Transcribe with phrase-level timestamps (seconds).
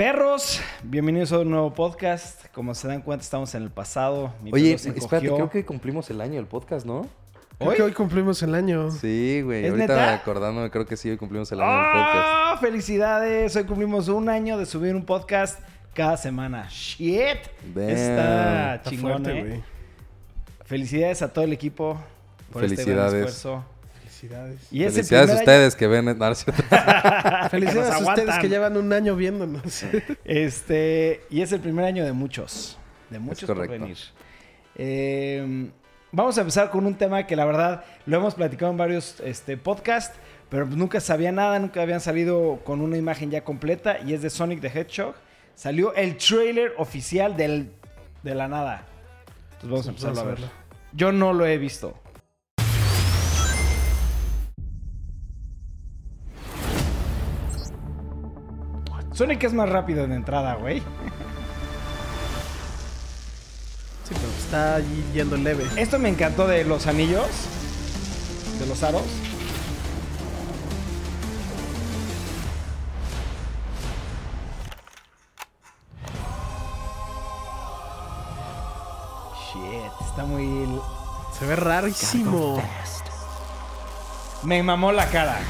[0.00, 2.46] Perros, bienvenidos a un nuevo podcast.
[2.54, 4.32] Como se dan cuenta, estamos en el pasado.
[4.42, 7.06] Mi Oye, espérate, creo que cumplimos el año del podcast, ¿no?
[7.58, 7.76] Creo ¿Hoy?
[7.76, 8.90] que hoy cumplimos el año.
[8.92, 9.66] Sí, güey.
[9.66, 10.14] ¿Es Ahorita neta?
[10.14, 12.16] acordándome, creo que sí, hoy cumplimos el año del podcast.
[12.16, 12.58] ¡Ah!
[12.58, 13.54] ¡Felicidades!
[13.54, 15.60] Hoy cumplimos un año de subir un podcast
[15.92, 16.66] cada semana.
[16.70, 17.36] ¡Shit!
[17.74, 17.88] Damn.
[17.90, 19.44] Está chingón, ¿eh?
[19.44, 19.62] güey.
[20.64, 22.00] Felicidades a todo el equipo
[22.50, 23.36] por este gran Felicidades.
[23.36, 23.64] esfuerzo.
[24.20, 24.60] Felicidades.
[24.70, 26.04] Y Felicidades a ustedes que ven...
[26.04, 26.34] no.
[27.50, 29.84] Felicidades a ustedes que llevan un año viéndonos.
[30.24, 32.78] Este, y es el primer año de muchos.
[33.08, 33.96] De muchos por venir.
[34.76, 35.70] Eh,
[36.12, 39.56] vamos a empezar con un tema que la verdad lo hemos platicado en varios este,
[39.56, 40.16] podcasts,
[40.48, 44.30] pero nunca sabía nada, nunca habían salido con una imagen ya completa y es de
[44.30, 45.14] Sonic the Hedgehog.
[45.54, 47.70] Salió el trailer oficial del,
[48.22, 48.86] de la nada.
[49.62, 50.34] Entonces vamos a Vamos empezarlo a a ver.
[50.34, 50.50] verlo.
[50.92, 51.94] Yo no lo he visto.
[59.20, 60.80] Sonic es más rápido de entrada, güey.
[60.80, 60.86] Sí,
[64.14, 65.66] pero está allí yendo leve.
[65.76, 67.26] Esto me encantó de los anillos,
[68.58, 69.02] de los aros.
[79.52, 80.80] Shit, está muy...
[81.38, 82.62] Se ve rarísimo.
[84.44, 85.40] Me mamó la cara.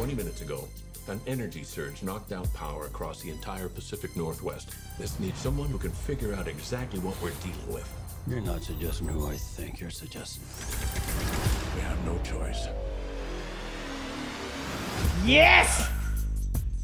[0.00, 0.66] 20 minutes ago,
[1.08, 4.70] an energy surge knocked out power across the entire Pacific Northwest.
[4.98, 7.86] This needs someone who can figure out exactly what we're dealing with.
[8.26, 10.42] You're not suggesting who I think you're suggesting.
[11.74, 12.68] We have no choice.
[15.26, 15.90] Yes!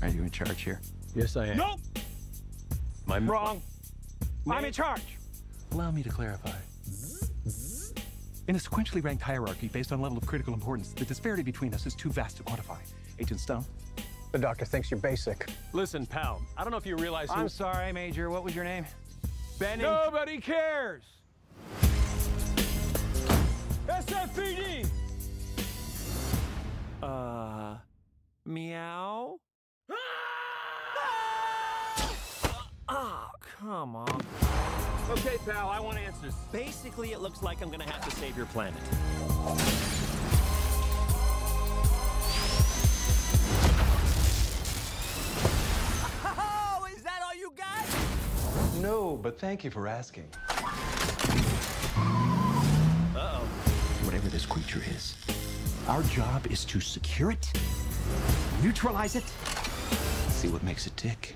[0.03, 0.83] Are you in charge here?
[1.15, 1.57] Yes, I am.
[1.57, 1.81] Nope.
[3.07, 3.63] My Wrong.
[4.47, 5.17] I'm in charge.
[5.73, 6.53] Allow me to clarify.
[8.49, 11.87] In a sequentially ranked hierarchy based on level of critical importance, the disparity between us
[11.87, 12.77] is too vast to quantify.
[13.19, 13.65] Agent Stone?
[14.33, 15.49] The doctor thinks you're basic.
[15.73, 18.29] Listen, pal, I don't know if you realize who- I'm sorry, Major.
[18.31, 18.85] What was your name?
[19.59, 19.83] Benny.
[19.83, 21.05] Nobody cares.
[23.89, 24.87] SFPD.
[27.03, 27.77] Uh,
[28.45, 29.39] meow?
[32.89, 33.29] Oh,
[33.61, 34.21] come on.
[35.11, 36.35] Okay, pal, I want answers.
[36.53, 38.81] Basically, it looks like I'm gonna have to save your planet.
[46.25, 47.87] Oh, is that all you got?
[48.81, 50.29] No, but thank you for asking.
[53.19, 53.49] Oh,
[54.05, 55.17] Whatever this creature is,
[55.89, 57.51] our job is to secure it,
[58.63, 59.25] neutralize it,
[60.29, 61.35] see what makes it tick.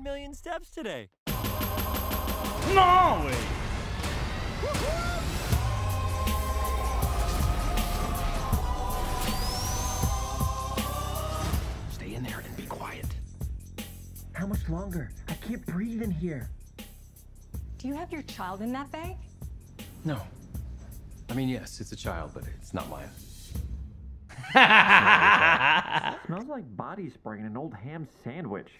[0.00, 1.10] 9 million steps today.
[2.74, 3.34] No, güey.
[11.92, 13.04] Stay in there and be quiet.
[14.32, 15.10] How much longer?
[15.28, 16.48] I can't breathe in here.
[17.78, 19.16] Do you have your child in that bag?
[20.04, 20.20] No.
[21.28, 23.10] I mean, yes, it's a child, but it's not mine.
[26.26, 28.70] Smells like body spray in an old ham sandwich.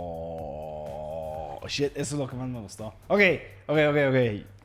[0.00, 2.94] Oh, shit, eso es lo que más me gustó.
[3.08, 3.20] Ok,
[3.66, 4.16] ok, ok, ok.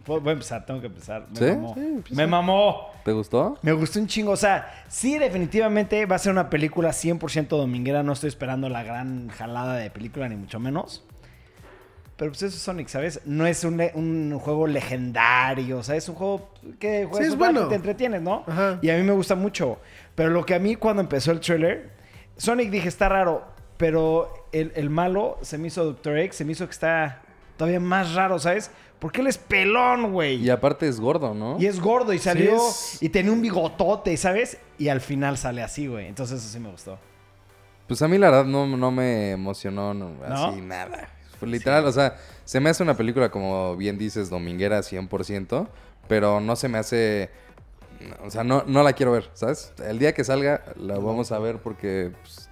[0.05, 1.25] Voy a empezar, tengo que empezar.
[1.29, 1.45] Me ¿Sí?
[1.45, 1.73] mamó.
[1.75, 2.87] Sí, me mamó.
[3.05, 3.57] ¿Te gustó?
[3.61, 4.31] Me gustó un chingo.
[4.31, 8.03] O sea, sí, definitivamente va a ser una película 100% dominguera.
[8.03, 11.05] No estoy esperando la gran jalada de película, ni mucho menos.
[12.17, 13.21] Pero pues eso es Sonic, ¿sabes?
[13.25, 16.03] No es un, un juego legendario, ¿sabes?
[16.03, 16.49] Es un juego
[16.79, 17.67] que juegas Sí, bueno.
[17.69, 18.43] te entretienes, ¿no?
[18.45, 18.79] Ajá.
[18.81, 19.79] Y a mí me gusta mucho.
[20.15, 21.91] Pero lo que a mí cuando empezó el trailer,
[22.37, 23.52] Sonic dije, está raro.
[23.77, 26.17] Pero el, el malo se me hizo Dr.
[26.19, 27.21] X, se me hizo que está
[27.57, 28.71] todavía más raro, ¿sabes?
[28.99, 30.35] Porque él es pelón, güey.
[30.35, 31.57] Y aparte es gordo, ¿no?
[31.59, 34.57] Y es gordo y salió es- y tenía un bigotote, ¿sabes?
[34.77, 36.07] Y al final sale así, güey.
[36.07, 36.97] Entonces eso sí me gustó.
[37.87, 41.09] Pues a mí la verdad no, no me emocionó no, así nada.
[41.37, 42.15] Fue literal, o sea,
[42.45, 45.67] se me hace una película como bien dices, dominguera 100%,
[46.07, 47.29] pero no se me hace...
[48.25, 49.73] O sea, no, no la quiero ver, ¿sabes?
[49.85, 52.42] El día que salga la vamos a ver porque pues,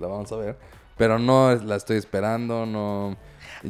[0.00, 0.56] la vamos a ver,
[0.96, 3.16] pero no la estoy esperando, no...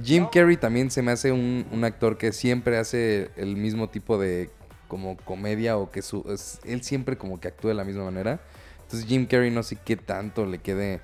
[0.03, 4.19] Jim Carrey también se me hace un, un actor que siempre hace el mismo tipo
[4.19, 4.51] de
[4.89, 8.41] como comedia o que su, es- él siempre como que actúa de la misma manera.
[8.83, 11.01] Entonces Jim Carrey no sé qué tanto le quede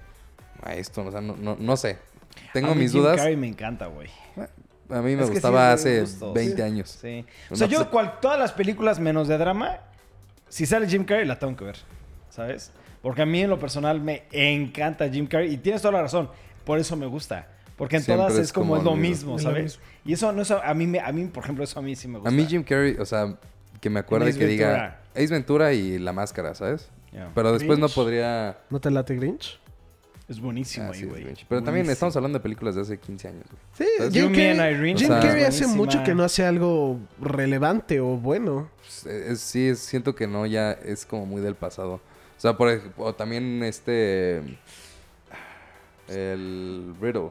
[0.63, 1.99] a esto, o sea, no, no, no sé.
[2.53, 3.17] Tengo A mí mis Jim dudas.
[3.19, 4.09] Carrey me encanta, güey.
[4.89, 6.35] a mí me Es que sí gustaba hace gustos.
[6.35, 6.99] 20 años.
[7.01, 7.25] Sí.
[7.49, 9.79] O sea, yo cual, todas las películas menos de drama,
[10.49, 11.77] si sale Jim Carrey, la tengo que ver.
[12.29, 12.73] ¿Sabes?
[13.03, 15.55] Porque a mí en lo personal me encanta Jim Carrey.
[15.55, 16.29] Y tienes toda la razón.
[16.65, 17.49] Por eso me gusta.
[17.77, 19.51] Porque en Siempre todas es es como, como es lo lo mismo, mismo.
[19.51, 19.81] ¿sabes?
[20.05, 22.09] Y eso no es a mí, me- a mí, por ejemplo, eso a mí sí
[22.09, 22.29] me gusta.
[22.29, 23.37] A mí Jim Carrey, o sea,
[23.81, 25.01] que me acuerde Ace que diga Ventura.
[25.15, 26.91] Ace Ventura y La Máscara, ¿sabes?
[27.35, 28.59] Pero después no podría...
[28.69, 29.59] ¿No te late Grinch?
[30.29, 31.35] Es buenísimo Ah, ahí, güey.
[31.49, 33.45] Pero también estamos hablando de películas de hace 15 años.
[33.73, 33.85] Sí.
[34.13, 38.71] Jim Carrey, Jim Carrey hace mucho que no hace algo relevante o bueno.
[38.77, 42.01] Pues, es- sí, es- siento que no, ya es como muy del pasado.
[42.41, 44.43] O sea, por ejemplo, o también este...
[46.09, 47.31] El Riddle,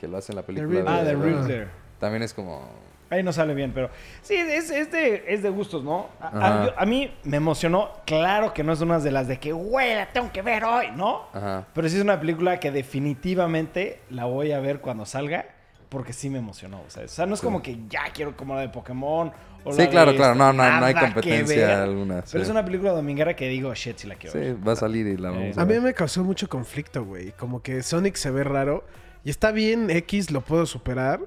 [0.00, 0.82] que lo hace en la película.
[0.86, 1.68] Ah, de- The Riddler.
[2.00, 2.66] También es como...
[3.10, 3.90] Ahí no sale bien, pero
[4.22, 6.08] sí, es, es de, es de gustos, ¿no?
[6.18, 6.66] A, a- Ajá.
[6.66, 7.90] yo- a mí me emocionó.
[8.06, 10.86] Claro que no es una de las de que, güey, la tengo que ver hoy,
[10.96, 11.26] ¿no?
[11.34, 11.66] Ajá.
[11.74, 15.44] Pero sí es una película que definitivamente la voy a ver cuando salga
[15.88, 18.54] porque sí me emocionó, o sea, o sea no es como que ya quiero como
[18.54, 19.30] la de Pokémon
[19.64, 21.70] o Sí, la claro, claro, no, no, no hay competencia ver.
[21.78, 22.38] alguna, Pero sí.
[22.38, 24.68] es una película dominguera que digo, shit, sí la quiero Sí, ver.
[24.68, 25.82] va a salir y la vamos a A mí ver.
[25.82, 27.32] me causó mucho conflicto, güey.
[27.32, 28.84] Como que Sonic se ve raro.
[29.24, 31.20] Y está bien, X lo puedo superar.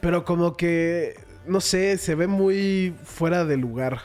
[0.00, 1.14] Pero como que,
[1.46, 4.00] no sé, se ve muy fuera de lugar.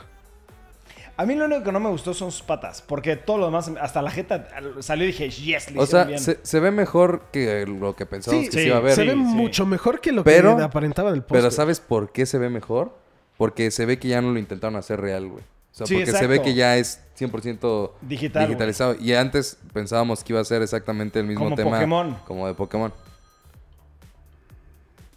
[1.16, 3.70] A mí lo único que no me gustó son sus patas, porque todo lo demás,
[3.80, 4.48] hasta la jeta
[4.80, 6.18] salió y dije, yes, le O sea, bien.
[6.18, 8.94] se, se ve mejor que lo que pensábamos Sí, que sí, se iba a ver.
[8.94, 9.16] se ve sí.
[9.16, 11.38] mucho mejor que lo Pero- que aparentaba en el póster.
[11.42, 12.96] Pero ¿sabes por qué se ve mejor?
[13.36, 15.42] Porque se ve que ya no lo intentaron hacer real, güey.
[15.42, 18.96] O sea, Sí, porque se ve que ya es 100% Digital, digitalizado.
[19.00, 21.70] Y antes pensábamos que iba a ser exactamente el mismo Como tema.
[21.72, 22.16] Pokémon.
[22.26, 22.92] Como de Pokémon.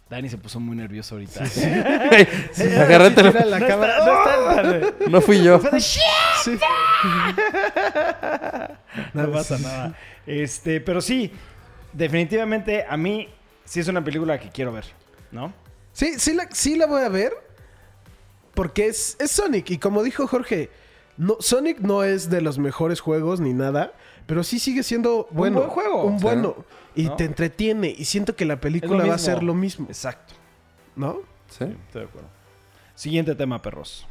[0.08, 1.42] Dani se puso muy nervioso ahorita.
[1.42, 3.44] Agarré el teléfono.
[3.44, 3.98] Mira la No cámara.
[3.98, 5.60] está- no está- No fui yo.
[5.80, 6.58] Sí.
[9.14, 9.94] No pasa nada.
[10.26, 11.32] Este, pero sí,
[11.92, 13.28] definitivamente a mí
[13.64, 14.84] sí es una película que quiero ver,
[15.32, 15.52] ¿no?
[15.92, 17.32] Sí, sí la, sí la voy a ver.
[18.54, 19.70] Porque es, es Sonic.
[19.70, 20.70] Y como dijo Jorge,
[21.18, 23.92] no, Sonic no es de los mejores juegos ni nada.
[24.26, 25.58] Pero sí sigue siendo bueno.
[25.58, 26.04] buen juego.
[26.04, 26.22] Un Sí.
[26.22, 26.64] bueno.
[26.96, 27.16] Y ¿No?
[27.16, 27.94] te entretiene.
[27.96, 29.86] Y siento que la película va a ser lo mismo.
[29.88, 30.34] Exacto.
[30.96, 31.18] ¿No?
[31.50, 31.64] ¿Sí?
[31.64, 32.28] Estoy de acuerdo.
[32.94, 34.06] Siguiente tema, perros.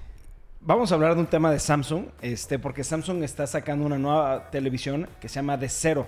[0.62, 4.50] Vamos a hablar de un tema de Samsung, este, porque Samsung está sacando una nueva
[4.50, 6.08] televisión que se llama de cero,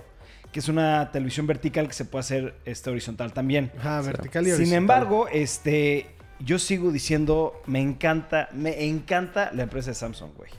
[0.50, 3.70] que es una televisión vertical que se puede hacer este, horizontal también.
[3.78, 4.78] Ajá, vertical y Sin horizontal.
[4.78, 6.10] embargo, este,
[6.40, 10.50] yo sigo diciendo, me encanta, me encanta la empresa de Samsung, güey.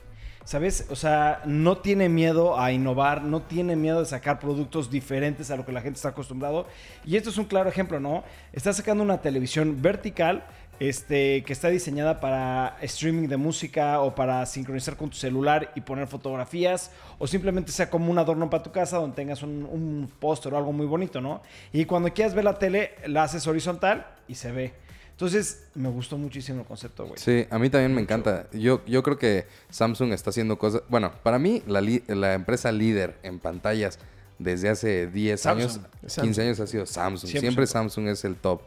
[0.50, 0.88] ¿Sabes?
[0.90, 5.56] O sea, no tiene miedo a innovar, no tiene miedo de sacar productos diferentes a
[5.56, 6.66] lo que la gente está acostumbrado.
[7.06, 8.24] Y esto es un claro ejemplo, ¿no?
[8.52, 10.44] Está sacando una televisión vertical
[10.80, 15.82] este, que está diseñada para streaming de música o para sincronizar con tu celular y
[15.82, 20.12] poner fotografías o simplemente sea como un adorno para tu casa donde tengas un, un
[20.18, 21.44] póster o algo muy bonito, ¿no?
[21.72, 24.89] Y cuando quieras ver la tele, la haces horizontal y se ve.
[25.20, 27.20] Entonces, me gustó muchísimo el concepto, güey.
[27.20, 28.48] Sí, a mí también me encanta.
[28.54, 30.82] Yo, yo creo que Samsung está haciendo cosas...
[30.88, 34.00] Bueno, para mí la, li- la empresa líder en pantallas
[34.38, 35.74] desde hace 10 años,
[36.08, 36.24] Samsung.
[36.24, 37.30] 15 años ha sido Samsung.
[37.32, 37.40] 100%.
[37.42, 38.62] Siempre Samsung es el top.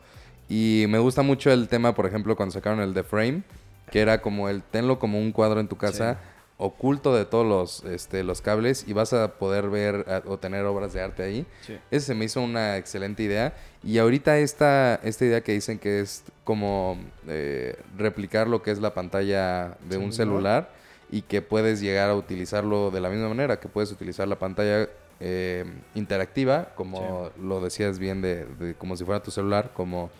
[0.47, 3.45] Y me gusta mucho el tema, por ejemplo, cuando sacaron el The Frame,
[3.91, 6.19] que era como el tenlo como un cuadro en tu casa,
[6.59, 10.65] oculto de todos los, este, los cables y vas a poder ver a- o tener
[10.65, 11.47] obras de arte ahí.
[11.67, 11.77] Sí.
[11.91, 13.55] Ese se me hizo una excelente idea.
[13.83, 18.79] Y ahorita esta, esta idea que dicen que es como eh, replicar lo que es
[18.81, 20.71] la pantalla de un celular
[21.11, 24.89] y que puedes llegar a utilizarlo de la misma manera, que puedes utilizar la pantalla
[25.21, 30.11] eh, interactiva, como lo decías bien, de, de como si fuera tu celular, como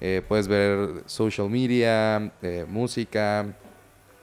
[0.00, 3.46] eh, puedes ver social media, eh, música,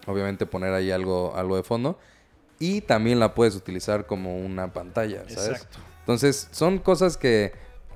[0.08, 2.00] obviamente poner ahí algo, algo de fondo.
[2.60, 5.50] Y también la puedes utilizar como una pantalla, ¿sabes?
[5.50, 5.78] Exacto.
[6.00, 7.52] Entonces, son cosas que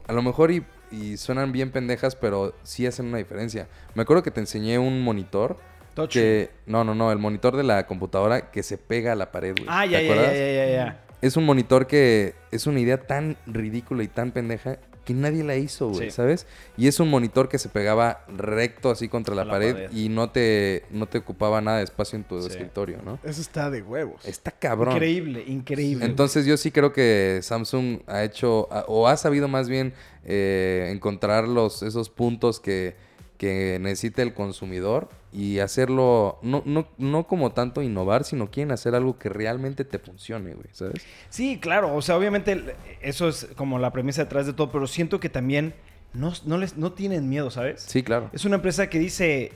[0.08, 3.68] a lo mejor y, y suenan bien pendejas, pero sí hacen una diferencia.
[3.96, 5.58] Me acuerdo que te enseñé un monitor
[5.96, 6.12] Touch.
[6.12, 6.52] que...
[6.68, 9.68] No, no, no, el monitor de la computadora que se pega a la pared, güey.
[9.68, 10.34] Ah, ¿Te ya, ya, ya, acuerdas?
[10.38, 11.04] ya, ya, ya.
[11.22, 15.56] Es un monitor que es una idea tan ridícula y tan pendeja que nadie la
[15.56, 16.16] hizo, güey, Sí.
[16.16, 16.46] ¿sabes?
[16.78, 19.92] Y es un monitor que se pegaba recto así contra la, la pared, pared.
[19.92, 22.50] y no te, no te ocupaba nada de espacio en tu Sí.
[22.50, 23.18] escritorio, ¿no?
[23.24, 24.24] Eso está de huevos.
[24.26, 24.94] Está cabrón.
[24.94, 26.06] Increíble, increíble.
[26.06, 29.94] Entonces yo sí creo que Samsung ha hecho, o ha sabido más bien
[30.24, 32.96] eh, encontrar los, esos puntos que,
[33.38, 38.96] que necesita el consumidor y hacerlo, no, no, no como tanto innovar, sino quieren hacer
[38.96, 41.02] algo que realmente te funcione, güey, ¿sabes?
[41.30, 41.96] Sí, claro.
[41.96, 45.74] O sea, obviamente eso es como la premisa detrás de todo, pero siento que también
[46.14, 47.82] no, no, les, no tienen miedo, ¿sabes?
[47.88, 48.30] Sí, claro.
[48.34, 49.54] Es una empresa que dice,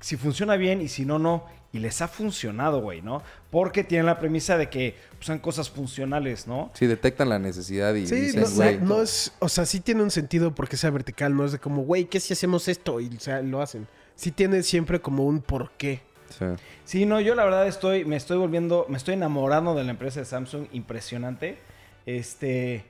[0.00, 1.44] si funciona bien y si no, no.
[1.72, 3.22] Y les ha funcionado, güey, ¿no?
[3.50, 6.70] Porque tienen la premisa de que pues, son cosas funcionales, ¿no?
[6.74, 8.78] Sí, detectan la necesidad y Sí, dicen, no, güey.
[8.80, 11.82] no es, o sea, sí tiene un sentido porque sea vertical, no es de como,
[11.82, 13.00] güey, ¿qué si hacemos esto?
[13.00, 13.86] Y o sea, lo hacen.
[14.16, 16.00] Sí tiene siempre como un porqué.
[16.36, 16.44] Sí.
[16.84, 20.20] Sí, no, yo la verdad estoy, me estoy volviendo, me estoy enamorando de la empresa
[20.20, 21.58] de Samsung, impresionante.
[22.06, 22.84] Este,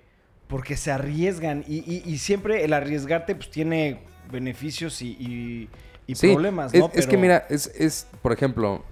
[0.48, 5.68] porque se arriesgan y, y- y siempre el arriesgarte pues tiene beneficios y, y-
[6.06, 6.86] y Sí, problemas, es, ¿no?
[6.94, 8.84] es que Pero- mira, es, es, por ejemplo,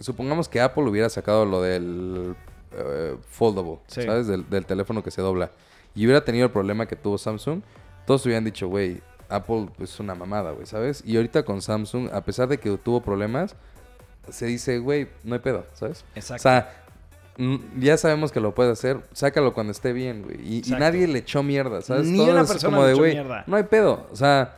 [0.00, 2.34] supongamos que Apple hubiera sacado lo del
[2.72, 4.02] eh, foldable, Sí.
[4.02, 4.26] ¿sabes?
[4.26, 5.50] Del, del teléfono que se dobla.
[5.94, 7.60] Y hubiera tenido el problema que tuvo Samsung,
[8.06, 11.02] todos hubieran dicho, güey, Apple es una mamada, güey, ¿sabes?
[11.04, 13.56] Y ahorita con Samsung, a pesar de que tuvo problemas,
[14.30, 16.04] se dice, güey, no hay pedo, ¿sabes?
[16.14, 16.40] Exacto.
[16.40, 16.84] O sea,
[17.38, 20.38] mm, ya sabemos que lo puedes hacer, sácalo cuando esté bien, güey.
[20.40, 22.06] Y, nadie le echó mierda, ¿sabes?
[22.06, 23.44] Ni Todo una persona como le de, echó güey, mierda.
[23.46, 24.06] no hay pedo.
[24.12, 24.56] O sea,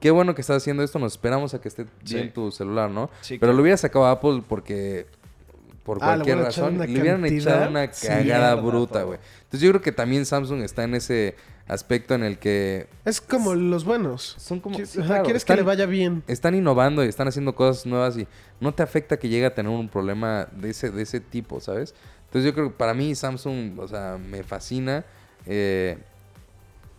[0.00, 3.10] qué bueno que estás haciendo esto, nos esperamos a que esté bien tu celular, ¿no?
[3.20, 3.52] Sí, Pero claro.
[3.54, 5.06] lo hubiera sacado a Apple porque
[5.88, 9.18] por Ah, cualquier razón le hubieran echado una cagada bruta, güey.
[9.44, 11.34] Entonces yo creo que también Samsung está en ese
[11.66, 14.34] aspecto en el que Es como los buenos.
[14.38, 16.22] son como Sí, claro, quieres están- que le vaya bien.
[16.26, 18.28] están innovando y están haciendo cosas nuevas y
[18.60, 21.94] no te afecta que llegue a tener un problema de ese, de ese tipo, ¿sabes?
[22.26, 25.06] Entonces yo creo que para mí Samsung, o sea, me fascina.
[25.46, 25.96] Eh,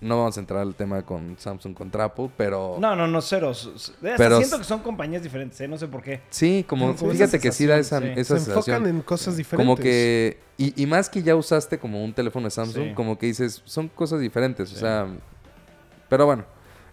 [0.01, 3.51] no vamos a entrar al tema con Samsung contra Apple, pero No, no, no, cero.
[3.51, 5.67] S- s- hasta Pero siento que son compañías diferentes, ¿eh?
[5.67, 6.21] No sé por qué.
[6.29, 8.21] sí, como Como fíjate que sí da esa, sensación, sí.
[8.21, 8.75] esa Se sensación.
[8.77, 9.65] enfocan en cosas diferentes.
[9.67, 12.93] Como que, y, y más que ya usaste como un teléfono de Samsung, Sí.
[12.93, 15.07] como que dices, son cosas diferentes, o sea,
[16.07, 16.45] pero bueno,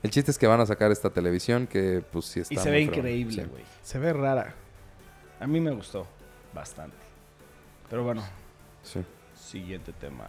[0.03, 2.71] el chiste es que van a sacar esta televisión que pues sí está Y se
[2.71, 3.49] ve increíble, sí.
[3.51, 3.65] güey.
[3.83, 4.55] Se ve rara.
[5.41, 6.07] A mí me gustó
[6.55, 6.97] bastante.
[7.89, 8.23] Pero bueno,
[8.83, 9.01] Sí.
[9.35, 10.25] siguiente tema.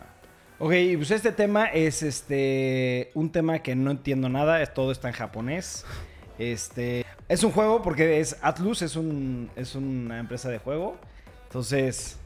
[0.60, 4.92] Ok, y pues este tema es este un tema que no entiendo nada, es- todo
[4.92, 5.86] está en japonés.
[6.40, 10.98] Este es un juego porque es Atlus, es un es una empresa de juego.
[11.44, 12.18] Entonces,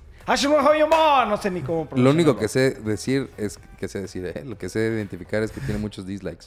[1.27, 4.43] no sé ni cómo Lo único que sé decir es que sé decir, ¿eh?
[4.45, 6.45] lo que sé identificar es que tiene muchos dislikes.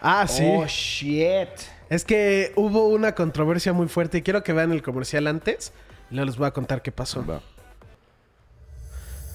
[0.00, 0.44] Ah, sí.
[0.46, 1.48] Oh shit.
[1.88, 5.72] Es que hubo una controversia muy fuerte y quiero que vean el comercial antes.
[6.10, 7.24] Y luego les voy a contar qué pasó.
[7.24, 7.40] Va.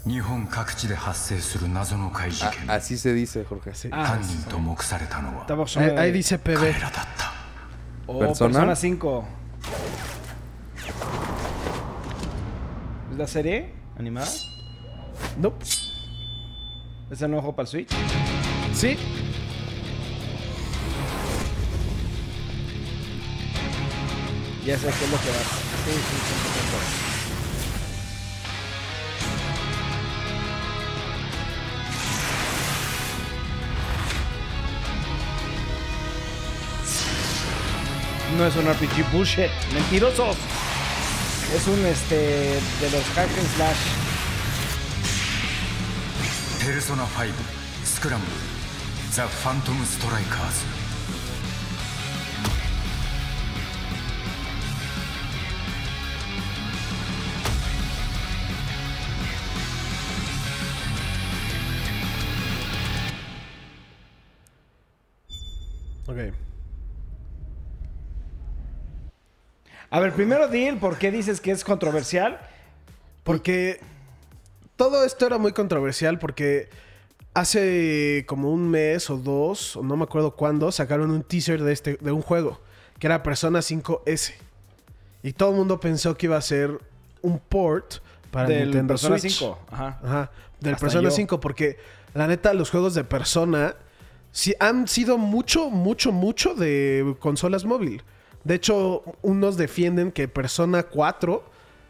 [0.09, 3.71] 日本各地で発生する謎の怪事件 así se dice, Jorge.
[3.75, 3.89] Sí.
[3.91, 6.55] Ah, 犯人と目されたのは Estamos Ahí, ahí dice PB.
[6.57, 7.31] 彼らだった
[8.07, 8.49] Oh, ¿Persona?
[8.49, 9.23] Persona 5.
[13.11, 14.25] ¿Es la serie animada?
[15.39, 15.63] Nope.
[17.11, 17.89] ¿Es el nuevo juego para el Switch?
[18.73, 18.97] Sí.
[24.65, 25.35] Ya sé qué es lo que va.
[25.35, 27.08] Sí, sí, 100%.
[38.39, 39.51] no es un RPG bullshit.
[39.73, 40.37] Mentirosos.
[41.53, 43.77] Es un este de los hack and slash.
[46.65, 47.33] Persona 5
[47.85, 48.27] Scramble
[49.13, 50.63] The Phantom Strikers.
[66.07, 66.48] Okay.
[69.91, 72.39] A ver, primero Deal, ¿por qué dices que es controversial?
[73.23, 73.79] Porque
[74.75, 76.69] todo esto era muy controversial porque
[77.33, 81.73] hace como un mes o dos, o no me acuerdo cuándo, sacaron un teaser de,
[81.73, 82.59] este, de un juego
[82.99, 84.33] que era Persona 5S.
[85.23, 86.79] Y todo el mundo pensó que iba a ser
[87.21, 87.95] un port
[88.31, 89.39] para Del Nintendo Persona Switch.
[89.39, 89.59] 5.
[89.71, 89.99] Ajá.
[90.03, 91.15] Ajá, del Hasta Persona yo.
[91.15, 91.77] 5, porque
[92.13, 93.75] la neta, los juegos de Persona
[94.31, 98.03] sí han sido mucho, mucho, mucho de consolas móvil.
[98.49, 101.43] De hecho, unos defienden que Persona 4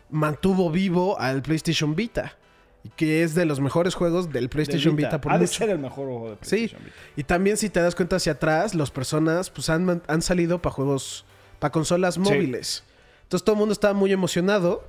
[0.10, 2.36] mantuvo vivo al PlayStation Vita.
[2.84, 5.80] Y que es de los mejores juegos del PlayStation Vita, por ha de ser el
[5.80, 6.98] mejor juego de Sí, PlayStation Vita.
[7.16, 10.74] y también si te das cuenta hacia atrás, los personas pues han, han salido para
[10.76, 11.24] juegos,
[11.60, 12.84] para consolas móviles.
[13.24, 14.84] Entonces todo el mundo estaba muy emocionado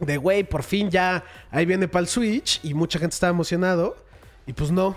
[0.00, 3.94] de, güey, por fin ya ahí viene para el Switch y mucha gente estaba emocionado
[4.46, 4.96] y pues no.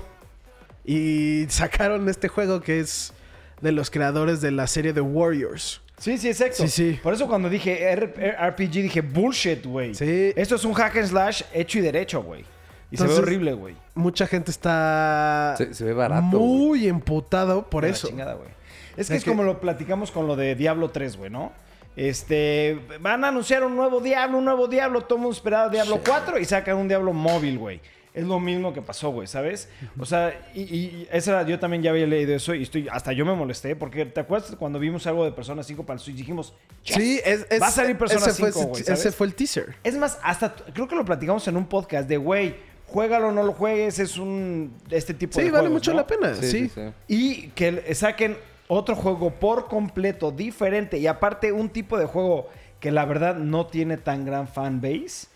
[0.85, 3.11] Y sacaron este juego que es
[3.61, 5.81] de los creadores de la serie de Warriors.
[5.97, 6.55] Sí, sí, exacto.
[6.63, 6.99] Sí, sí.
[7.03, 9.93] Por eso cuando dije R- RPG dije bullshit, güey.
[9.93, 10.33] Sí.
[10.35, 12.43] Esto es un hack and slash hecho y derecho, güey.
[12.89, 13.75] Y se ve horrible, güey.
[13.95, 16.23] Mucha gente está Se, se ve barato.
[16.23, 18.07] muy emputado por De eso.
[18.07, 18.49] chingada, güey.
[18.97, 21.51] Es que es que- como lo platicamos con lo de Diablo 3, güey, ¿no?
[21.95, 26.01] Este, van a anunciar un nuevo Diablo, un nuevo Diablo, todo el mundo esperaba Diablo
[26.05, 27.79] 4 y sacan un Diablo móvil, güey.
[28.13, 29.69] Es lo mismo que pasó, güey, ¿sabes?
[29.99, 33.25] O sea, y, y esa, yo también ya había leído eso y estoy, hasta yo
[33.25, 36.17] me molesté, porque ¿te acuerdas cuando vimos algo de Persona 5 para el Switch?
[36.17, 36.53] Dijimos,
[36.83, 39.33] "Yes, Sí, es, es- va a salir Persona ese fue, 5, güey, ese fue el
[39.35, 39.75] teaser.
[39.83, 42.55] Es más, hasta creo que lo platicamos en un podcast de, güey,
[42.87, 45.97] juégalo o no lo juegues, es un, este tipo Sí, de vale juegos, mucho ¿no?
[45.97, 46.69] la pena, Sí, sí.
[46.69, 46.81] sí, sí.
[47.07, 48.35] Y que saquen
[48.67, 52.49] otro juego por completo diferente y aparte un tipo de juego
[52.81, 55.27] que la verdad no tiene tan gran fan base.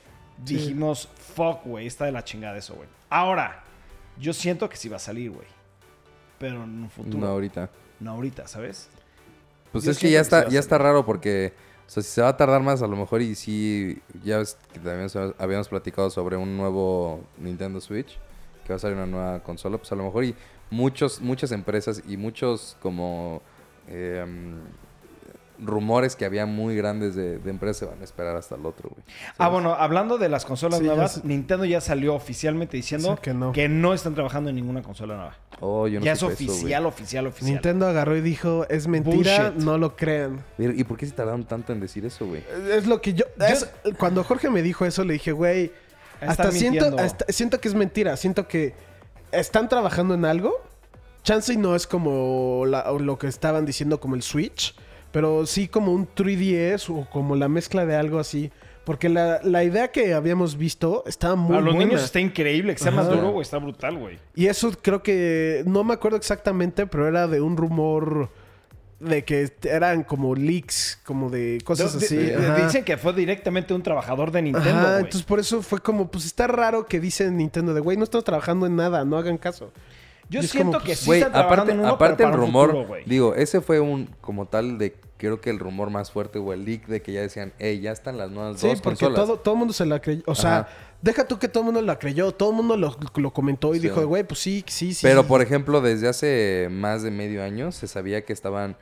[0.43, 2.87] Dijimos, fuck, güey, está de la chingada eso, güey.
[3.09, 3.63] Ahora,
[4.17, 5.47] yo siento que sí va a salir, güey.
[6.39, 7.19] Pero en un futuro.
[7.19, 7.69] No ahorita.
[7.99, 8.89] No ahorita, ¿sabes?
[9.71, 11.53] Pues Yo es que ya que sí va está, ya está raro porque,
[11.87, 14.57] o sea, si se va a tardar más, a lo mejor y sí, ya ves
[14.73, 18.17] que también habíamos platicado sobre un nuevo Nintendo Switch,
[18.65, 20.35] que va a salir una nueva consola, pues a lo mejor y
[20.69, 23.41] muchos, muchas empresas y muchos como
[23.87, 24.59] em,
[25.59, 28.89] rumores que había muy grandes de, de empresas se van a esperar hasta el otro,
[28.89, 29.03] güey.
[29.37, 31.23] Ah, bueno, hablando de las consolas Sí, ya nuevas.
[31.25, 33.51] Nintendo ya salió oficialmente diciendo Sí, que no.
[33.51, 35.37] que no están trabajando en ninguna consola nueva.
[35.61, 37.51] Oh, yo no ya es eso, oficial, oficial, oficial.
[37.51, 39.63] Nintendo agarró y dijo, es mentira, Bullshit.
[39.63, 40.43] no lo crean.
[40.57, 42.43] ¿Y por qué se tardaron tanto en decir eso, güey?
[42.71, 43.25] Es lo que yo...
[43.47, 45.71] es- cuando Jorge me dijo eso, le dije, güey,
[46.21, 48.17] hasta siento, hasta- siento que es mentira.
[48.17, 48.73] Siento que
[49.31, 50.53] están trabajando en algo.
[51.23, 54.75] Chance y no es como la- lo que estaban diciendo como el Switch,
[55.15, 58.51] pero sí como un 3DS o como la mezcla de algo así.
[58.83, 61.87] Porque la, la idea que habíamos visto estaba muy Para los buena.
[61.89, 64.19] niños está increíble, que sea más duro, güey, está brutal, güey.
[64.35, 68.29] Y eso creo que no me acuerdo exactamente, pero era de un rumor
[68.99, 72.15] de que eran como leaks, como de cosas De- así.
[72.17, 72.65] de- de- ajá.
[72.65, 75.03] dicen que fue directamente un trabajador de Nintendo, Ajá, güey.
[75.05, 78.23] entonces por eso fue como, pues está raro que dicen Nintendo de, güey, no estamos
[78.25, 79.71] trabajando en nada, no hagan caso.
[80.29, 82.95] Yo es siento como, que pues, sí están aparte, en uno, aparte el rumor, futuro,
[83.05, 86.65] digo, ese fue un, como tal, de creo que el rumor más fuerte o el
[86.65, 89.27] leak de que ya decían, hey, ya están las nuevas Sí, dos porque consolas.
[89.27, 90.23] todo, todo el mundo se la creyó.
[90.25, 90.69] O sea, Ajá.
[91.01, 93.79] deja tú que todo el mundo la creyó, todo el mundo lo, lo comentó y
[93.79, 93.87] Sí.
[93.87, 94.99] dijo, güey, pues sí, sí, sí.
[95.03, 95.27] Pero, sí".
[95.29, 98.75] por ejemplo, desde hace más de medio año se sabía que estaban,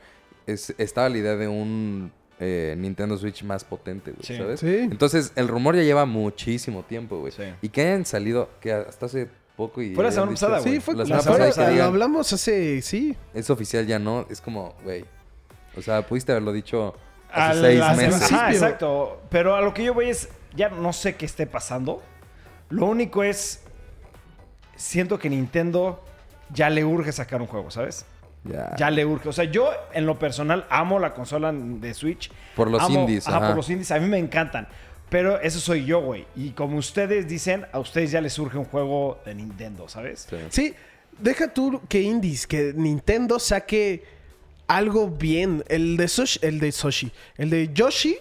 [0.46, 2.10] es- estaba la idea de un
[2.40, 4.36] eh, Nintendo Switch más potente, güey, Sí.
[4.36, 4.58] ¿sabes?
[4.58, 4.66] Sí.
[4.66, 7.30] Entonces, el rumor ya lleva muchísimo tiempo, güey.
[7.32, 7.44] Sí.
[7.62, 9.94] Y que hayan salido, que hasta hace poco y...
[9.94, 10.74] Fue la semana pasada, güey.
[10.74, 13.16] Sí, fue La semana fue- pasada lo hablamos hace, sí.
[13.32, 15.04] es oficial ya no, es como, güey.
[15.76, 16.94] O sea, pudiste haberlo dicho
[17.32, 18.32] hace seis meses.
[18.32, 19.20] Ajá, exacto.
[19.30, 22.02] Pero a lo que yo voy es, ya no sé qué esté pasando.
[22.70, 23.62] Lo único es,
[24.76, 26.02] siento que Nintendo
[26.52, 28.06] ya le urge sacar un juego, ¿sabes?
[28.44, 28.74] Ya.
[28.76, 29.28] Ya le urge.
[29.28, 32.30] O sea, yo en lo personal amo la consola de Switch.
[32.54, 33.46] Por los Amo- indies, Ajá, ajá.
[33.48, 33.90] por los indies.
[33.90, 34.68] A mí me encantan.
[35.14, 36.26] Pero eso soy yo, güey.
[36.34, 40.26] Y como ustedes dicen, a ustedes ya les surge un juego de Nintendo, ¿sabes?
[40.28, 40.36] Sí.
[40.50, 40.74] Sí,
[41.20, 44.02] deja tú que Indies, que Nintendo saque
[44.66, 45.62] algo bien.
[45.68, 48.16] El de Soshi, el de Soshi, el de Yoshi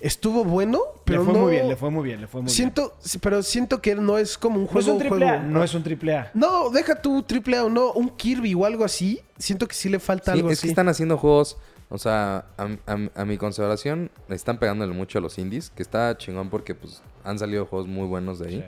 [0.00, 1.40] estuvo bueno, pero le fue no...
[1.40, 4.18] muy bien, le fue muy bien, le fue muy siento, sí, pero siento que no
[4.18, 4.74] es como un bien.
[4.74, 4.92] No es juego.
[4.92, 5.50] un triple A, juego.
[5.50, 6.30] no es un triple A.
[6.34, 9.18] No, deja tú triple A o no, un Kirby o algo así.
[9.38, 10.66] Siento que sí le falta Sí, algo es así.
[10.66, 11.56] que están haciendo juegos,
[11.90, 15.82] o sea, a, a- a mi consideración, le están pegándole mucho a los indies, que
[15.82, 18.64] está chingón porque pues han salido juegos muy buenos de ahí.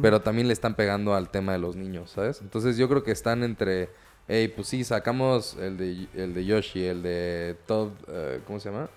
[0.00, 2.40] Pero también le están pegando al tema de los niños, ¿sabes?
[2.40, 3.90] Entonces yo creo que están entre,
[4.26, 8.70] hey, pues sí, sacamos el de, el de Yoshi, el de Todd, eh, ¿cómo se
[8.70, 8.88] llama?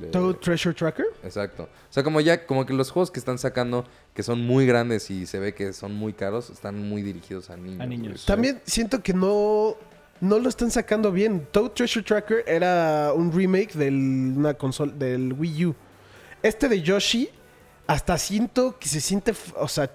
[0.00, 1.06] De- Toad Treasure Tracker.
[1.22, 1.62] Exacto.
[1.62, 5.08] O sea, como ya, como que los juegos que están sacando, que son muy grandes
[5.12, 7.80] y se ve que son muy caros, están muy dirigidos a niños.
[7.80, 8.02] A niños.
[8.06, 8.26] güey, ¿sabes?
[8.26, 9.76] También siento que no,
[10.20, 11.46] no lo están sacando bien.
[11.50, 15.74] Toad Treasure Tracker era un remake de una consola del Wii U.
[16.42, 17.28] Este de Yoshi,
[17.86, 19.90] hasta siento que se siente, o sea,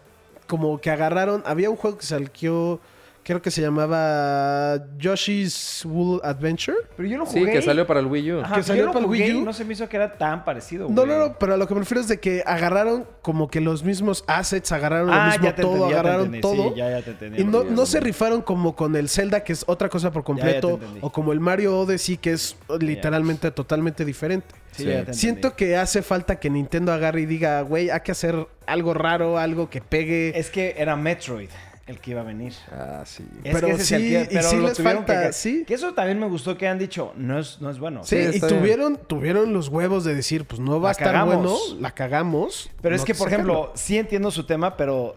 [0.48, 1.44] como que agarraron.
[1.46, 2.80] Había un juego que salió,
[3.24, 6.78] creo que se llamaba Yoshi's Wool Adventure.
[6.98, 7.52] Pero yo lo Sí, jugué.
[7.54, 8.42] que salió para el Wii U.
[8.42, 9.46] Ajá, que salió para el Wii U.
[9.46, 11.08] No se me hizo que era tan parecido, No, güey.
[11.08, 13.84] no, no, pero a lo que me refiero es de que agarraron como que los
[13.84, 16.70] mismos assets, agarraron lo Ah, mismo ya te todo, entendí, ya te agarraron todo.
[16.70, 19.44] sí, ya, ya te entendí, y no, ya, no se rifaron como con el Zelda,
[19.44, 24.06] que es otra cosa por completo, o como el Mario Odyssey, que es literalmente totalmente
[24.06, 24.48] diferente.
[24.72, 25.20] Sí, ya te entendí.
[25.20, 29.38] Siento que hace falta que Nintendo agarre y diga, güey, hay que hacer algo raro,
[29.38, 30.38] algo que pegue.
[30.40, 31.50] Es que era Metroid
[31.92, 32.54] el que iba a venir.
[32.72, 33.24] Ah, sí.
[33.44, 35.34] Es Pero que ese es el sí, y pero sí lo les tuvieron falta, que,
[35.34, 35.64] sí.
[35.68, 38.04] Que eso también me gustó que han dicho, no es, no es bueno.
[38.04, 38.48] Sí, Sí, y bien.
[38.48, 41.36] tuvieron, tuvieron los huevos de decir, pues no va La a estar cagamos.
[41.36, 42.70] bueno, la cagamos.
[42.82, 43.54] Pero es que, por sacarlo.
[43.54, 45.16] ejemplo, sí entiendo su tema, pero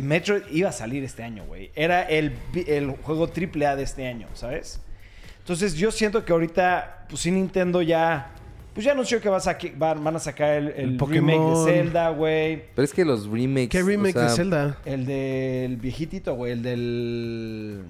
[0.00, 1.70] Metroid iba a salir este año, güey.
[1.74, 2.32] Era el,
[2.66, 4.80] el juego triple A de este año, ¿sabes?
[5.38, 8.32] Entonces yo siento que ahorita, pues sí Nintendo ya...
[8.80, 10.98] Pues ya anunció que va a van, van a sacar el, el El remake
[11.36, 11.66] Pokémon.
[11.66, 12.64] de Zelda, güey.
[12.74, 13.68] Pero es que los remakes.
[13.68, 14.78] ¿Qué remake o sea, de Zelda?
[14.86, 16.52] El del viejitito, güey.
[16.52, 17.82] El del...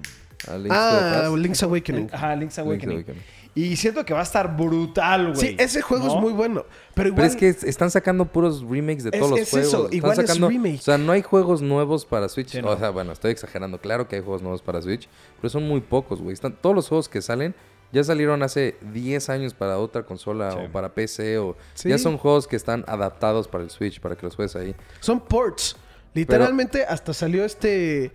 [0.49, 1.29] a Link's Ah.
[1.37, 2.09] Link's Awakening.
[2.09, 2.97] el- ajá, Link's Awakening.
[2.97, 3.21] Awakening.
[3.55, 5.37] Y siento que va a estar brutal, güey.
[5.39, 6.15] Sí, ese juego ¿no?
[6.15, 6.65] es muy bueno.
[6.93, 7.21] Pero igual.
[7.21, 9.67] Pero es que es- están sacando puros remakes de Es- todos los es juegos.
[9.69, 10.79] eso, Están igual es sacando, remake.
[10.79, 12.49] O sea, no hay juegos nuevos para Switch.
[12.49, 12.67] Sí, no.
[12.71, 13.77] O sea, bueno, estoy exagerando.
[13.79, 15.07] Claro que hay juegos nuevos para Switch,
[15.39, 16.33] pero son muy pocos, güey.
[16.33, 17.55] Están, todos los juegos que salen
[17.91, 20.57] ya salieron hace 10 años para otra consola Sí.
[20.67, 21.89] o para PC o Sí.
[21.89, 24.75] ya son juegos que están adaptados para el Switch para que los juegues ahí.
[24.99, 25.75] Son ports.
[26.13, 28.11] Literalmente hasta salió este.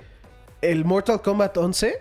[0.63, 2.01] El Mortal Kombat 11.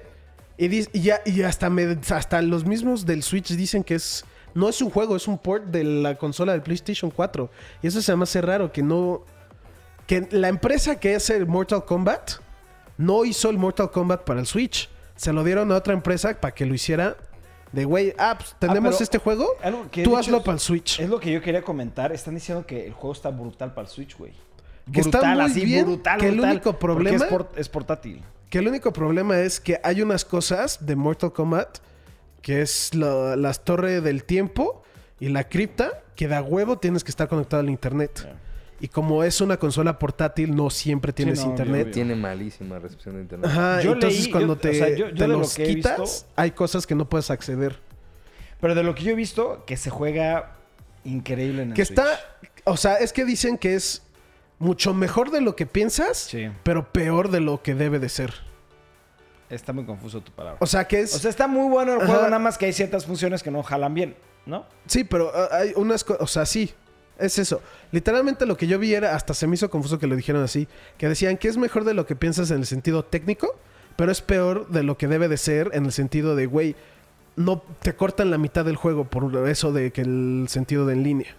[0.57, 4.23] Y, ya, y hasta, me- hasta los mismos del Switch dicen que es.
[4.53, 7.49] No es un juego, es un port de la consola del PlayStation 4.
[7.83, 9.23] Y eso se me hace raro que no.
[10.07, 12.31] Que la empresa que es el Mortal Kombat
[12.97, 14.89] no hizo el Mortal Kombat para el Switch.
[15.17, 17.17] Se lo dieron a otra empresa para que lo hiciera.
[17.75, 19.47] De güey, ah, pues tenemos pero este juego.
[20.03, 20.99] Tú hazlo para el Switch.
[20.99, 22.11] Es lo que yo quería comentar.
[22.13, 24.31] Están diciendo que el juego está brutal para el Switch, güey.
[24.91, 28.21] Que está Brutal, muy así, bien, brutal, que el único problema- Es, por- es portátil.
[28.49, 31.79] Que el único problema es que hay unas cosas de Mortal Kombat,
[32.41, 34.83] que es la- las torres del tiempo
[35.19, 38.25] y la cripta, que de a huevo tienes que estar conectado al internet.
[38.79, 41.83] Y como es una consola portátil, no siempre tienes no, internet.
[41.83, 41.93] obvio.
[41.93, 43.49] Tiene malísima recepción de internet.
[43.49, 45.99] Ajá, Yo entonces leí- cuando yo- te, o sea, yo- yo te lo los quitas,
[45.99, 47.79] visto- hay cosas que no puedes acceder.
[48.59, 50.55] Pero de lo que yo he visto, que se juega
[51.05, 52.05] increíble en el Que está,
[52.39, 52.51] Switch.
[52.65, 54.01] o sea, es que dicen que es
[54.59, 56.49] mucho mejor de lo que piensas, Sí.
[56.63, 58.33] pero peor de lo que debe de ser.
[59.49, 60.57] Está muy confuso tu palabra.
[60.59, 61.15] O sea, que es...
[61.15, 62.07] O sea, está muy bueno el Ajá.
[62.07, 64.65] juego, nada más que hay ciertas funciones que no jalan bien, ¿no?
[64.87, 66.73] Sí, pero ah, hay unas cosas, o sea, sí,
[67.19, 67.61] es eso.
[67.91, 70.67] Literalmente lo que yo vi era, hasta se me hizo confuso que lo dijeron así,
[70.97, 73.57] que decían que es mejor de lo que piensas en el sentido técnico,
[73.95, 76.75] pero es peor de lo que debe de ser en el sentido de, güey,
[77.37, 81.03] no te cortan la mitad del juego por eso de que el sentido de en
[81.03, 81.35] línea.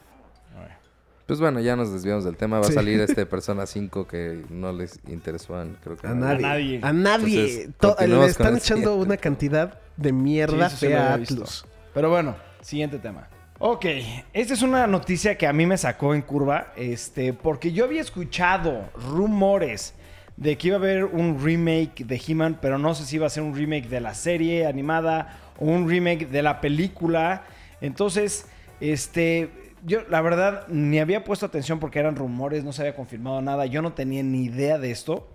[1.26, 2.60] Pues bueno, ya nos desviamos del tema.
[2.60, 2.70] Va Sí.
[2.70, 6.40] a salir este Persona 5 que no les interesó a, creo que A nadie.
[6.42, 6.80] nadie.
[6.84, 7.62] A nadie.
[7.64, 9.06] Entonces, le están echando siguiente.
[9.06, 11.14] una cantidad de mierda sí fea a.
[11.14, 11.64] Atlus.
[11.92, 13.26] Pero bueno, siguiente tema.
[13.58, 13.86] Ok,
[14.34, 18.02] esta es una noticia que a mí me sacó en curva, este, porque yo había
[18.02, 19.94] escuchado rumores
[20.36, 23.30] de que iba a haber un remake de He-Man, pero no sé si iba a
[23.30, 27.44] ser un remake de la serie animada o un remake de la película.
[27.80, 28.46] Entonces,
[28.82, 29.48] este,
[29.86, 33.64] yo la verdad ni había puesto atención porque eran rumores, no se había confirmado nada,
[33.64, 35.26] yo no tenía ni idea de esto.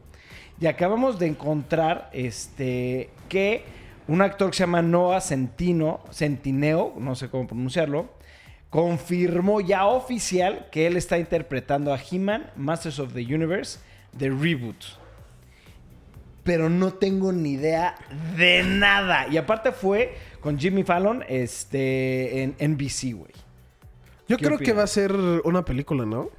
[0.60, 3.64] Y acabamos de encontrar este, que
[4.12, 8.10] un actor que se llama Noah Centino, Centineo, no sé cómo pronunciarlo,
[8.69, 13.80] confirmó ya oficial que él está interpretando a He-Man, Masters of the Universe,
[14.12, 14.84] de Reboot.
[16.43, 17.95] Pero no tengo ni idea
[18.36, 19.30] de nada.
[19.30, 23.32] Y aparte fue con Jimmy Fallon este, en NBC, güey.
[24.28, 26.30] Yo ¿Qué creo que va a ser una película, ¿no?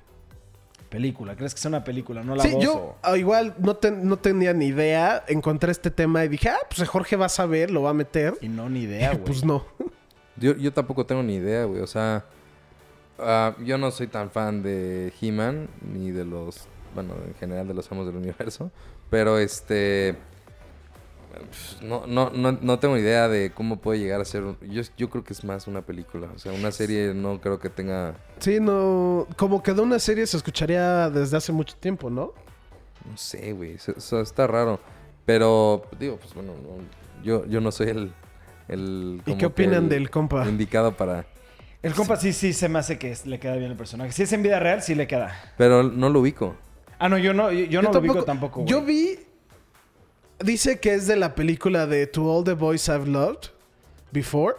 [0.93, 2.23] Película, ¿crees que sea una película?
[2.23, 5.25] No la Sí, voz yo o- ah, igual no, ten- no tenía ni idea.
[5.27, 8.35] Encontré este tema y dije, ah, pues Jorge va a saber, lo va a meter.
[8.43, 9.25] Y no, ni idea, güey.
[9.25, 9.65] Pues no.
[10.37, 11.81] Yo, yo tampoco tengo ni idea, güey.
[11.81, 12.27] O sea,
[13.19, 17.75] ah, yo no soy tan fan de He-Man ni de los, bueno, en general de
[17.75, 18.71] los amos del universo.
[19.09, 20.17] Pero este,
[21.83, 24.43] no, no, no, no tengo idea de cómo puede llegar a ser.
[24.45, 26.29] un- Yo, yo creo que es más una película.
[26.35, 29.27] O sea, una serie no creo que tenga, Sí, no.
[29.37, 32.33] Como que de una serie se escucharía desde hace mucho tiempo, ¿no?
[33.09, 33.77] no sé, güey.
[34.23, 34.79] Está raro.
[35.27, 38.13] Pero digo, pues bueno, no, yo, yo no soy el,
[38.69, 40.49] el ¿Y qué opinan el del compa?
[40.49, 41.27] indicado para.
[41.83, 44.13] El compa sí, sí, se me hace que le queda bien el personaje.
[44.13, 45.35] Si es en vida real, sí le queda.
[45.59, 46.55] Pero no lo ubico.
[46.99, 48.71] Ah, no, yo no, yo, yo no lo ubico tampoco, güey.
[48.71, 49.19] Yo vi.
[50.45, 53.49] Dice que es de la película de To All the Boys I've Loved
[54.11, 54.57] Before.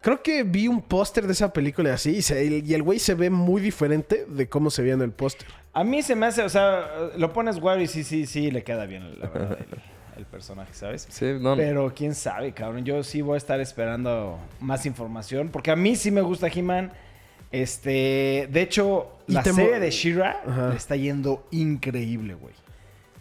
[0.00, 2.10] Creo que vi un póster de esa película así.
[2.16, 5.12] Y, se- y el güey se ve muy diferente de cómo se veía en el
[5.12, 5.46] póster.
[5.72, 6.86] A mí se me hace, o sea,
[7.16, 9.78] lo pones guay y sí, sí, sí, le queda bien, la verdad, el,
[10.18, 11.06] el personaje, ¿sabes?
[11.08, 11.56] Sí, no.
[11.56, 12.84] Pero quién sabe, cabrón.
[12.84, 15.48] Yo sí voy a estar esperando más información.
[15.50, 16.92] Porque a mí sí me gusta He-Man.
[17.52, 20.68] Este, de hecho, Y la serie de She-Ra Ajá.
[20.70, 22.54] le está yendo increíble, güey.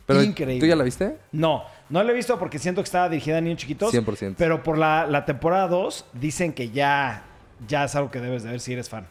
[0.05, 0.59] Pero, Increíble.
[0.59, 1.17] ¿Tú ya la viste?
[1.31, 3.93] No, no la he visto porque siento que estaba dirigida a niños chiquitos.
[3.93, 4.35] 100%.
[4.37, 7.23] Pero por la, la temporada 2 dicen que ya,
[7.67, 9.07] ya es algo que debes de ver si eres fan.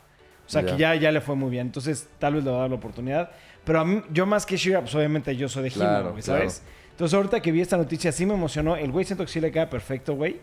[0.47, 0.67] O sea, Ya.
[0.73, 1.69] que ya, ya le fue muy bien.
[1.69, 3.31] Entonces, tal vez le va a dar la oportunidad.
[3.65, 6.61] Pero a mí, yo más que Shira, pues obviamente yo soy de Claro, güey, ¿sabes?
[6.61, 6.71] claro.
[6.91, 8.77] Entonces, ahorita que vi esta noticia, sí me emocionó.
[8.77, 10.41] El güey siento que sí le queda perfecto, güey.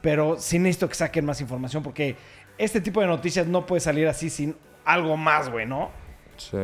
[0.00, 2.14] Pero sí necesito que saquen más información porque
[2.56, 5.90] este tipo de noticias no puede salir así sin algo más, güey, ¿no?
[6.36, 6.56] Sí.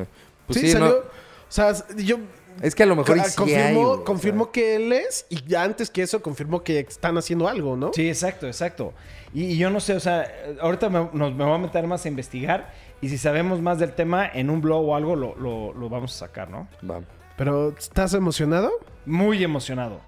[0.46, 0.98] Pues sí, sí, no- salió.
[1.00, 1.04] O
[1.48, 2.18] sea, yo.
[2.62, 4.04] Es que a lo mejor Ah, sí confirmó, hay, güey, o sea.
[4.04, 5.26] confirmó que él es.
[5.28, 7.90] Y ya antes que eso, confirmó que están haciendo algo, ¿no?
[7.92, 8.92] Sí, exacto, exacto.
[9.32, 12.04] Y, y yo no sé, o sea, ahorita me, nos, me voy a meter más
[12.04, 15.72] a investigar y si sabemos más del tema en un blog o algo lo, lo-
[15.74, 16.68] lo vamos a sacar, ¿no?
[16.88, 17.00] Va.
[17.36, 18.70] Pero, ¿estás emocionado?
[19.04, 20.00] Muy emocionado.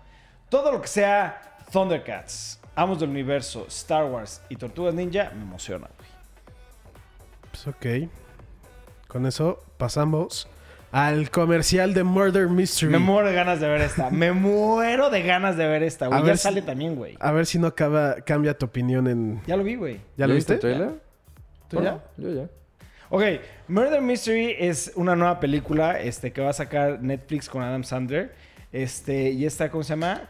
[0.48, 5.88] Todo lo que sea Thundercats, Amos del Universo, Star Wars y Tortugas Ninja, me emociona,
[5.98, 6.08] güey.
[7.50, 8.10] Pues ok.
[9.08, 10.46] Con eso pasamos
[10.92, 12.90] al comercial de Murder Mystery.
[12.92, 14.10] Me muero de ganas de ver esta.
[14.10, 16.20] me muero de ganas de ver esta, A güey.
[16.20, 17.16] Ya ver si- sale también, güey.
[17.20, 19.42] A ver si no acaba, cambia tu opinión en...
[19.46, 20.00] Ya lo vi, güey.
[20.16, 20.90] ¿Ya lo viste el trailer?
[21.68, 22.02] ¿Tú ya?
[22.16, 22.48] Yo ya.
[23.08, 23.22] Ok,
[23.68, 28.34] Murder Mystery es una nueva película este, que va a sacar Netflix con Adam Sandler.
[28.72, 30.22] Este, y esta, ¿cómo se llama?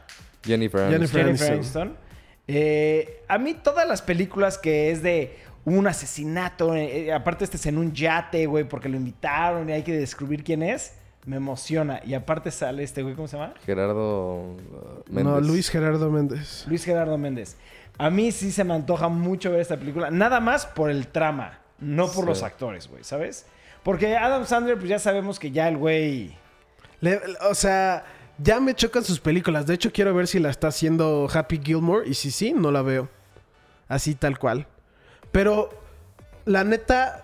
[0.44, 0.92] Jennifer Aniston.
[1.00, 1.82] Jennifer Jennifer Aniston.
[1.82, 2.06] Aniston.
[2.48, 5.36] Eh, a mí todas las películas que es de
[5.66, 9.72] un asesinato, eh, eh, aparte este es en un yate, güey, porque lo invitaron y
[9.72, 10.94] hay que descubrir quién es,
[11.26, 12.00] me emociona.
[12.06, 13.52] Y aparte sale este güey, ¿cómo se llama?
[13.64, 14.56] Gerardo uh,
[15.08, 15.24] Méndez.
[15.24, 16.64] No, Luis Gerardo Méndez.
[16.68, 17.56] Luis Gerardo Méndez.
[17.98, 21.58] A mí sí se me antoja mucho ver esta película, nada más por el trama,
[21.78, 22.28] no por Sí.
[22.30, 23.46] los actores, güey, ¿sabes?
[23.82, 26.36] Porque Adam Sandler, pues ya sabemos que ya el güey...
[27.00, 28.04] Le- o sea,
[28.38, 29.66] ya me chocan sus películas.
[29.66, 32.08] De hecho, quiero ver si la está haciendo Happy Gilmore.
[32.08, 33.08] Y si sí, no la veo.
[33.88, 34.66] Así tal cual.
[35.36, 35.68] Pero,
[36.46, 37.22] la neta,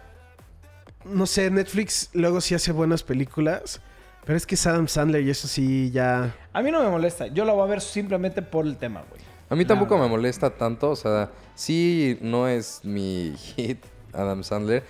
[1.07, 3.81] no sé, Netflix luego sí hace buenas películas.
[4.27, 6.37] Pero es que es Adam Sandler y eso sí ya...
[6.53, 9.23] A mí no me molesta, yo la voy a ver simplemente por el tema, güey.
[9.49, 14.85] A mí tampoco me molesta tanto, o sea, sí no es mi hit Adam Sandler.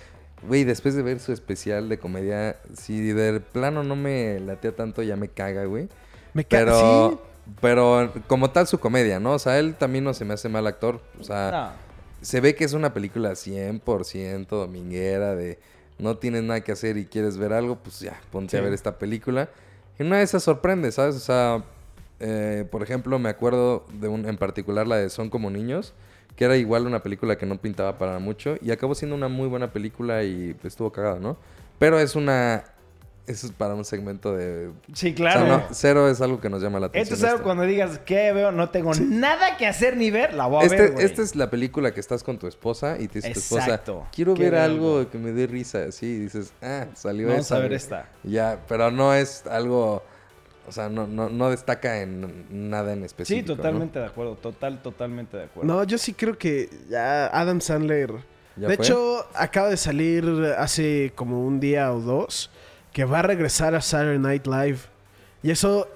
[0.45, 5.01] Güey, después de ver su especial de comedia, si de plano no me latea tanto,
[5.01, 5.87] ya me caga, güey.
[6.33, 7.17] Me ca- Pero, ¿Sí?
[7.61, 9.31] pero como tal su comedia, ¿no?
[9.31, 11.01] O sea, él también no se me hace mal actor.
[11.21, 11.92] O sea, No.
[12.23, 15.59] Se ve que es una película 100% dominguera de
[15.99, 18.97] no tienes nada que hacer y quieres ver algo, pues ya, ponte a ver esta
[18.97, 19.49] película.
[19.99, 21.15] Y una de esas sorprende, ¿sabes?
[21.15, 21.63] O sea,
[22.19, 25.93] eh, por ejemplo, me acuerdo de un, en particular la de Son como niños,
[26.35, 29.47] que era igual una película que no pintaba para mucho y acabó siendo una muy
[29.47, 31.37] buena película y estuvo cagada, ¿no?
[31.77, 32.63] Pero es una...
[33.25, 34.71] Eso es para un segmento de...
[34.93, 35.45] Sí, O claro.
[35.45, 37.03] sea, no, cero es algo que nos llama la atención.
[37.13, 37.43] Esto es algo esto.
[37.45, 40.79] cuando digas que veo, no tengo nada que hacer ni ver, la voy a ver,
[40.81, 41.05] Este, güey.
[41.05, 44.07] esta es la película que estás con tu esposa y te dice tu esposa, Exacto.
[44.13, 45.09] quiero ver ver algo algo".
[45.09, 45.89] que me dé risa.
[45.93, 47.77] Sí, y dices, ah, salió Vamos esa, a ver güey".
[47.77, 48.09] esta.
[48.23, 50.03] Ya, pero no es algo,
[50.67, 53.51] o sea, no, no, no destaca en nada en Sí, específico.
[53.51, 53.55] ¿no?
[53.55, 55.73] totalmente de acuerdo, total, totalmente de acuerdo.
[55.73, 58.33] No, yo sí creo que ya Adam Sandler...
[58.55, 58.85] ¿Ya de fue?
[58.85, 60.25] hecho, acaba de salir
[60.59, 62.51] hace como un día o dos
[62.93, 64.79] que va a regresar a Saturday Night Live.
[65.41, 65.89] Y eso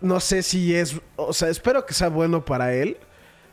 [0.00, 2.96] no sé si es, o sea, espero que sea bueno para él,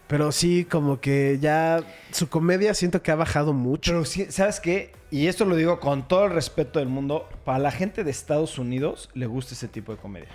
[0.07, 3.91] pero sí como que ya su comedia siento que ha bajado mucho.
[3.91, 4.93] Pero sí, ¿sabes qué?
[5.09, 8.57] Y esto lo digo con todo el respeto del mundo, para la gente de Estados
[8.57, 10.29] Unidos le gusta ese tipo de comedia,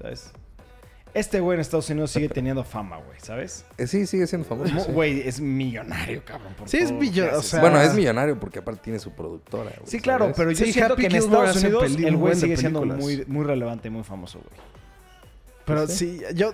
[0.00, 0.32] ¿sabes?
[1.12, 3.64] Este güey en Estados Unidos sigue teniendo fama, güey, ¿sabes?
[3.78, 4.78] Eh, sí, sigue siendo famoso.
[4.78, 4.92] Sí.
[4.92, 6.54] Güey, es millonario, cabrón.
[6.56, 8.80] por Sí, es todo lo que millo- hace, o sea, bueno, es millonario porque aparte
[8.84, 9.70] tiene su productora.
[9.76, 10.36] güey, Sí, claro, ¿sabes?
[10.36, 12.30] pero yo Sí, siento Happy que en Gilmore Estados hace Unidos peli- el un güey
[12.30, 13.04] buen de sigue siendo películas.
[13.04, 14.60] muy, muy relevante, muy famoso, güey.
[15.64, 16.52] Pero sí, yo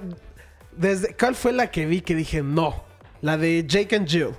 [0.77, 2.83] desde ¿cuál fue la que vi que dije no?
[3.23, 4.31] La de Jake and Jill,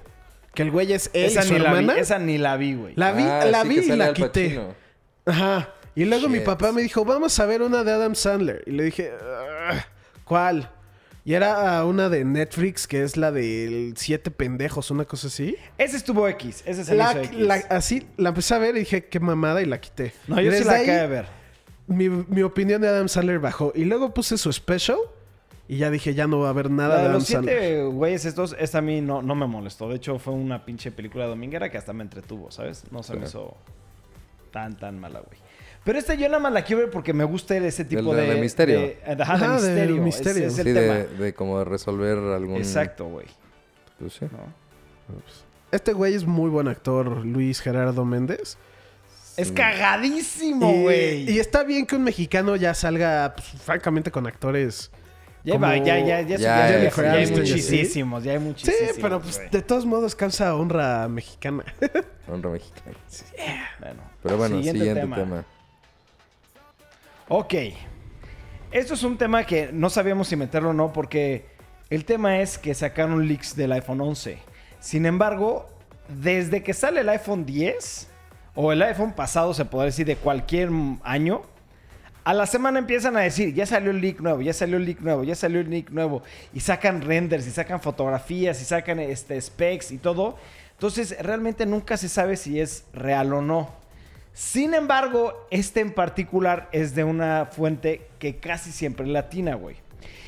[0.54, 2.00] que el güey es él Esa y su ni, la vi, hermana.
[2.00, 2.94] esa ni la vi, güey.
[2.96, 4.44] La vi, Ah, la sí, vi que y sale la Al quité.
[4.46, 4.76] Pacino.
[5.26, 5.70] Ajá.
[5.96, 6.46] Y luego mi Shit.
[6.46, 8.64] papá me dijo, vamos a ver una de Adam Sandler.
[8.68, 9.84] Y le dije, "Ah,
[10.28, 10.70] ¿cuál?
[11.26, 15.58] Y era una de Netflix, que es la de Siete Pendejos, una cosa así.
[15.78, 17.40] Ese estuvo X, ese La, hizo X.
[17.40, 20.14] la- así, la empecé a ver y dije, qué mamada, y la quité.
[20.28, 21.26] no, Y yo sí la acabé de ver.
[21.88, 23.74] Mi, mi opinión de Adam Sandler bajó.
[23.76, 24.98] Y luego puse su special
[25.68, 27.60] y ya dije, ya no va a haber nada La de de Adam los Sandler.
[27.60, 29.90] siete güeyes estos, esta a mí no, no me molestó.
[29.90, 32.84] De hecho, fue una pinche película dominguera que hasta me entretuvo, ¿sabes?
[32.92, 33.58] No se me hizo
[34.52, 35.40] tan, tan mala, güey.
[35.88, 38.34] Pero esta yo nada más la quiero ver porque me gusta ese tipo de- de...
[38.36, 38.80] de misterio.
[38.82, 40.02] de- ajá, de Ajá, de misterio.
[40.04, 40.48] misterio.
[40.48, 40.94] Es el Sí, tema.
[40.96, 42.58] de, de como de resolver algún...
[42.58, 43.26] Exacto, güey.
[43.98, 44.26] Pues sí.
[44.26, 44.54] ¿no?
[45.72, 48.58] Este güey es muy buen actor, Luis Gerardo Méndez.
[49.38, 51.30] Es cagadísimo, güey.
[51.32, 54.92] Y, está bien que un mexicano ya salga, pues, francamente, con actores.
[55.46, 58.40] Ya, como va, ya, ya, ya, Ya, ya, ya, Jennifer ya hay muchísimos, ya hay
[58.40, 58.96] Sí, muchísimos.
[59.02, 61.64] pero pues, de todos modos causa honra mexicana.
[62.28, 62.98] Honra mexicana.
[63.80, 65.16] Bueno, Pero bueno, siguiente, tema.
[65.16, 65.46] tema.
[67.30, 67.54] Ok.
[68.72, 71.46] Esto es un tema que no sabíamos si meterlo o no porque
[71.90, 74.38] el tema es que sacaron leaks del iPhone 11.
[74.80, 75.68] Sin embargo,
[76.08, 78.08] desde que sale el iPhone 10
[78.56, 80.70] o el iPhone pasado, se puede decir, de cualquier
[81.04, 81.42] año,
[82.24, 85.02] a la semana empiezan a decir, ya salió el leak nuevo, ya salió el leak
[85.02, 86.24] nuevo, ya salió el leak nuevo.
[86.54, 90.38] Y sacan renders, y sacan fotografías, y sacan este, specs y todo.
[90.72, 93.87] Entonces, realmente nunca se sabe si es real o no.
[94.38, 99.78] Sin embargo, este en particular es de una fuente que casi siempre es latina, güey.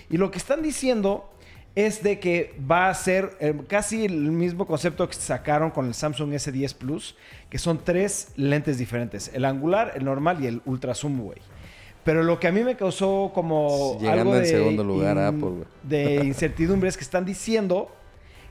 [0.09, 1.29] Y lo que están diciendo
[1.75, 5.93] es de que va a ser eh, casi el mismo concepto que sacaron con el
[5.93, 7.17] Samsung S10 Plus,
[7.51, 11.37] que son tres lentes diferentes, el angular, el normal y el ultra zoom, güey.
[12.03, 15.49] Pero lo que a mí me causó como Llegando algo en de, segundo lugar Apple,
[15.49, 15.65] güey.
[15.83, 17.91] de incertidumbre es que están diciendo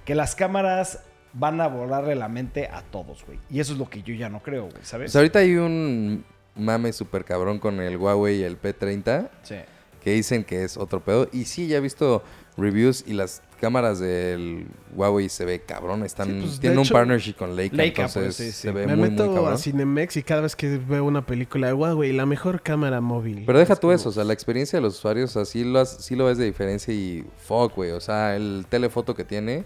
[0.05, 1.01] que las cámaras
[1.39, 3.39] van a volarle la mente a todos, güey.
[3.51, 5.07] Y eso es lo que yo ya no creo, güey, ¿sabes?
[5.13, 6.25] Pues ahorita hay un
[6.57, 9.55] mame súper cabrón con el Huawei y el P30 Sí.
[10.03, 11.29] que dicen que es otro pedo.
[11.33, 12.23] Y sí, ya he visto
[12.57, 16.03] reviews y las cámaras del Huawei se ve cabrón.
[16.05, 18.53] Están, Sí, pues, un partnership con Leica, Leica, entonces pues, sí, sí.
[18.53, 19.55] se ve Me muy, meto muy cabrón.
[19.55, 23.45] a Cinemex y cada vez que veo una película de Huawei, la mejor cámara móvil.
[23.47, 25.45] Pero deja Es tú como- eso, o sea, la experiencia de los usuarios, o sea,
[25.45, 27.93] sí lo, has- sí lo ves de diferencia y fuck, güey.
[27.93, 29.65] O sea, el telefoto que tiene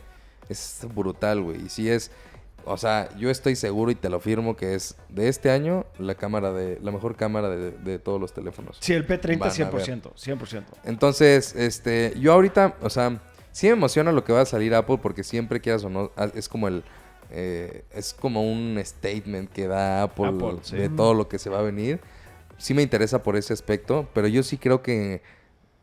[0.53, 1.67] es brutal, güey.
[1.67, 2.11] Y sí es,
[2.65, 6.15] o sea, yo estoy seguro y te lo firmo que es de este año la
[6.15, 8.77] cámara de, la mejor cámara de, de todos los teléfonos.
[8.81, 10.65] Sí, el P30 Van a 100%, 100%.
[10.85, 14.99] Entonces, este, yo ahorita, o sea, sí me emociona lo que va a salir Apple
[15.03, 16.85] porque siempre quieras o no, a- es como el,
[17.31, 20.77] eh, es como un statement que da Apple, Apple, sí.
[20.77, 22.01] de todo lo que se va a venir.
[22.59, 25.23] Sí me interesa por ese aspecto, pero yo sí creo que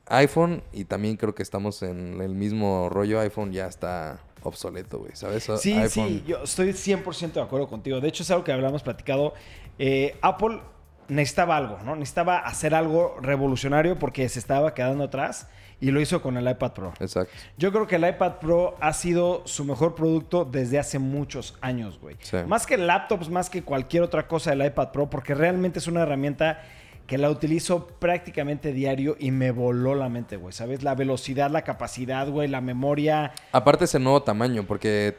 [0.06, 5.12] iPhone, y también creo que estamos en el mismo rollo, iPhone ya está obsoleto, güey,
[5.16, 5.50] ¿sabes?
[5.60, 8.00] Sí, iPhone, sí, yo estoy 100% de acuerdo contigo.
[8.00, 9.34] De hecho, es algo que hablamos platicado.
[9.78, 10.62] Eh, Apple
[11.08, 11.96] necesitaba algo, ¿no?
[11.96, 15.48] Necesitaba hacer algo revolucionario porque se estaba quedando atrás
[15.82, 16.94] y lo hizo con el iPad Pro.
[17.00, 17.34] Exacto.
[17.58, 22.00] Yo creo que el iPad Pro ha sido su mejor producto desde hace muchos años,
[22.00, 22.18] güey.
[22.20, 22.38] Sí.
[22.48, 26.02] Más que laptops, más que cualquier otra cosa del iPad Pro, porque realmente es una
[26.02, 26.62] herramienta
[27.10, 30.54] que la utilizo prácticamente diario y me voló la mente, güey.
[30.54, 30.84] ¿Sabes?
[30.84, 33.34] La velocidad, la capacidad, güey, la memoria.
[33.52, 35.16] Aparte ese nuevo tamaño, porque,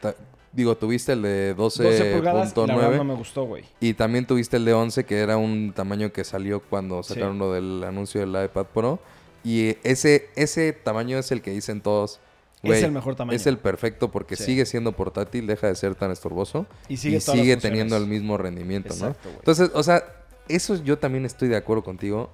[0.53, 2.97] digo, tuviste el de 12 pulgadas, y la verdad 12.9.
[2.97, 3.65] no me gustó, güey.
[3.81, 7.39] Y también tuviste el de 11, que era un tamaño que salió cuando sacaron Sí.
[7.39, 8.99] lo del anuncio del iPad Pro.
[9.43, 12.21] Y ese, ese tamaño es el que dicen todos.
[12.63, 13.35] Es "Güey, el mejor tamaño".
[13.35, 14.45] Es el perfecto porque Sí.
[14.45, 16.67] sigue siendo portátil, deja de ser tan estorboso.
[16.87, 19.35] Y sigue todas las teniendo el mismo rendimiento, Exacto, ¿no?
[19.39, 20.03] Entonces, o sea,
[20.47, 22.31] eso yo también estoy de acuerdo contigo.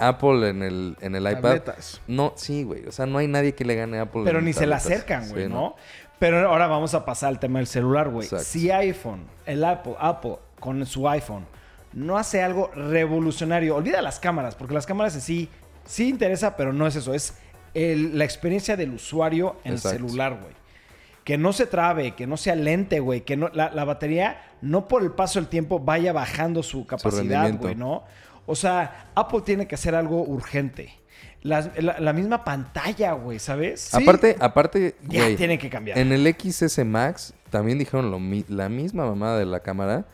[0.00, 1.40] Apple en el, en el iPad.
[1.42, 2.00] Tabletas.
[2.06, 2.86] No, sí, güey.
[2.86, 4.22] O sea, no hay nadie que le gane a Apple.
[4.24, 4.86] Pero en ni se le tabletas.
[4.86, 5.74] acercan, güey, Sí, ¿no?
[6.20, 8.28] Pero ahora vamos a pasar al tema del celular, güey.
[8.28, 11.46] Si iPhone, el Apple, Apple con su iPhone,
[11.92, 15.48] no hace algo revolucionario, olvida las cámaras, porque las cámaras en sí
[15.84, 17.34] sí interesa, pero no es eso, es
[17.74, 19.96] el- la experiencia del usuario en Exacto.
[19.96, 20.54] el celular, güey.
[21.28, 24.88] Que no se trabe, que no sea lente, güey, que no, la, la batería no
[24.88, 28.04] por el paso del tiempo vaya bajando su capacidad, güey, ¿no?
[28.46, 30.88] O sea, Apple tiene que hacer algo urgente.
[31.42, 33.94] La, la misma pantalla, güey, ¿sabes?
[33.94, 35.98] Aparte, aparte, Ya güey, tienen que cambiar.
[35.98, 40.06] En el XS Max también dijeron lo mi- la misma mamada de la cámara.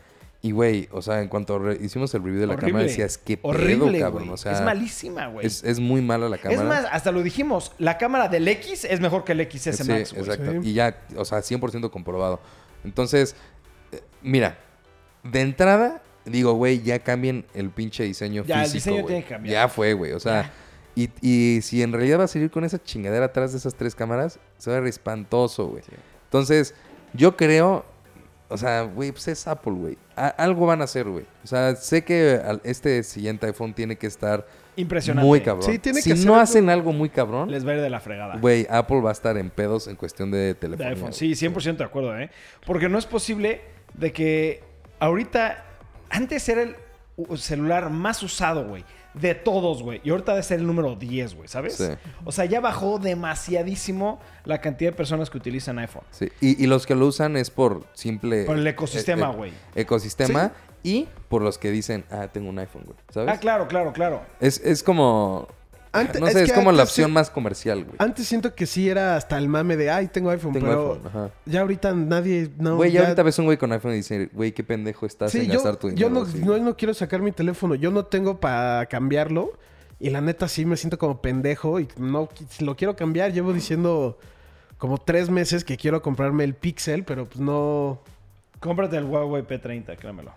[0.45, 2.71] Y, güey, o sea, en cuanto hicimos el review de la Horrible.
[2.71, 4.29] cámara, decías, qué pedo, cabrón.
[4.29, 5.47] O sea, es malísima, güey.
[5.47, 6.61] Es, es muy mala la cámara.
[6.61, 9.83] Es más, hasta lo dijimos, la cámara del X es mejor que el XS Sí,
[9.91, 10.23] Max, güey.
[10.23, 10.51] exacto.
[10.61, 10.69] Sí.
[10.69, 12.39] Y ya, o sea, 100% comprobado.
[12.83, 13.35] Entonces,
[13.91, 14.59] eh, mira,
[15.23, 19.29] de entrada, digo, güey, ya cambien el pinche diseño Ya, el físico, diseño tiene que
[19.29, 19.51] cambiar.
[19.51, 20.11] Ya fue, güey.
[20.11, 20.51] O sea,
[20.93, 23.95] y, y si en realidad va a seguir con esa chingadera atrás de esas tres
[23.95, 25.81] cámaras, se va a ver espantoso, güey.
[26.25, 26.75] Entonces,
[27.13, 27.83] yo creo,
[28.49, 29.97] o sea, güey, pues es Apple, güey.
[30.15, 31.25] Algo van a hacer, güey.
[31.43, 35.27] O sea, sé que al- este siguiente iPhone tiene que estar Impresionante.
[35.27, 35.63] muy cabrón.
[35.71, 37.89] Sí, tiene si hacer no algo- hacen algo muy cabrón, Les va a ir de
[37.89, 38.37] la fregada.
[38.37, 40.89] güey, Apple va a estar en pedos en cuestión de de teléfono.
[40.89, 41.13] iPhone.
[41.13, 42.29] Sí, 100% de acuerdo, ¿eh?
[42.65, 43.61] Porque no es posible
[43.93, 44.63] de que
[44.99, 45.63] ahorita,
[46.09, 46.75] antes era el
[47.37, 48.83] celular más usado, güey.
[49.19, 50.01] De todos, güey.
[50.03, 51.75] Y ahorita debe ser el número 10, güey, ¿sabes?
[51.75, 51.85] Sí.
[52.25, 56.03] O sea, ya bajó demasiadísimo la cantidad de personas que utilizan iPhone.
[56.11, 58.45] Sí, Y, y los que lo usan es por simple...
[58.45, 59.51] Por el ecosistema, eh, eh, güey.
[59.75, 60.51] ecosistema
[60.83, 62.97] y por los que dicen, ah, tengo un iPhone, güey.
[63.09, 63.33] ¿Sabes?
[63.33, 64.21] Ah, claro, claro, claro.
[64.39, 65.47] Es, es como...
[65.99, 67.95] Ante- no es sé, es, que como la antes opción sí- más comercial, güey.
[67.99, 71.07] Antes siento que sí era hasta el mame de, ay, tengo iPhone, Tengo pero iPhone,
[71.07, 71.29] ajá.
[71.45, 72.75] ya ahorita nadie, no.
[72.77, 75.39] Güey, ya ahorita ves un güey con iPhone y dice, güey, qué pendejo estás Sí,
[75.39, 76.11] en yo, gastar tu yo dinero.
[76.11, 76.39] no, sí.
[76.43, 79.53] no, no quiero sacar mi teléfono, yo no tengo para cambiarlo
[79.99, 82.27] y la neta sí me siento como pendejo y no
[82.59, 83.31] lo quiero cambiar.
[83.31, 84.17] Llevo diciendo
[84.77, 88.01] como tres meses que quiero comprarme el Pixel, pero pues no.
[88.59, 90.31] Cómprate el Huawei P30, créemelo.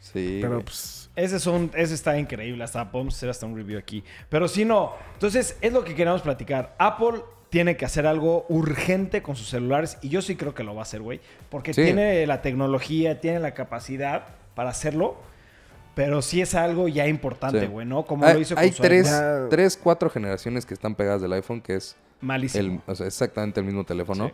[0.00, 0.64] Sí, Pero güey.
[0.64, 4.04] pues Ese, es un, ese está increíble, hasta podemos hacer hasta un review aquí.
[4.28, 6.74] Pero si no, entonces es lo que queremos platicar.
[6.78, 10.74] Apple tiene que hacer algo urgente con sus celulares y yo sí creo que lo
[10.74, 11.20] va a hacer, güey.
[11.50, 11.82] Porque Sí.
[11.82, 15.16] tiene la tecnología, tiene la capacidad para hacerlo.
[15.94, 17.66] Pero sí es algo ya importante, Sí.
[17.66, 18.04] güey, ¿no?
[18.04, 19.48] Como hay lo hizo con hay su tres, iPhone.
[19.50, 22.82] Tres, cuatro generaciones que están pegadas del iPhone, que es Malísimo.
[22.86, 24.28] el, o sea, exactamente el mismo teléfono.
[24.28, 24.32] Sí.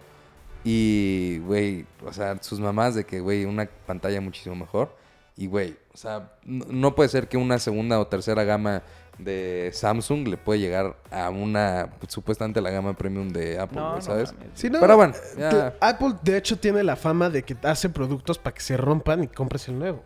[0.66, 4.94] Y, güey, o sea, sus mamás de que, güey, una pantalla muchísimo mejor.
[5.36, 8.82] Y, güey, o sea, no, no puede ser que una segunda o tercera gama
[9.18, 13.86] de Samsung le puede llegar a una, pues, supuestamente la gama premium de Apple, No,
[13.90, 14.32] güey, no ¿sabes?
[14.32, 14.48] mames.
[14.54, 15.74] Sí, no, Pero bueno, eh, ya.
[15.80, 19.28] Apple de hecho tiene la fama de que hace productos para que se rompan y
[19.28, 20.02] compres el nuevo.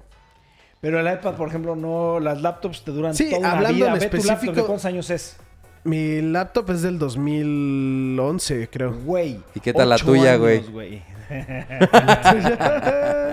[0.80, 2.20] Pero el iPad, por ejemplo, no...
[2.20, 3.86] Las laptops te duran Sí, toda una hablando vida.
[3.86, 5.36] en laptop, ¿de específico- cuántos años es?
[5.84, 8.92] Mi laptop es del 2011, creo.
[8.94, 9.42] Güey.
[9.54, 10.62] ¿Y qué tal la tuya, güey?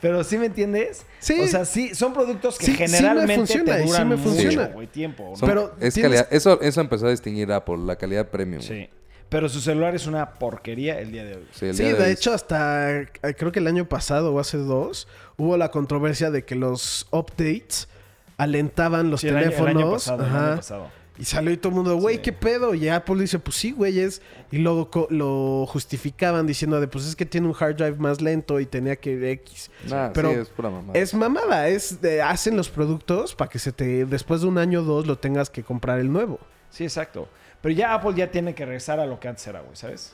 [0.00, 1.04] Pero sí me entiendes?
[1.18, 1.40] Sí.
[1.40, 4.16] O sea, sí, son productos que Sí, sí me generalmente funciona, te sí duran me
[4.16, 5.28] mucho, güey, tiempo.
[5.30, 5.36] ¿no?
[5.36, 6.28] Son- Pero es tienes- calidad.
[6.30, 8.62] Eso, eso empezó a distinguir Apple, la calidad premium.
[8.62, 8.88] Sí.
[9.28, 11.46] Pero su celular es una porquería el día de hoy.
[11.52, 15.06] Sí, Sí, de hoy hecho, hasta eh, creo que el año pasado o hace dos,
[15.36, 17.88] hubo la controversia de que los updates
[18.36, 19.92] alentaban los Sí, el año- el año teléfonos.
[20.04, 20.90] pasado, el año pasado.
[21.18, 22.22] Y salió y todo el mundo, güey, Sí.
[22.22, 22.74] ¿qué pedo?
[22.74, 24.22] Y Apple dice, pues sí, güey, es.
[24.52, 28.20] Y luego co- lo justificaban diciendo de, pues es que tiene un hard drive más
[28.20, 29.70] lento y tenía que X.
[29.88, 30.98] Nah, Pero sí, es pura mamada.
[30.98, 34.80] Es mamada, es de- hacen los productos para que se te, después de un año
[34.80, 36.38] o dos, lo tengas que comprar el nuevo.
[36.70, 37.28] Sí, exacto.
[37.60, 40.12] Pero ya Apple ya tiene que regresar a lo que antes era, güey, ¿sabes?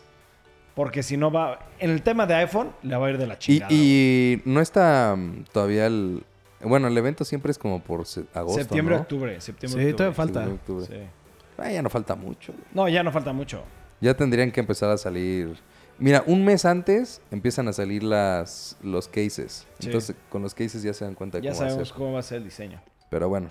[0.74, 1.68] Porque si no va...
[1.78, 3.68] En el tema de iPhone, le va a ir de la Y, chingada.
[3.68, 3.80] güey.
[3.82, 6.22] y no está mm, todavía el...
[6.64, 9.02] Bueno, el evento siempre es como por se- agosto, septiembre, ¿no?
[9.02, 9.40] octubre.
[9.40, 9.92] Septiembre, Sí, octubre.
[9.96, 10.40] todavía falta.
[10.44, 10.86] Septiembre, octubre.
[11.04, 11.10] Sí.
[11.58, 12.52] Ah, ya no falta mucho.
[12.72, 13.62] No, ya no falta mucho.
[14.00, 15.56] Ya tendrían que empezar a salir...
[15.98, 19.64] Mira, un mes antes empiezan a salir las los cases.
[19.78, 19.86] Sí.
[19.86, 21.96] Entonces, con los cases ya se dan cuenta de Ya cómo va a sabemos ser.
[21.96, 22.82] cómo va a ser el diseño.
[23.10, 23.50] Pero bueno,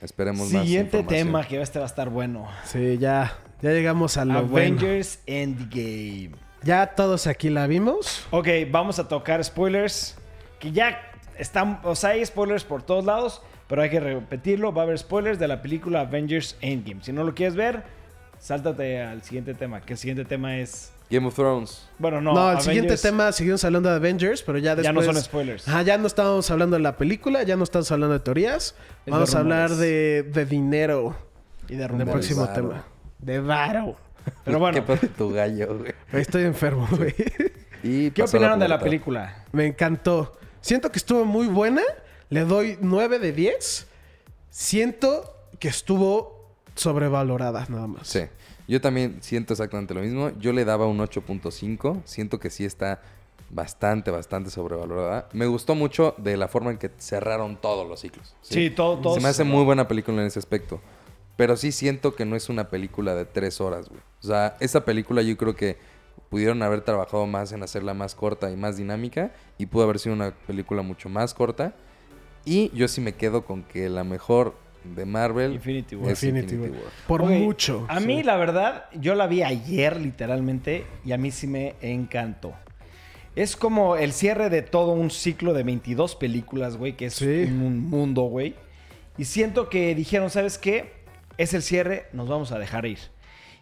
[0.00, 1.26] esperemos más Siguiente información.
[1.28, 2.46] tema que este va a estar bueno.
[2.66, 4.78] Sí, ya, ya llegamos a lo bueno.
[4.78, 6.30] Avengers Endgame.
[6.62, 8.24] Ya todos aquí la vimos.
[8.30, 10.16] Ok, vamos a tocar spoilers.
[10.60, 10.96] Que ya
[11.42, 14.72] están, o sea, hay spoilers por todos lados, pero hay que repetirlo.
[14.72, 17.02] Va a haber spoilers de la película Avengers Endgame.
[17.02, 17.82] Si no lo quieres ver,
[18.38, 19.80] sáltate al siguiente tema.
[19.80, 20.92] Que el siguiente tema es.
[21.10, 21.86] Game of Thrones.
[21.98, 22.32] Bueno, no.
[22.32, 24.84] No, el Avengers- siguiente tema, seguimos hablando de Avengers, pero ya después...
[24.86, 25.68] Ya no son spoilers.
[25.68, 28.74] Ajá, ya no estamos hablando de la película, ya no estamos hablando de teorías.
[29.06, 29.78] Vamos a hablar rumores.
[29.78, 31.14] de, de dinero
[31.68, 32.12] Y de en el rumores.
[32.12, 32.54] próximo varo.
[32.54, 32.84] tema.
[33.18, 33.96] De varo.
[34.44, 35.92] Pero bueno, ¿Qué pasa tu gallo, güey?
[36.12, 37.14] Estoy enfermo, güey.
[37.82, 39.44] Y ¿qué opinaron de la película?
[39.52, 40.38] Me encantó.
[40.62, 41.82] Siento que estuvo muy buena.
[42.30, 43.86] Le doy 9 de 10.
[44.50, 48.08] Siento que estuvo sobrevalorada, nada más.
[48.08, 48.20] Sí.
[48.68, 50.30] Yo también siento exactamente lo mismo.
[50.38, 52.02] Yo le daba un 8.5.
[52.04, 53.02] Siento que sí está
[53.50, 55.28] bastante, bastante sobrevalorada.
[55.32, 58.34] Me gustó mucho de la forma en que cerraron todos los ciclos.
[58.40, 60.80] Sí, todo- todo Se me hace muy buena película en ese aspecto.
[61.36, 64.00] Pero sí siento que no es una película de tres horas, güey.
[64.22, 65.78] O sea, esa película yo creo que
[66.28, 69.32] pudieron haber trabajado más en hacerla más corta y más dinámica.
[69.58, 71.74] Y pudo haber sido una película mucho más corta.
[72.44, 74.54] Y yo sí me quedo con que la mejor
[74.84, 76.10] de Marvel Infinity War.
[76.10, 76.84] es Infinity Infinity, War.
[76.84, 76.92] War.
[77.06, 77.86] Por mucho.
[77.88, 78.06] A sí.
[78.06, 82.52] mí, la verdad, yo la vi ayer, literalmente, y a mí sí me encantó.
[83.36, 87.44] Es como el cierre de todo un ciclo de 22 películas, güey, que es Sí.
[87.44, 88.56] un mundo, güey.
[89.16, 90.92] Y siento que dijeron, ¿sabes qué?
[91.38, 92.98] Es el cierre, nos vamos a dejar ir.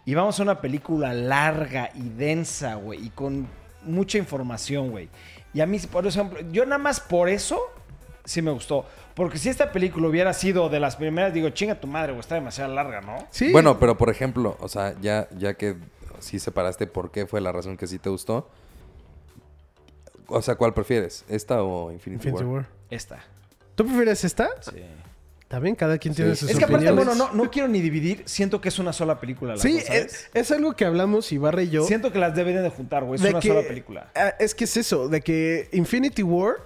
[0.05, 3.46] Y vamos a una película larga y densa, güey, y con
[3.82, 5.09] mucha información, güey.
[5.53, 7.61] Y a mí, por ejemplo, yo nada más por eso
[8.24, 8.86] sí me gustó.
[9.14, 12.36] Porque si esta película hubiera sido de las primeras, digo, chinga tu madre, güey, está
[12.36, 13.26] demasiado larga, ¿no?
[13.30, 13.53] Sí.
[13.53, 15.76] Bueno, pero por ejemplo, o sea, ya, ya que
[16.20, 18.48] sí separaste por qué fue la razón que sí te gustó.
[20.26, 21.24] O sea, ¿cuál prefieres?
[21.28, 22.62] ¿Esta o Infinity, Infinity War?
[22.62, 22.68] War.
[22.88, 23.24] Esta.
[23.74, 24.48] ¿Tú prefieres esta?
[24.61, 24.82] Sí.
[25.51, 28.22] También cada quien tiene sus Es que aparte, bueno, no, no quiero ni dividir.
[28.24, 29.55] Siento que es una sola película.
[29.55, 31.84] las Sí, es, es algo que hablamos Ibarra y yo.
[31.84, 33.16] Siento que las deben de juntar, güey.
[33.16, 34.12] Es de una que- sola película.
[34.38, 36.59] Es que es eso, de que Infinity War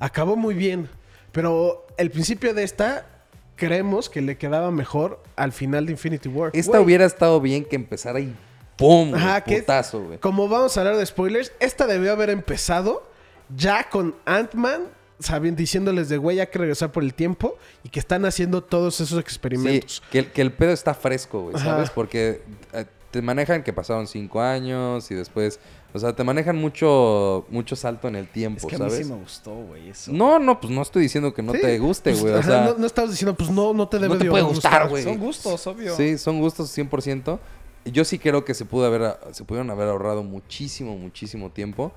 [0.00, 0.88] acabó muy bien,
[1.30, 3.06] pero el principio de esta
[3.54, 6.50] creemos que le quedaba mejor al final de Infinity War.
[6.52, 8.34] Esta Güey, hubiera estado bien que empezara y
[8.76, 9.14] ¡pum!
[9.14, 10.18] Ajá, que- putazo, güey.
[10.18, 13.08] Como vamos a hablar de spoilers, esta debió haber empezado
[13.54, 14.82] ya con Ant-Man,
[15.22, 18.94] saben, diciéndoles de güey, hay que regresar por el tiempo y que están haciendo todos
[19.00, 20.02] esos Sí, experimentos.
[20.10, 21.64] que, el- que el pedo está fresco, güey, Ajá.
[21.64, 21.90] ¿sabes?
[21.90, 22.42] Porque
[22.72, 25.60] eh, te manejan que pasaron cinco años y después...
[25.94, 29.06] O sea, te manejan mucho, mucho salto en el tiempo, Es que a mí ¿sabes?
[29.06, 29.90] sí me gustó, güey.
[29.90, 30.10] Eso.
[30.10, 32.32] No, no, pues no estoy diciendo que no Sí, te guste, pues, güey.
[32.32, 34.42] o sea, no, no estamos diciendo, pues no, no te debe no te de puede
[34.42, 35.04] gustar, güey.
[35.04, 35.94] Son gustos, obvio.
[35.94, 37.38] Sí, son gustos 100%.
[37.84, 41.92] Yo sí creo que se pudo haber se pudieron haber ahorrado muchísimo, muchísimo tiempo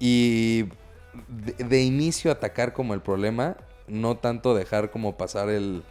[0.00, 0.64] y
[1.28, 3.56] de, de inicio atacar como el problema,
[3.88, 5.82] no tanto dejar como pasar el,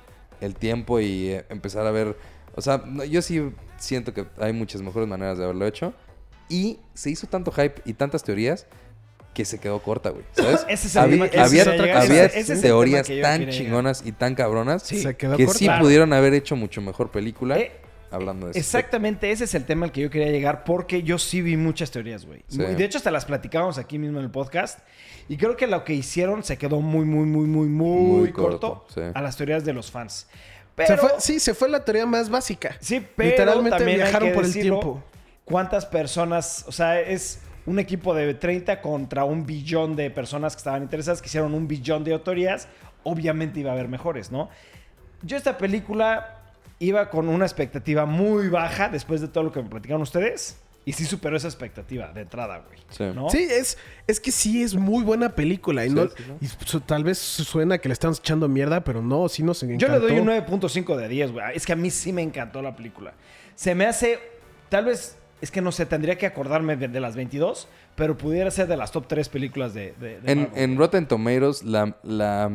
[0.42, 2.18] el tiempo y eh, empezar a ver,
[2.56, 5.94] o sea, no, yo sí siento que hay muchas mejores maneras de haberlo hecho
[6.50, 8.68] y se hizo tanto hype y tantas teorías
[9.34, 10.66] que se quedó corta, güey, ¿sabes?
[10.70, 11.98] Ese es el había tema había- quería llegar.
[12.04, 13.50] había Ese- ese es el teorías tan llegar.
[13.54, 15.04] chingonas y tan cabronas Sí.
[15.18, 15.54] Que corta.
[15.54, 17.72] sí pudieron haber hecho mucho mejor película Eh,
[18.16, 18.60] hablando de eso.
[18.60, 21.92] Exactamente, ese es el tema al que yo quería llegar porque yo sí vi muchas
[21.92, 22.44] teorías, güey.
[22.48, 22.58] Sí.
[22.58, 24.80] De hecho, hasta las platicábamos aquí mismo en el podcast.
[25.30, 28.86] Y creo que lo que hicieron se quedó muy, muy, muy, muy, muy, Muy corto,
[28.86, 29.02] corto, sí.
[29.14, 30.28] a las teorías de los fans.
[30.28, 30.28] Se
[30.76, 32.76] Pero, fue- sí, se fue la teoría más básica.
[32.82, 35.04] sí, pero Literalmente también hay viajaron que por el tiempo.
[35.46, 40.60] ¿Cuántas personas, o sea, es un equipo de 30 contra un billón de personas que
[40.60, 42.68] estaban interesadas, que hicieron un billón de autorías,
[43.04, 44.50] obviamente iba a haber mejores, ¿no?
[45.24, 46.35] Yo esta película
[46.80, 50.58] iba con una expectativa muy baja después de todo lo que me platicaron ustedes.
[50.88, 52.78] Y sí superó esa expectativa de entrada, güey.
[52.92, 53.06] Sí.
[53.16, 53.28] ¿no?
[53.32, 55.84] Sí, es, es que sí es muy buena película.
[55.84, 56.32] Y, Sí, no, sí, sí.
[56.42, 59.88] y su- tal vez suena que le estamos echando mierda, pero no, sí nos encantó.
[59.88, 61.44] Yo le doy un 9.5 de 10, güey.
[61.56, 63.14] Es que a mí sí me encantó la película.
[63.56, 64.20] Se me hace,
[64.70, 68.52] tal vez, es que no sé, tendría que acordarme de, de las 22, pero pudiera
[68.52, 69.96] ser de las top 3 películas de...
[70.00, 70.64] de- de En, Marvel.
[70.64, 72.52] en Rotten Tomatoes, la, la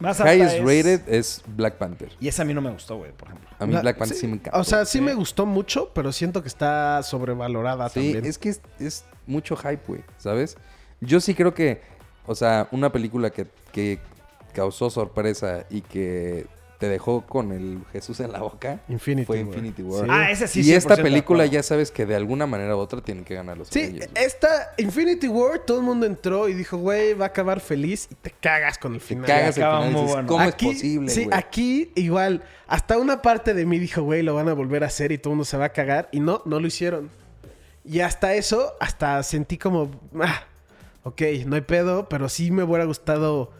[0.00, 2.10] Más alta highest es- rated es Black Panther.
[2.20, 3.48] Y esa a mí no me gustó, güey, por ejemplo.
[3.58, 4.58] A mí La- Black Panther sí, me encantó.
[4.58, 8.24] O sea, sí me gustó mucho, pero siento que está sobrevalorada Sí, también.
[8.24, 10.56] es que es, es mucho hype, güey, ¿sabes?
[11.00, 11.80] Yo sí creo que,
[12.26, 14.00] o sea, una película que, que
[14.54, 16.46] causó sorpresa y que
[16.80, 19.46] te dejó con el Jesús en la boca Infinity fue War.
[19.48, 20.04] Infinity War.
[20.04, 20.10] Sí.
[20.10, 22.78] Ah, ese sí, y esta 100% de película ya sabes que de alguna manera u
[22.78, 26.54] otra tienen que ganar los Sí, Avengers, esta Infinity War, todo el mundo entró y
[26.54, 29.26] dijo, güey, va a acabar feliz y te cagas con el Te final.
[29.26, 30.28] cagas al acaba final dices, bueno.
[30.28, 34.34] ¿cómo Aquí- es posible, Sí, aquí igual, hasta una parte de mí dijo, güey, lo
[34.34, 36.08] van a volver a hacer y todo el mundo se va a cagar.
[36.12, 37.10] Y no, no lo hicieron.
[37.84, 40.44] Y hasta eso, hasta sentí como, ah,
[41.02, 43.52] ok, no hay pedo, pero sí me hubiera gustado.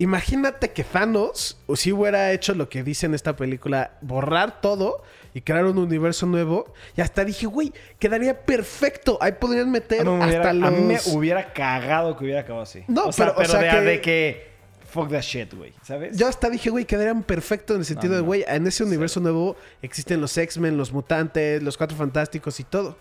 [0.00, 5.02] Imagínate que Thanos, o si hubiera hecho lo que dice en esta película, borrar todo
[5.34, 6.72] y crear un universo nuevo.
[6.96, 9.18] Y hasta dije, güey, quedaría perfecto.
[9.20, 10.68] Ahí podrían meter A mí, me hubiera, hasta los...
[10.68, 12.84] a mí me hubiera cagado que hubiera acabado así.
[12.86, 14.48] No, o sea, pero- o sea de, que- de que...
[14.88, 16.16] Fuck that shit, güey, ¿sabes?
[16.16, 19.20] Yo hasta dije, güey, quedarían perfecto en el sentido No, de, güey, en ese universo
[19.20, 22.96] nuevo existen los X-Men, los mutantes, los cuatro fantásticos y todo.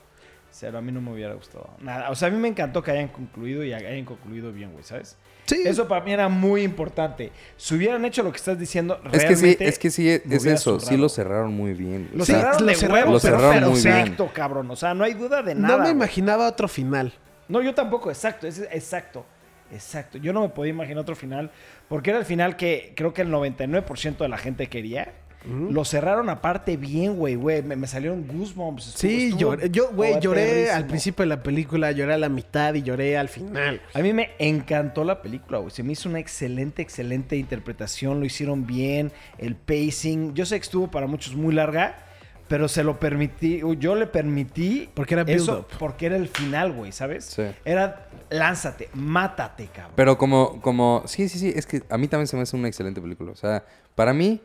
[0.52, 1.70] Cero, a mí no me hubiera gustado.
[1.80, 2.10] Nada.
[2.10, 5.16] O sea, a mí me encantó que hayan concluido y hayan concluido bien, güey, ¿sabes?
[5.48, 5.64] Sí.
[5.66, 7.32] Eso para mí era muy importante.
[7.56, 10.46] Si hubieran hecho lo que estás diciendo, Es que sí, realmente es que sí, es,
[10.46, 10.80] eso.
[10.80, 12.10] Sí lo cerraron muy bien.
[12.14, 13.94] Lo cerraron de cerraron- huevos, lo pero cerraron muy bien.
[13.96, 14.70] perfecto, cabrón.
[14.72, 15.70] O sea, no hay duda de nada.
[15.70, 15.94] no me güey.
[15.96, 17.14] imaginaba otro final.
[17.48, 19.26] No, yo tampoco, exacto, es, exacto.
[19.72, 20.18] Exacto.
[20.18, 21.52] Yo no me podía imaginar otro final.
[21.88, 25.14] Porque era el final que creo que el 99% de la gente quería.
[25.46, 27.62] Lo cerraron aparte bien, güey, güey.
[27.64, 28.88] Me, me salieron goosebumps.
[28.88, 30.76] Estuvo- Sí, estuvo lloré, yo, güey, lloré perrísimo.
[30.78, 33.82] al principio de la película, lloré a la mitad y lloré al final.
[33.94, 35.72] A mí me encantó la película, güey.
[35.72, 38.20] Se me hizo una excelente, excelente interpretación.
[38.20, 39.12] Lo hicieron bien.
[39.38, 40.34] El pacing.
[40.34, 42.04] Yo sé que estuvo para muchos muy larga.
[42.50, 43.62] Pero se lo permití.
[43.78, 44.90] Yo le permití.
[44.94, 45.68] Porque era eso build-up.
[45.80, 47.26] Porque era el final, güey, ¿sabes?
[47.26, 47.44] Sí.
[47.66, 49.94] Era lánzate, mátate, cabrón.
[49.96, 52.68] Pero como, como, sí, sí, sí, es que a mí también se me hace una
[52.70, 53.32] excelente película.
[53.32, 53.66] O sea,
[53.96, 54.42] para mí,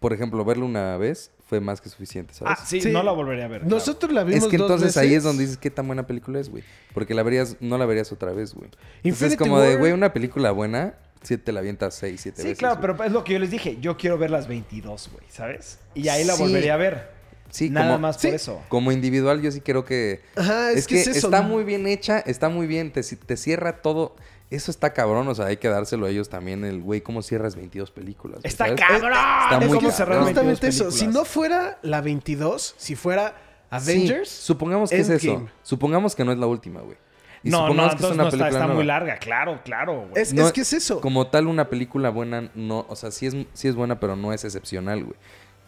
[0.00, 2.58] por ejemplo, verla una vez fue más que suficiente, ¿sabes?
[2.58, 2.90] ah, sí, Sí.
[2.90, 3.60] no la volvería a ver.
[3.62, 3.76] claro.
[3.76, 6.40] Nosotros la vimos es que dos entonces ahí es donde dices qué tan buena película
[6.40, 6.64] es, güey.
[6.92, 8.68] Porque la verías, no la verías otra vez, güey.
[9.04, 12.48] Entonces es como de, güey, una película buena, si te la avientas seis, siete Sí,
[12.48, 12.58] veces.
[12.58, 12.92] claro, güey.
[12.96, 13.78] pero es lo que yo les dije.
[13.80, 15.78] Yo quiero ver las 22, güey, ¿sabes?
[15.94, 16.42] Y ahí la Sí.
[16.42, 17.16] volvería a ver.
[17.50, 18.26] Sí, Nada como- más sí.
[18.26, 18.60] por eso.
[18.68, 20.20] Como individual, yo sí creo que.
[20.34, 21.28] Ajá, es, es, que, que, es eso.
[21.28, 24.16] está muy bien hecha, está muy bien, te, te cierra todo.
[24.48, 27.56] Eso está cabrón, o sea, hay que dárselo a ellos también, el güey, cómo cierras
[27.56, 28.40] 22 películas.
[28.44, 28.80] Está ¿sabes?
[28.80, 29.12] cabrón.
[29.12, 29.92] Está muy cómo cabrón.
[29.92, 30.90] cerrar 22 Justamente eso.
[30.92, 33.34] Si no fuera la 22, si fuera
[33.70, 35.48] Avengers, Sí, supongamos que es eso.
[35.62, 36.96] Supongamos que no es la última, güey.
[37.42, 39.16] Y No, no, que es una no está, película está muy larga.
[39.18, 40.22] Claro, claro, güey.
[40.22, 41.00] es, No- es que es eso.
[41.00, 44.32] Como tal, una película buena, no, o sea, sí es, sí es buena, pero no
[44.32, 45.16] es excepcional, güey.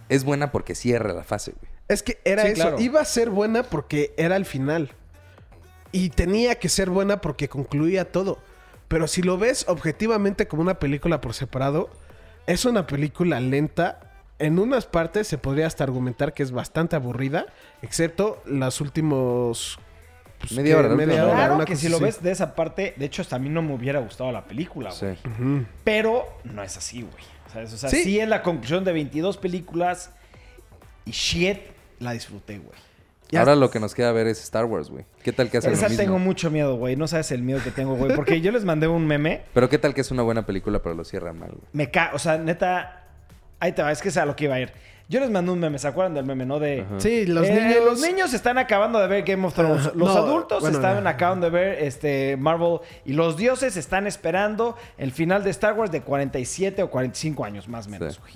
[0.09, 1.71] Es buena porque cierra la fase, güey.
[1.89, 2.63] Es que era Sí, eso.
[2.63, 2.81] claro.
[2.81, 4.93] Iba a ser buena porque era el final.
[5.93, 8.39] Y tenía que ser buena porque concluía todo.
[8.89, 11.91] Pero si lo ves objetivamente como una película por separado,
[12.47, 14.01] es una película lenta.
[14.39, 17.47] En unas partes se podría hasta argumentar que es bastante aburrida,
[17.83, 19.79] excepto los últimos...
[20.39, 22.95] pues, Media hora, media hora, Claro una que cosa si lo ves de esa parte,
[22.97, 25.07] de hecho, hasta a mí no me hubiera gustado la película, Sí.
[25.39, 25.67] güey.
[25.85, 27.25] Pero no es así, güey.
[27.53, 27.73] ¿Sabes?
[27.73, 28.05] O sea, Sí.
[28.05, 28.21] sí.
[28.21, 30.11] es la conclusión de 22 películas
[31.05, 31.59] y shit,
[31.99, 32.79] la disfruté, güey.
[33.31, 35.05] Ya- Ahora lo que nos queda ver es Star Wars, güey.
[35.23, 36.03] ¿Qué tal que hacen lo Esa mismo?
[36.03, 36.97] tengo mucho miedo, güey.
[36.97, 38.15] No sabes el miedo que tengo, güey.
[38.17, 39.43] Porque yo les mandé un meme.
[39.55, 41.63] Pero qué tal que es una buena película, pero lo cierran mal, güey.
[41.73, 42.11] Me ca...
[42.15, 43.05] O sea, neta...
[43.61, 43.93] Ahí te va.
[43.93, 44.73] Es que es a lo que iba a ir.
[45.11, 45.79] Yo les mandé un meme.
[45.79, 46.59] ¿Se acuerdan del meme, no?
[46.59, 46.87] De...
[46.99, 47.85] Sí, los Eh, niños...
[47.85, 49.87] Los niños están acabando de ver Game of Thrones.
[49.95, 51.11] Los no, adultos bueno, están no.
[51.11, 52.79] acabando de ver este, Marvel.
[53.05, 57.69] Y los dioses están esperando el final de Star Wars de 47 o 45 años,
[57.69, 58.21] más o menos, Sí.
[58.21, 58.35] güey.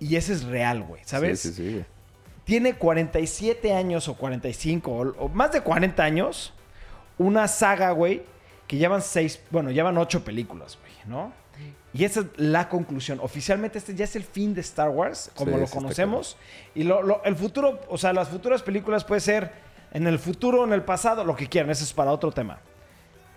[0.00, 1.02] Y ese es real, güey.
[1.04, 1.40] ¿Sabes?
[1.40, 1.84] Sí, sí, sí, güey.
[2.50, 6.52] Tiene 47 años o 45 o, o más de 40 años.
[7.16, 8.22] Una saga, güey,
[8.66, 11.32] que llevan seis, bueno, llevan ocho películas, güey, ¿no?
[11.92, 13.20] Y esa es la conclusión.
[13.22, 16.36] Oficialmente este ya es el fin de Star Wars, como Sí, lo conocemos.
[16.74, 19.52] Y lo, lo- el futuro, o sea, las futuras películas puede ser
[19.92, 21.70] en el futuro, en el pasado, lo que quieran.
[21.70, 22.58] Eso es para otro tema.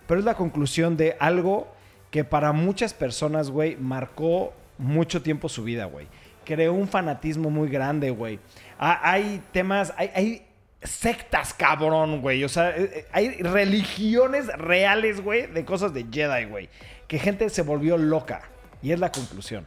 [0.08, 1.68] Pero es la conclusión de algo
[2.10, 6.08] que para muchas personas, güey, marcó mucho tiempo su vida, güey.
[6.46, 8.40] Creó un fanatismo muy grande, güey.
[8.84, 10.46] Ha- Hay temas, hay, hay
[10.82, 12.44] sectas, cabrón, güey.
[12.44, 16.70] O sea, eh, eh, hay religiones reales, güey, de cosas de Jedi, güey.
[17.08, 18.42] Que gente se volvió loca.
[18.82, 19.66] Y es la conclusión.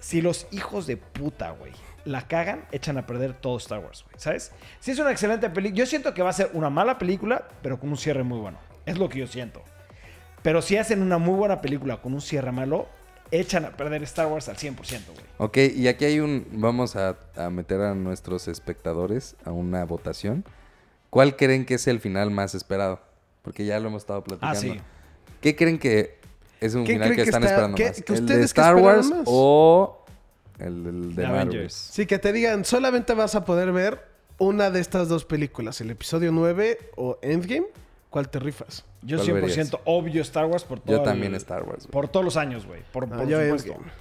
[0.00, 1.72] Si los hijos de puta, güey,
[2.04, 4.14] la cagan, echan a perder todo Star Wars, güey.
[4.18, 4.52] ¿Sabes?
[4.80, 5.78] Si es una excelente película.
[5.80, 8.58] Yo siento que va a ser una mala película, pero con un cierre muy bueno.
[8.86, 9.62] Es lo que yo siento.
[10.42, 12.88] Pero si hacen una muy buena película con un cierre malo,
[13.30, 15.26] echan a perder Star Wars al 100%, güey.
[15.38, 16.46] Ok, y aquí hay un...
[16.52, 20.44] Vamos a, a meter a nuestros espectadores a una votación.
[21.10, 23.00] ¿Cuál creen que es el final más esperado?
[23.42, 24.58] Porque ya lo hemos estado platicando.
[24.58, 24.80] Ah, sí.
[25.40, 26.18] ¿Qué creen que
[26.60, 28.02] es un ¿Qué final que que están está- esperando qué- más?
[28.02, 29.22] que ¿El de Star Wars más?
[29.26, 30.04] o
[30.58, 31.40] el, el de The Marvel?
[31.48, 31.74] Avengers.
[31.74, 34.04] Sí, que te digan, solamente vas a poder ver
[34.38, 37.66] una de estas dos películas, el episodio 9 o Endgame.
[38.10, 38.84] ¿Cuál te rifas?
[39.02, 39.70] Yo ¿Cuál 100% verías?
[39.84, 41.84] obvio Star Wars por todo Yo también el- Star Wars.
[41.84, 41.92] güey.
[41.92, 42.82] Por todos los años, güey.
[42.92, 43.72] Por, Ah, por yo supuesto.
[43.72, 43.92] Endgame.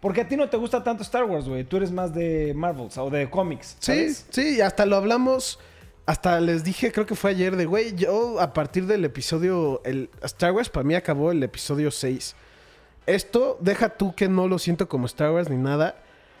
[0.00, 1.64] Porque a ti no te gusta tanto Star Wars, güey.
[1.64, 3.76] Tú eres más de Marvels o de cómics.
[3.80, 4.26] Sí, ¿sabes?
[4.30, 5.58] sí, y hasta lo hablamos.
[6.06, 9.82] Hasta les dije, creo que fue ayer, de güey, yo a partir del episodio.
[9.84, 12.36] El Star Wars para mí acabó el episodio 6.
[13.06, 15.96] Esto, deja tú que no lo siento como Star Wars ni nada.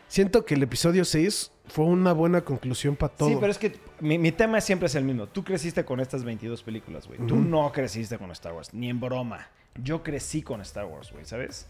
[0.08, 3.28] Siento que el episodio 6 fue una buena conclusión para todo.
[3.28, 5.26] Sí, pero es que mi, mi tema siempre es el mismo.
[5.26, 7.18] Tú creciste con estas 22 películas, güey.
[7.26, 9.48] Tú no creciste con Star Wars, ni en broma.
[9.82, 11.68] Yo crecí con Star Wars, güey, ¿sabes?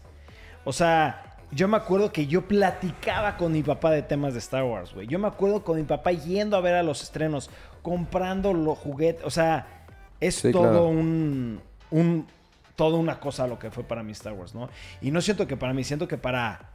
[0.65, 4.63] O sea, yo me acuerdo que yo platicaba con mi papá de temas de Star
[4.63, 5.07] Wars, güey.
[5.07, 7.49] Yo me acuerdo con mi papá yendo a ver a los estrenos,
[7.81, 9.23] comprando los juguetes.
[9.25, 9.85] O sea,
[10.19, 10.87] es Sí, todo claro.
[10.87, 11.61] un,
[11.91, 12.27] un...
[12.75, 14.69] Toda una cosa lo que fue para mí Star Wars, ¿no?
[15.01, 16.69] Y no siento que para mí, siento que para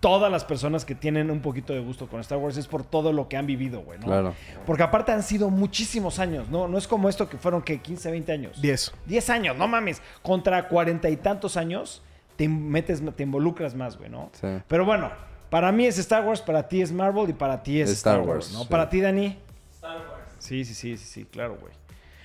[0.00, 3.12] todas las personas que tienen un poquito de gusto con Star Wars es por todo
[3.12, 4.06] lo que han vivido, güey, ¿no?
[4.06, 4.34] Claro.
[4.66, 6.68] Porque aparte han sido muchísimos años, ¿no?
[6.68, 8.60] No es como esto que fueron, que 15, 20 años.
[8.62, 8.92] 10.
[9.06, 10.00] 10 años, no mames.
[10.22, 12.02] Contra cuarenta y tantos años,
[12.36, 14.30] te metes, te involucras más, güey, ¿no?
[14.40, 14.46] Sí.
[14.66, 15.10] Pero bueno,
[15.50, 18.26] para mí es Star Wars, para ti es Marvel y para ti es Star, Star
[18.26, 18.60] Wars, Wars, ¿no?
[18.62, 18.68] sí.
[18.70, 19.38] Para ti, Dani.
[19.74, 20.08] Star Wars.
[20.38, 21.72] Sí, sí, sí, sí, sí, claro, güey.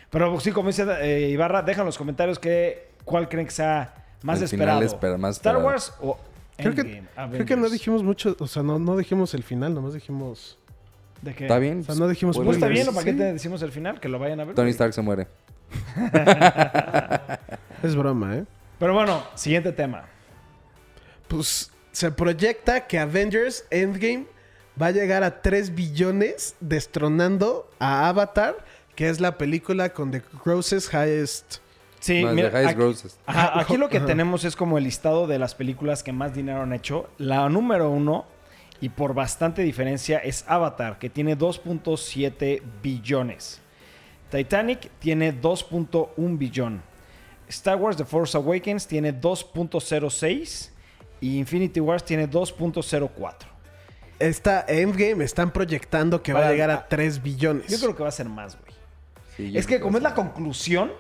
[0.10, 3.94] Pero sí, como dice eh, Ibarra, dejan en los comentarios que, cuál creen que sea
[4.24, 4.84] más El final esperado.
[4.86, 5.68] espera- más Star esperado.
[5.74, 6.18] Wars o
[6.58, 9.94] Creo que, creo que no dijimos mucho, o sea, no, no dijimos el final, nomás
[9.94, 10.58] dijimos...
[11.22, 11.46] ¿De qué?
[11.46, 11.80] ¿Está bien?
[11.80, 13.18] O sea, no dijimos Pues está bien, ¿o para qué Sí.
[13.18, 14.00] te decimos el final?
[14.00, 14.56] Que lo vayan a ver.
[14.56, 14.70] Tony.
[14.72, 15.28] Stark se muere.
[17.84, 18.46] Es broma, ¿eh?
[18.80, 20.06] Pero bueno, siguiente tema.
[21.28, 24.26] Pues se proyecta que Avengers Endgame
[24.82, 30.22] va a llegar a 3 billones destronando a Avatar, que es la película con The
[30.44, 31.58] Grossest Highest.
[32.06, 33.20] Sí, mira, Highest aquí, Grosses.
[33.26, 36.62] ajá, aquí lo que tenemos es como el listado de las películas que más dinero
[36.62, 37.10] han hecho.
[37.18, 38.28] La número uno,
[38.80, 43.60] y por bastante diferencia, es Avatar, que tiene 2.7 billones.
[44.30, 46.84] Titanic tiene 2.1 billón.
[47.48, 50.70] Star Wars The Force Awakens tiene 2.06
[51.22, 53.34] y Infinity Wars tiene 2.04.
[54.20, 57.66] Esta Endgame están proyectando que va a llegar a 3 billones.
[57.68, 58.76] Yo creo que va a ser más, güey.
[59.36, 60.92] Sí, Es que como es la a conclusión,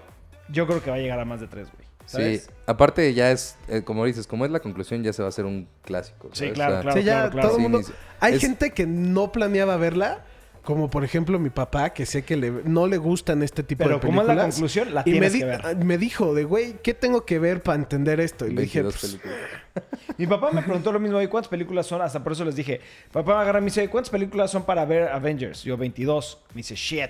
[0.49, 1.85] yo creo que va a llegar a más de 3, güey.
[2.05, 2.43] ¿Sabes?
[2.43, 5.29] Sí, aparte ya es, eh, como dices, como es la conclusión, ya se va a
[5.29, 6.29] hacer un clásico.
[6.33, 6.99] Sí, claro, O sea, claro.
[6.99, 7.77] Sí, ya todo el Sí, mundo...
[7.79, 10.23] ni si- Hay es- gente que no planeaba verla,
[10.63, 13.95] como por ejemplo mi papá, que sé que le- no le gustan este tipo Pero
[13.95, 14.29] de como películas.
[14.29, 15.75] es la conclusión, la y me, tienes di- que ver.
[15.77, 18.45] me dijo de, güey, ¿qué tengo que ver para entender esto?
[18.45, 19.49] Y le dije, 22 pues, películas.
[20.19, 22.01] Mi papá me preguntó lo mismo, ¿y cuántas películas son?
[22.03, 22.81] Hasta por eso les dije,
[23.11, 25.63] papá me agarra y me dice, ¿cuántas películas son para ver Avengers?
[25.63, 26.37] Yo, 22.
[26.49, 27.09] Me dice, shit.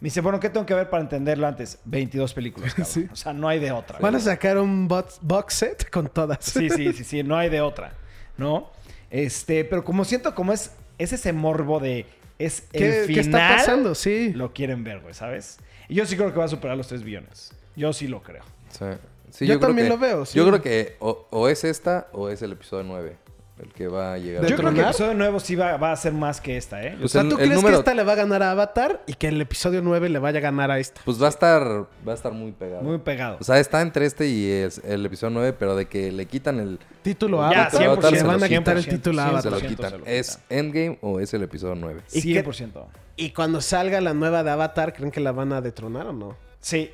[0.00, 1.78] Me dice, bueno, ¿qué tengo que ver para entenderlo antes?
[1.84, 2.92] 22 películas, cabrón.
[2.92, 3.06] Sí.
[3.10, 3.98] O sea, no hay de otra.
[4.00, 6.38] van a sacar un box, box set con todas.
[6.44, 7.94] Sí, sí, sí, sí, no hay de otra,
[8.36, 8.70] ¿no?
[9.10, 12.06] Este, pero como siento como es, es ese morbo de,
[12.38, 13.14] es el ¿Qué, final.
[13.14, 13.94] qué está pasando?
[13.94, 14.32] Sí.
[14.34, 15.58] Lo quieren ver, güey, ¿sabes?
[15.88, 17.52] Y yo sí creo que va a superar los 3 billones.
[17.76, 18.42] Yo sí lo creo.
[18.70, 18.84] Sí.
[19.30, 20.38] Sí, Yo también que- lo veo, sí.
[20.38, 23.16] Yo creo que o, o es esta o es el episodio 9
[23.62, 24.42] el que va a llegar.
[24.42, 26.82] ¿De Yo creo que el episodio nuevo sí va, va a ser más que esta,
[26.82, 26.94] ¿eh?
[26.98, 28.50] Pues o sea, el- ¿tú el crees número- que esta le va a ganar a
[28.50, 31.00] Avatar y que el episodio 9 le vaya a ganar a esta?
[31.04, 32.82] Pues va a estar va a estar muy pegado.
[32.82, 33.36] Muy pegado.
[33.40, 34.50] O sea, está entre este y
[34.84, 38.22] el episodio 9, pero de que le quitan el Título a Ya, Avatar, 100%, le
[38.24, 39.52] van a quitar el 100%, título a se Avatar.
[39.52, 39.90] lo 100% quitan.
[39.92, 42.00] se lo ¿Es Endgame o es el episodio 9?
[42.12, 42.86] ¿Y qué- 100%.
[43.16, 46.36] Y cuando salga la nueva de Avatar, ¿creen que la van a detronar o no?
[46.60, 46.90] Sí.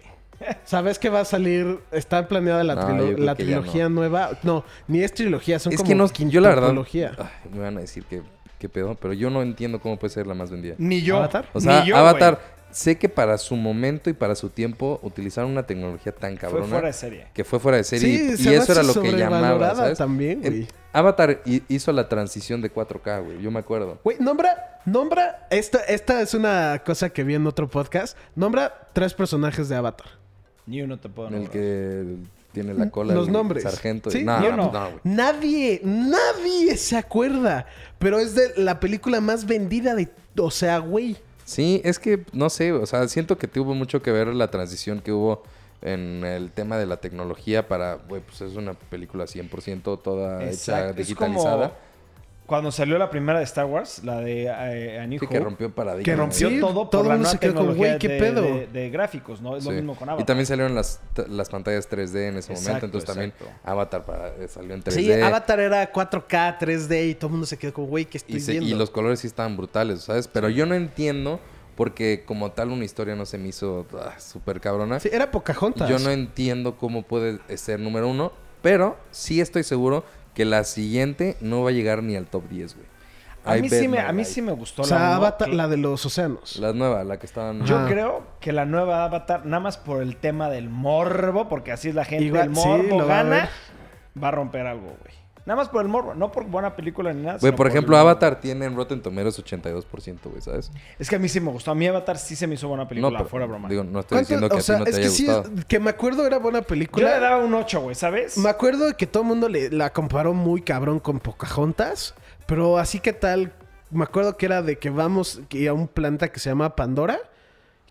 [0.64, 1.80] ¿Sabes que va a salir?
[1.93, 3.91] Está planeada la, No, trilo- trilogía no.
[3.91, 4.30] nueva.
[4.43, 7.76] No, ni es trilogía, son Es como que no, yo la verdad, ay, me van
[7.76, 8.22] a decir que
[8.59, 10.74] qué pedo, pero yo no entiendo cómo puede ser la más vendida.
[10.78, 11.16] Ni yo.
[11.18, 11.47] ¿Avatar?
[11.55, 12.38] O sea, Ni yo, Avatar,
[12.70, 16.66] sé que para su momento y para su tiempo utilizaron una tecnología tan Fue cabrona
[16.68, 17.26] fuera de serie.
[17.32, 19.74] que fue fuera de serie Sí, y, se y me eso era lo que llamaba,
[19.74, 19.99] ¿sabes?
[19.99, 20.68] también, güey.
[20.93, 23.99] Avatar hi- hizo la transición de 4K, güey, yo me acuerdo.
[24.05, 28.16] Güey, nombra, nombra, esta, esta es una cosa que vi en otro podcast.
[28.34, 30.20] Nombra tres personajes de Avatar.
[30.67, 31.63] Ni uno te puedo En el nombrar.
[31.63, 32.17] que
[32.53, 33.63] tiene la cola Los el nombres.
[33.63, 34.11] sargento.
[34.11, 34.73] Sí, no, yo no, no.
[34.73, 35.01] no, güey.
[35.05, 37.67] Nadie, nadie se acuerda.
[37.99, 40.09] Pero es de la película más vendida de...
[40.39, 41.17] O sea, güey.
[41.45, 45.01] Sí, es que no sé, o sea, siento que tuvo mucho que ver la transición
[45.01, 45.43] que hubo
[45.83, 50.51] en el tema de la tecnología para, güey, pues es una película 100% toda hecha
[50.53, 51.77] Exacto, es digitalizada.
[52.51, 55.72] Cuando salió la primera de Star Wars, la de eh, A New Sí, que rompió
[55.72, 56.05] paradigmas.
[56.05, 57.98] que rompió Sí, todo por todo la el mundo nueva se quedó como, tecnología güey,
[58.01, 58.42] ¿qué de, pedo?
[58.42, 59.57] de- de gráficos, ¿no?
[59.57, 60.26] Es lo mismo con Y Avatar.
[60.26, 63.32] también salieron las, las pantallas 3D en ese Exacto, momento, entonces también.
[63.62, 64.90] Avatar para- eh, salió en 3D.
[64.96, 68.36] Sí, Avatar era 4K, 3D y todo el mundo se quedó como, güey, ¿qué estoy
[68.36, 68.68] y, se- viendo?
[68.68, 70.26] y los colores sí estaban brutales, ¿sabes?
[70.26, 71.38] Pero yo no entiendo
[71.76, 74.98] porque como tal una historia no se me hizo ah, súper cabrona.
[74.98, 75.88] Sí, era Pocahontas.
[75.88, 80.05] Yo no entiendo cómo puede ser número uno, pero sí estoy seguro
[80.35, 82.87] que la siguiente no va a llegar ni al top 10, güey.
[83.45, 85.66] A I mí, sí me, a mí sí me gustó O sea, la Avatar, la
[85.66, 86.57] de los océanos.
[86.57, 87.64] La nueva, la que estaban...
[87.64, 87.89] Yo Ajá.
[87.89, 91.95] creo que la nueva Avatar, nada más por el tema del morbo, porque así es
[91.95, 93.51] la gente, Igual, el sí, morbo lo va a gana,
[94.22, 95.20] va a romper algo, güey.
[95.47, 97.38] Nada más por el morbo, no por buena película ni nada.
[97.41, 97.97] Güey, por ejemplo.
[97.97, 100.70] Avatar tiene en Rotten Tomatoes 82%, güey, ¿sabes?
[100.99, 101.70] Es que a mí sí me gustó.
[101.70, 103.68] A mí Avatar sí se me hizo buena película, no, pero, fuera broma.
[103.68, 105.11] Digo, no estoy ¿Cuánto- diciendo que o a sea, ti no te es haya que
[105.11, 105.55] sí, gustado.
[105.59, 107.14] es- que me acuerdo era buena Yo película.
[107.14, 108.36] le daba un 8, güey, ¿sabes?
[108.38, 112.14] Me acuerdo que todo el mundo le, la comparó muy cabrón con Pocahontas.
[112.47, 113.53] Pero así que tal,
[113.91, 117.18] me acuerdo que era de que vamos a un planeta que se llama Pandora.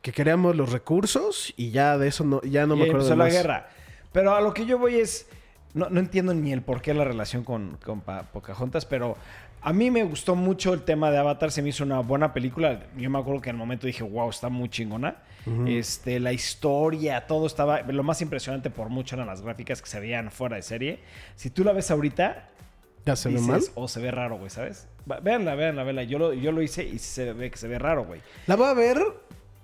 [0.02, 3.10] Que queríamos los recursos y ya de eso no, ya no y me acuerdo empezó
[3.10, 3.34] de la más.
[3.34, 3.70] guerra.
[4.14, 5.28] Pero a lo que yo voy es...
[5.74, 9.18] No, no entiendo ni el por qué la relación con, con Pocahontas, pero
[9.62, 11.52] a mí me gustó mucho el tema de Avatar.
[11.52, 12.80] Se me hizo una buena película.
[12.98, 15.18] Yo me acuerdo que en el momento dije, wow, está muy chingona.
[15.68, 17.82] este, la historia, todo estaba...
[17.82, 21.00] Lo más impresionante por mucho eran las gráficas que se veían fuera de serie.
[21.36, 22.50] Si tú la ves ahorita,
[23.06, 23.62] ¿Ya se ve mal?
[23.76, 24.88] o se ve raro, güey, ¿sabes?
[25.06, 26.04] Véanla, véanla, véanla.
[26.04, 28.22] Yo lo, yo lo hice y se ve que se ve raro, güey.
[28.48, 28.98] La voy a ver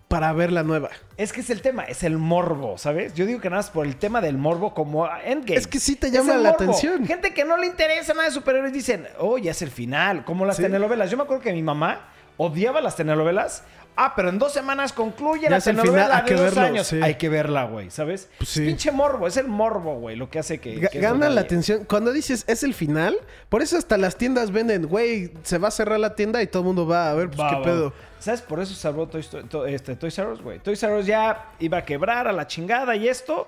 [0.08, 0.90] para ver la nueva.
[1.18, 3.14] Es que es el tema, es el morbo, ¿sabes?
[3.16, 5.56] Yo digo que nada más por el tema del morbo como Endgame.
[5.58, 6.64] Es que sí te llama la morbo.
[6.64, 7.06] atención.
[7.06, 10.46] Gente que no le interesa nada de superhéroes dicen, oh, ya es el final, como
[10.46, 10.62] las Sí.
[10.64, 11.10] telenovelas.
[11.10, 13.64] Yo me acuerdo que mi mamá odiaba las telenovelas.
[13.98, 16.88] Ah, pero en dos semanas concluye Ya la telenovela de que dos verlo, años.
[16.88, 17.00] sí.
[17.02, 18.30] Hay que verla, güey, ¿sabes?
[18.38, 18.66] Pues sí.
[18.66, 20.76] pinche morbo, es el morbo, güey, lo que hace que...
[20.94, 21.86] Gana la atención.
[21.86, 23.16] Cuando dices es el final,
[23.48, 26.64] por eso hasta las tiendas venden, güey, se va a cerrar la tienda y todo
[26.64, 27.62] el mundo va a ver, pues Va, qué va.
[27.64, 27.94] pedo.
[28.20, 28.42] ¿Sabes?
[28.42, 30.60] Por eso salvó Toy, Story- to- este, Toys R Us, güey.
[30.60, 33.48] Toys R Us ya iba a quebrar a la chingada y esto.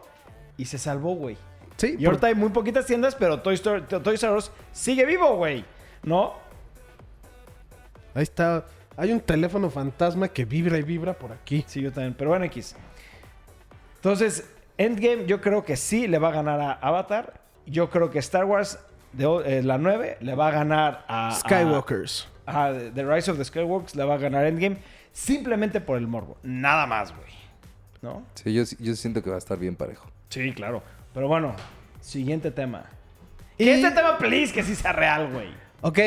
[0.55, 1.35] Y se salvó, güey.
[1.77, 5.05] Sí, Y ahorita hay muy poquitas tiendas, pero Toy Story, To- Toys R Us sigue
[5.05, 5.65] vivo, güey.
[6.03, 6.33] ¿No?
[8.15, 8.65] Ahí está.
[8.97, 11.63] Hay un teléfono fantasma que vibra y vibra por aquí.
[11.67, 12.15] Sí, yo también.
[12.17, 12.75] Pero bueno, X.
[13.95, 17.41] Entonces, Endgame yo creo que sí le va a ganar a Avatar.
[17.65, 18.79] Yo creo que Star Wars,
[19.13, 21.31] de, eh, la 9, le va a ganar a...
[21.39, 22.27] Skywalkers.
[22.45, 24.77] a The Rise of the Skywalkers le va a ganar Endgame
[25.11, 26.37] simplemente por el morbo.
[26.43, 27.29] Nada más, güey.
[28.01, 28.23] ¿No?
[28.35, 30.09] Sí, yo, yo siento que va a estar bien parejo.
[30.29, 30.81] Sí, claro.
[31.13, 31.55] Pero bueno,
[31.99, 32.85] siguiente tema.
[33.57, 35.49] Y- este tema, please, que sí sea real, güey.
[35.81, 35.99] Ok,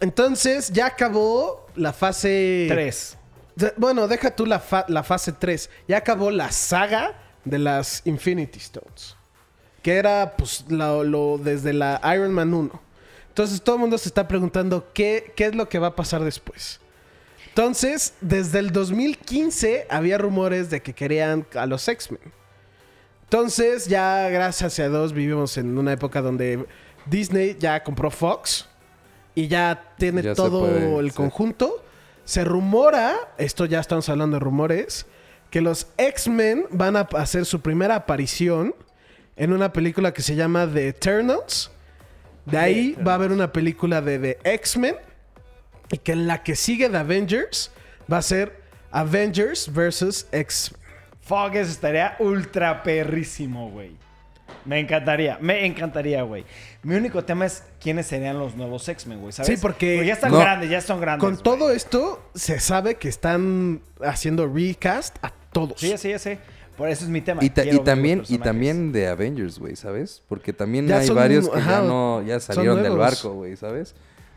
[0.00, 2.66] entonces ya acabó la fase...
[2.68, 3.16] Tres.
[3.54, 5.70] De- Bueno, deja tú la, fa- la fase 3.
[5.88, 7.14] Ya acabó la saga
[7.44, 9.16] de las Infinity Stones.
[9.82, 12.82] Que era, pues, lo, lo- desde la Iron Man 1.
[13.28, 16.24] Entonces todo el mundo se está preguntando qué, qué es lo que va a pasar
[16.24, 16.80] después.
[17.48, 22.32] Entonces, desde el 2015 había rumores de que querían a los X-Men.
[23.24, 26.64] Entonces, ya gracias a Dios vivimos en una época donde
[27.06, 28.68] Disney ya compró Fox
[29.36, 31.16] y ya tiene Ya todo puede, el sí.
[31.16, 31.84] conjunto.
[32.24, 35.06] Se rumora, esto ya estamos hablando de rumores,
[35.50, 38.74] que los X-Men van a hacer su primera aparición
[39.36, 41.70] en una película que se llama The Eternals.
[42.46, 44.96] De ahí va a haber una película de The X-Men
[45.92, 47.70] y que en la que sigue de Avengers
[48.12, 48.60] va a ser
[48.90, 50.26] Avengers vs.
[50.32, 50.80] X-Men.
[51.20, 53.96] Fuck, eso estaría ultra perrísimo, güey.
[54.66, 56.44] Me encantaría, me encantaría, güey.
[56.82, 59.46] Mi único tema es quiénes serían los nuevos X-Men, güey, ¿sabes?
[59.54, 60.38] Sí, porque- ya están No.
[60.40, 61.20] grandes, ya son grandes.
[61.24, 65.80] Con todo esto, se sabe que están haciendo recast a todos.
[65.80, 66.38] Sí, ya sé, ya sé.
[66.76, 67.42] Por eso es mi tema.
[67.44, 70.22] Y, ta- también, y también de Avengers, güey, ¿sabes?
[70.28, 73.56] Porque también Ya hay son- varios que ajá, ya no, ya salieron del barco, güey,
[73.56, 73.94] ¿sabes?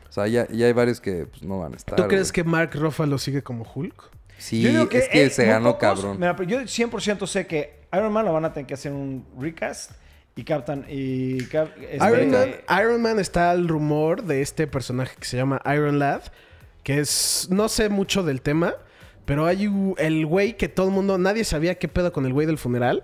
[0.08, 1.96] O sea, ya, ya hay varios que pues, no van a estar.
[1.96, 4.10] ¿Tú crees que Mark Ruffalo sigue como Hulk?
[4.38, 6.18] Sí, Yo digo es que eh, se ganó pocos- cabrón.
[6.20, 9.26] Mira, pero yo 100% sé que Iron Man lo van a tener que hacer un
[9.38, 9.92] recast
[10.40, 12.50] y Captain y Cap- este, Iron, Man,
[12.82, 16.22] Iron Man está el rumor de este personaje que se llama Iron Lad,
[16.84, 18.74] que es, no sé mucho del tema,
[19.26, 22.34] pero hay u- el güey que todo el mundo, nadie sabía qué pedo con el
[22.34, 23.04] güey del funeral.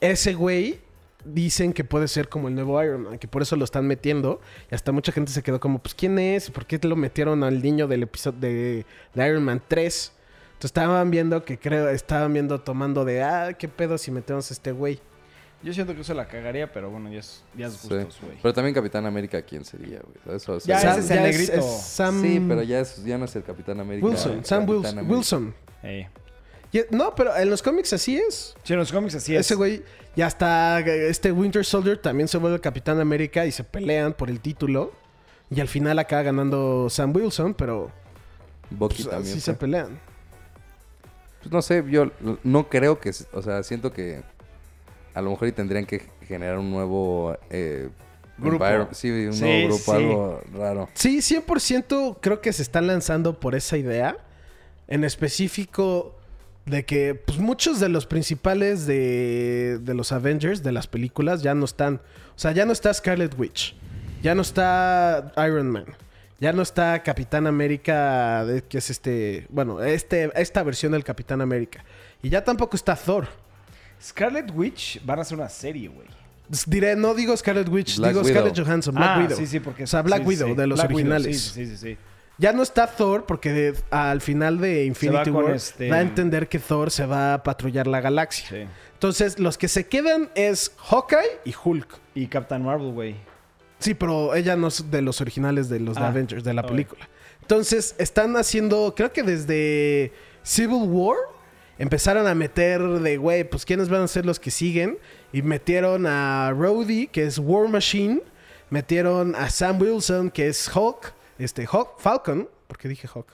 [0.00, 0.80] Ese güey
[1.24, 4.40] dicen que puede ser como el nuevo Iron Man, que por eso lo están metiendo.
[4.70, 6.50] Y hasta mucha gente se quedó como, pues, ¿quién es?
[6.50, 10.12] ¿Por qué lo metieron al niño del episodio de, de Iron Man 3?
[10.48, 14.54] Entonces estaban viendo que creo, estaban viendo tomando de, ah, qué pedo si metemos a
[14.54, 15.00] este güey.
[15.64, 17.88] Yo siento que eso la cagaría, pero bueno, ya es, ya es Sí.
[17.88, 18.36] gustos, güey.
[18.42, 20.36] Pero también Capitán América, ¿quién sería, güey?
[20.36, 21.62] Eso, Ya, Sam- ese es el negrito.
[21.62, 24.06] Sam Sí, pero ya, es, ya no es el Capitán América.
[24.06, 24.98] Wilson, el Sam Wilson.
[24.98, 25.14] América.
[25.14, 25.54] Wilson.
[25.82, 26.06] Y-
[26.90, 28.54] No, pero en los cómics así es.
[28.64, 29.40] Sí, en los cómics así es.
[29.42, 29.82] Ese güey,
[30.16, 30.80] ya está.
[30.80, 34.92] Este Winter Soldier también se vuelve Capitán América y se pelean por el título.
[35.50, 37.90] Y al final acaba ganando Sam Wilson, pero
[38.70, 39.32] Bucky pues, también.
[39.34, 39.40] fue.
[39.40, 40.00] se pelean.
[41.40, 42.10] Pues no sé, yo
[42.42, 43.12] no creo que...
[43.32, 44.22] O sea, siento que
[45.14, 47.36] a lo mejor y tendrían que generar un nuevo...
[47.50, 47.88] eh,
[48.36, 48.64] Grupo.
[48.90, 49.90] Sí, un Sí, nuevo grupo, sí.
[49.92, 50.88] algo raro.
[50.94, 54.16] Sí, 100% creo que se están lanzando por esa idea.
[54.88, 56.16] En específico
[56.66, 61.54] de que pues, muchos de los principales de, de los Avengers, de las películas, ya
[61.54, 62.00] no están.
[62.34, 63.76] O sea, ya no está Scarlet Witch.
[64.20, 65.84] Ya no está Iron Man.
[66.40, 69.46] Ya no está Capitán América, que es este...
[69.48, 71.84] Bueno, este, esta versión del Capitán América.
[72.20, 73.28] Y ya tampoco está Thor.
[74.02, 76.06] Scarlet Witch van a hacer una serie, güey.
[76.66, 78.34] Diré, no digo Scarlet Witch, Black digo Widow.
[78.42, 79.38] Scarlett Johansson, Black ah, Widow.
[79.38, 79.84] sí, sí, porque...
[79.84, 80.54] O sea, Black sí, Widow, sí.
[80.54, 81.40] de los Black Widow, originales.
[81.40, 81.98] sí, sí, sí, sí.
[82.36, 86.48] Ya no está Thor porque de- al final de Infinity War este- da a entender
[86.48, 88.48] que Thor se va a patrullar la galaxia.
[88.48, 88.66] Sí.
[88.92, 91.88] Entonces, los que se quedan es Hawkeye y Hulk.
[92.14, 93.14] Y Captain Marvel, güey.
[93.78, 96.64] Sí, pero ella no es de los originales de los de Ah, Avengers, de la
[96.66, 97.08] película.
[97.42, 101.16] Entonces, están haciendo, creo que desde Civil War,
[101.78, 104.98] empezaron a meter de, güey, pues quiénes van a ser los que siguen.
[105.32, 108.22] Y metieron a Rhodey, que es War Machine.
[108.70, 111.12] Metieron a Sam Wilson, que es Hulk.
[111.38, 113.26] Este, Hulk, Falcon, porque dije Hulk.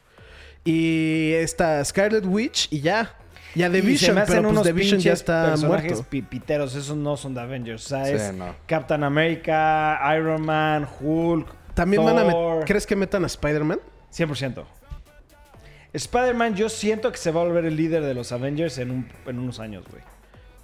[0.65, 3.17] Y esta Scarlet Witch, y ya.
[3.55, 5.93] Ya The Y se Vision, me hacen pero pues unos The Vision ya está personajes
[5.93, 6.09] muerto.
[6.11, 6.75] pipiteros.
[6.77, 7.85] Esos no son de Avengers.
[7.87, 8.55] O sea, Sí, es no.
[8.67, 12.65] Captain America, Iron Man, Hulk, También van a.
[12.65, 13.81] ¿Crees que metan a Spider-Man?
[14.13, 14.65] 100%.
[15.93, 19.09] Spider-Man yo siento que se va a volver el líder de los Avengers en, un-
[19.27, 20.03] en unos años, güey.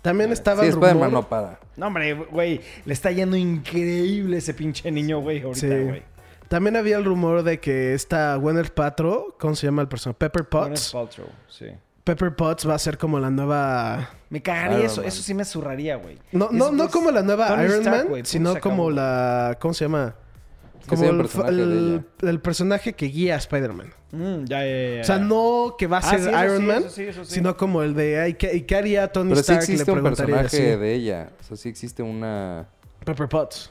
[0.02, 1.58] También estaba Sí, el Spider-Man rumor- no para.
[1.76, 5.66] No, hombre, güey, le está yendo increíble ese pinche niño, güey, ahorita, Sí.
[5.82, 6.02] güey.
[6.48, 10.16] También había el rumor de que esta Gwyneth Paltrow, ¿cómo se llama el personaje?
[10.18, 10.92] Pepper Gwyneth Potts.
[10.92, 11.66] Paltrow, sí.
[12.04, 14.10] Pepper Potts va a ser como la nueva...
[14.30, 15.08] Me cagaría Iron eso, Man.
[15.08, 16.18] eso sí me zurraría, güey.
[16.30, 19.56] No, no, Es- no como la nueva Tony Iron Stark, Man, punto, sino como la...
[19.60, 20.14] ¿Cómo se llama?
[20.86, 22.30] Como el, personaje de el- ella.
[22.30, 23.92] el personaje que guía a Spider-Man.
[24.12, 26.62] Mm, ya, ya, ya, O sea, no que va a Ah, ser sí, Iron sí,
[26.62, 27.34] Man, eso sí, eso sí.
[27.34, 28.20] sino como el de...
[28.20, 29.66] ay, ¿qué, ¿Y qué haría Tony Pero sí Stark?
[29.68, 30.62] Le existe un personaje así.
[30.62, 31.30] de ella.
[31.40, 32.66] O sea, sí existe una...
[33.04, 33.70] Pepper Potts.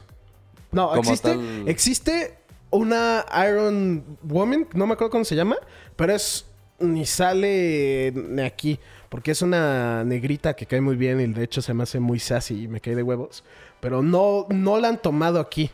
[0.72, 2.34] No, Como existe, tal- existe
[2.70, 5.56] una Iron Woman, no me acuerdo cómo se llama,
[5.94, 6.46] pero es
[6.78, 8.78] ni sale ni aquí,
[9.08, 12.18] porque es una negrita que cae muy bien y de hecho se me hace muy
[12.18, 13.44] sassy y me cae de huevos,
[13.80, 15.70] pero no, no la han tomado aquí.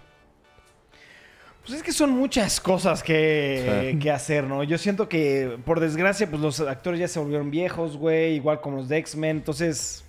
[1.64, 3.98] Pues es que son muchas cosas que, Sí.
[4.00, 4.64] que hacer, ¿no?
[4.64, 8.78] Yo siento que, por desgracia, pues los actores ya se volvieron viejos, güey, igual como
[8.78, 10.04] los de X-Men, entonces...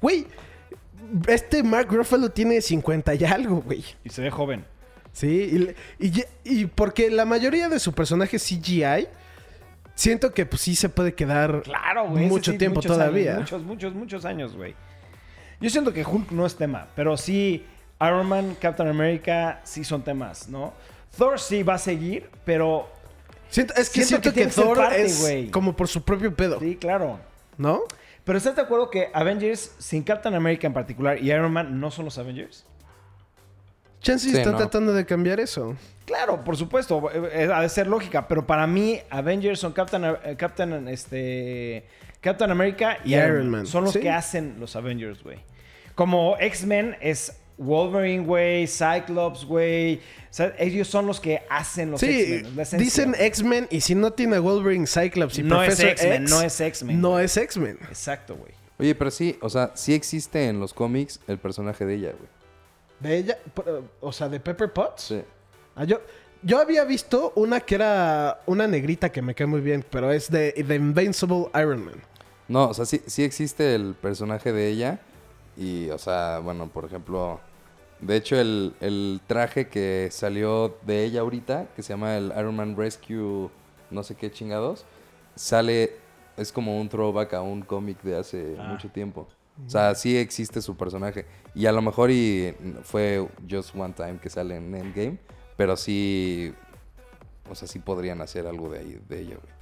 [0.00, 0.26] Güey,
[1.28, 3.84] este Mark Ruffalo tiene 50 y algo, güey.
[4.04, 4.64] Y se ve joven.
[5.12, 9.06] Sí, y, y- y porque la mayoría de su personaje CGI,
[9.94, 12.24] siento que pues sí se puede quedar Claro, güey.
[12.24, 13.36] ese mucho sí, tiempo muchos todavía.
[13.36, 14.74] años, muchos, muchos, muchos años, güey.
[15.60, 17.64] Yo siento que Hulk no es tema, pero sí
[18.00, 20.72] Iron Man, Captain America sí son temas, ¿no?
[21.16, 22.88] Thor sí va a seguir, pero
[23.48, 25.50] Siento- es que Siento siento, que Thor parte, es güey.
[25.50, 27.20] como por su propio pedo, sí, claro.
[27.56, 27.82] ¿no?
[28.24, 31.90] Pero ¿estás de acuerdo que Avengers, sin Captain America en particular y Iron Man, no
[31.90, 32.64] son los Avengers?
[34.00, 34.56] Chances Sí, está no.
[34.58, 35.76] tratando de cambiar eso.
[36.04, 40.04] Claro, por supuesto, eh, eh, ha de ser lógica, pero para mí Avengers son Captain,
[40.04, 41.86] eh, Captain, este,
[42.20, 43.50] Captain America y, Y Iron, Man.
[43.50, 44.00] Man, Son los sí.
[44.00, 45.38] que hacen los Avengers, güey.
[45.94, 49.96] Como X-Men es Wolverine, güey, Cyclops, güey.
[49.96, 50.00] O
[50.30, 52.80] sea, ellos son los que hacen los sí, X-Men.
[52.80, 53.14] dicen.
[53.18, 56.60] X-Men y si no tiene a Wolverine, Cyclops y No es X-Men, X, no es
[56.60, 57.78] X-Men, No es X-Men.
[57.88, 58.52] Exacto, güey.
[58.78, 62.28] Oye, pero sí, o sea, sí existe en los cómics el personaje de ella, güey.
[62.98, 63.38] De ella,
[64.00, 65.02] o sea, de Pepper Potts.
[65.04, 65.22] Sí.
[65.76, 66.00] Ah, yo,
[66.42, 70.30] yo había visto una que era una negrita que me cae muy bien, pero es
[70.30, 72.02] de The Invincible Iron Man.
[72.48, 75.00] No, o sea, sí, sí existe el personaje de ella.
[75.56, 77.40] Y, o sea, bueno, por ejemplo,
[78.00, 82.56] de hecho, el, el traje que salió de ella ahorita, que se llama el Iron
[82.56, 83.48] Man Rescue,
[83.90, 84.84] no sé qué chingados,
[85.36, 85.92] sale,
[86.36, 88.64] es como un throwback a un cómic de hace Ah.
[88.68, 89.26] mucho tiempo.
[89.64, 91.26] O sea, sí existe su personaje.
[91.54, 92.52] Y a lo mejor y
[92.82, 95.18] fue just one time que sale en Endgame,
[95.56, 96.52] pero sí,
[97.48, 99.54] o sea, sí podrían hacer algo de ahí, de ella, güey.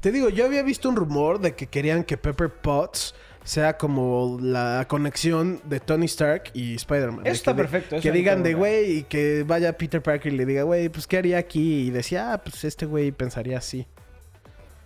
[0.00, 3.14] Te digo, yo había visto un rumor de que querían que Pepper Potts
[3.44, 7.26] sea como la conexión de Tony Stark y Spider-Man.
[7.26, 10.36] Eso está que perfecto, eso Que digan de güey y que vaya Peter Parker y
[10.36, 11.86] le diga, güey, pues ¿qué haría aquí?
[11.86, 13.86] Y decía, ah, pues este güey pensaría así.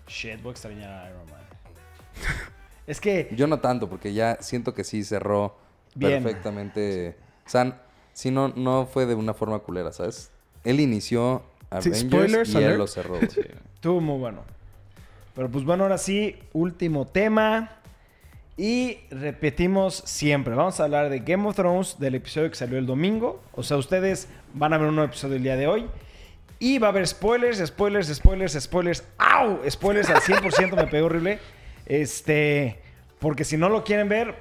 [0.07, 1.41] Shit, voy a extrañar a Iron Man.
[2.87, 5.57] es que Yo no tanto, porque ya siento que sí cerró
[5.95, 6.23] Bien.
[6.23, 7.17] perfectamente.
[7.47, 7.83] O sea,
[8.13, 10.31] si no, no fue de una forma culera, ¿sabes?
[10.63, 11.43] Él inició
[11.81, 13.19] Sí, Avengers spoilers y él lo cerró.
[13.75, 14.43] Estuvo muy bueno.
[15.35, 17.79] Pero pues bueno, ahora sí, último tema.
[18.57, 22.87] Y repetimos siempre, vamos a hablar de Game of Thrones, del episodio que salió el
[22.87, 23.43] domingo.
[23.53, 25.87] O sea, ustedes van a ver un nuevo episodio el día de hoy.
[26.61, 29.03] Y va a haber spoilers, spoilers, spoilers, spoilers.
[29.19, 29.59] ¡Au!
[29.69, 31.41] Spoilers al 100%, me pegó horrible.
[31.87, 32.79] Este,
[33.19, 34.35] porque si no lo quieren ver,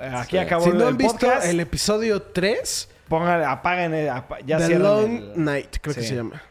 [0.00, 0.38] aquí Sí.
[0.38, 1.46] acabó Si el, no han el visto podcast.
[1.46, 6.14] el episodio 3, Pongan, apaguen, el- apa- ya The Long el- Night, creo que se
[6.16, 6.42] llama.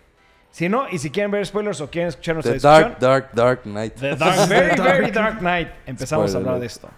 [0.51, 3.31] Si no, y si quieren ver spoilers o quieren escuchar nuestra The discusión, Dark, Dark,
[3.33, 3.93] Dark Knight.
[3.95, 5.69] The Dark, very, very Dark Knight.
[5.85, 6.89] Empezamos Spoiler a hablar de esto.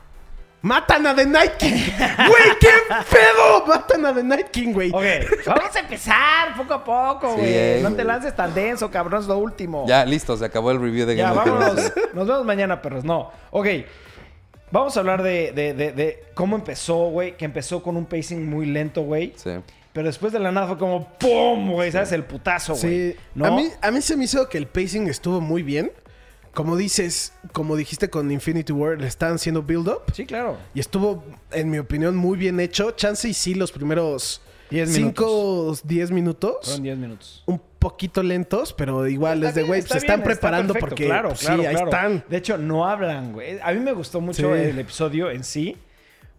[0.64, 1.74] ¡Matan a The Night King!
[2.18, 2.70] ¡Güey, qué
[3.12, 3.66] pedo!
[3.68, 4.90] ¡Matan a The Night King, güey!
[4.94, 5.04] Ok,
[5.46, 7.54] vamos a empezar poco a poco, Sí, güey.
[7.54, 8.08] eh, no te güey.
[8.08, 9.86] lances tan denso, cabrón, es lo último.
[9.88, 11.94] Ya, listo, se acabó el review de Ya, Game of Thrones.
[11.94, 12.14] vámonos.
[12.16, 13.04] Nos vemos mañana, perros.
[13.04, 13.30] No.
[13.52, 13.68] Ok.
[14.72, 17.38] Vamos a hablar de, de- de- de cómo empezó, güey.
[17.38, 19.34] Que empezó con un pacing muy lento, güey.
[19.36, 19.52] Sí.
[19.94, 21.72] Pero después de la nada fue como ¡pum!
[21.72, 21.92] güey.
[21.92, 22.12] ¿Sabes?
[22.12, 23.12] El putazo, güey.
[23.12, 23.46] Sí, ¿No?
[23.46, 25.92] a, mí, a mí se me hizo que el pacing estuvo muy bien.
[26.54, 30.02] Como dices, como dijiste con Infinity War, le estaban haciendo build-up.
[30.14, 30.58] Sí, claro.
[30.76, 32.92] Y estuvo, en mi opinión, muy bien hecho.
[32.92, 36.58] Chance y sí, los primeros 10 5, 10 minutos.
[36.64, 37.44] Fueron 10 minutos.
[37.48, 40.74] Un poquito lentos, pero igual Está es de, güey, está se están bien, está preparando
[40.74, 42.24] perfecto, porque claro, pues, claro, sí, ahí están.
[42.30, 43.60] De hecho, no hablan, güey.
[43.62, 44.62] A mí me gustó mucho Sí.
[44.62, 45.78] el episodio en sí.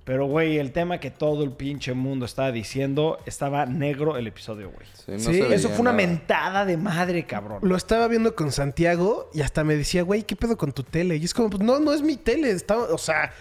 [0.04, 4.70] Pero, güey, el tema que todo el pinche mundo estaba diciendo, estaba negro el episodio,
[4.70, 4.86] güey.
[4.92, 6.06] Sí, no Sí, se veía Eso fue una nada.
[6.06, 7.60] mentada de madre, cabrón.
[7.62, 11.16] Lo estaba viendo con Santiago y hasta me decía, güey, ¿qué pedo con tu tele?
[11.16, 12.50] Y es como, pues no, no es mi tele.
[12.50, 13.32] Está, o sea,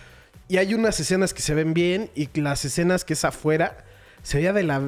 [0.47, 3.83] y hay unas escenas que se ven bien y las escenas que es afuera
[4.21, 4.81] se veía de la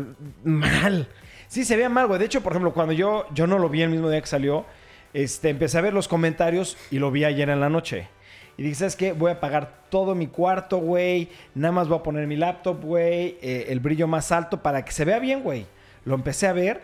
[0.46, 1.10] mal.
[1.50, 2.20] Sí, se veía mal, güey.
[2.20, 4.66] De hecho, por ejemplo, cuando yo, yo no lo vi el mismo día que salió,
[5.14, 8.08] este, empecé a ver los comentarios y lo vi ayer en la noche.
[8.58, 9.12] Y dije, ¿sabes qué?
[9.12, 11.30] Voy a apagar todo mi cuarto, güey.
[11.54, 13.38] Nada más voy a poner mi laptop, güey.
[13.42, 15.66] eh, el brillo más alto para que se vea bien, güey.
[16.06, 16.82] Lo empecé a ver.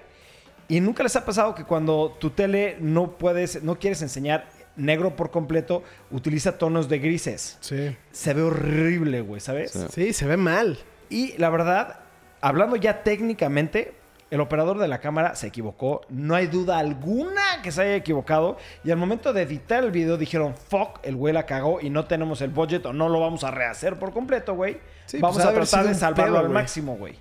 [0.68, 5.16] Y nunca les ha pasado que cuando tu tele no puedes, no quieres enseñar negro
[5.16, 7.58] por completo, utiliza tonos de grises.
[7.60, 7.96] Sí.
[8.12, 9.72] Se ve horrible, güey, ¿sabes?
[9.72, 9.86] Sí.
[9.94, 10.78] Sí, se ve mal.
[11.10, 12.00] Y la verdad,
[12.40, 13.94] hablando ya técnicamente,
[14.32, 16.02] el operador de la cámara se equivocó.
[16.10, 18.58] No hay duda alguna que se haya equivocado.
[18.84, 22.06] Y al momento de editar el video dijeron, fuck, el güey la cagó y no
[22.06, 24.80] tenemos el budget o no lo vamos a rehacer por completo, güey.
[25.06, 26.54] Sí, vamos pues, ha a tratar de salvarlo pedo, al güey.
[26.54, 27.16] máximo, güey.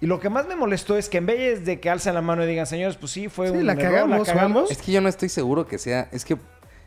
[0.00, 2.42] Y lo que más me molestó es que en vez de que alcen la mano
[2.44, 4.70] y digan, señores, pues sí, fue Sí, un la error, cagamos, vamos.
[4.70, 6.08] Es que yo no estoy seguro que sea.
[6.12, 6.36] Es que.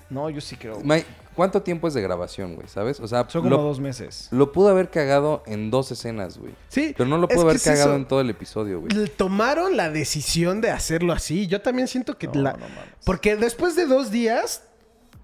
[0.10, 0.80] No, yo sí creo.
[0.84, 1.06] Mike,
[1.36, 2.68] ¿cuánto tiempo es de grabación, güey?
[2.68, 3.00] ¿Sabes?
[3.02, 4.30] O sea, Son como lo, dos meses.
[4.32, 6.54] lo pudo haber cagado en dos escenas, güey.
[6.70, 7.96] Sí, Pero no lo pudo haber cagado eso.
[7.98, 8.92] en todo el episodio, güey.
[9.18, 11.48] Tomaron la decisión de hacerlo así.
[11.48, 12.54] Yo también siento que No, la...
[12.54, 12.66] no.
[13.06, 14.64] Porque después de dos días,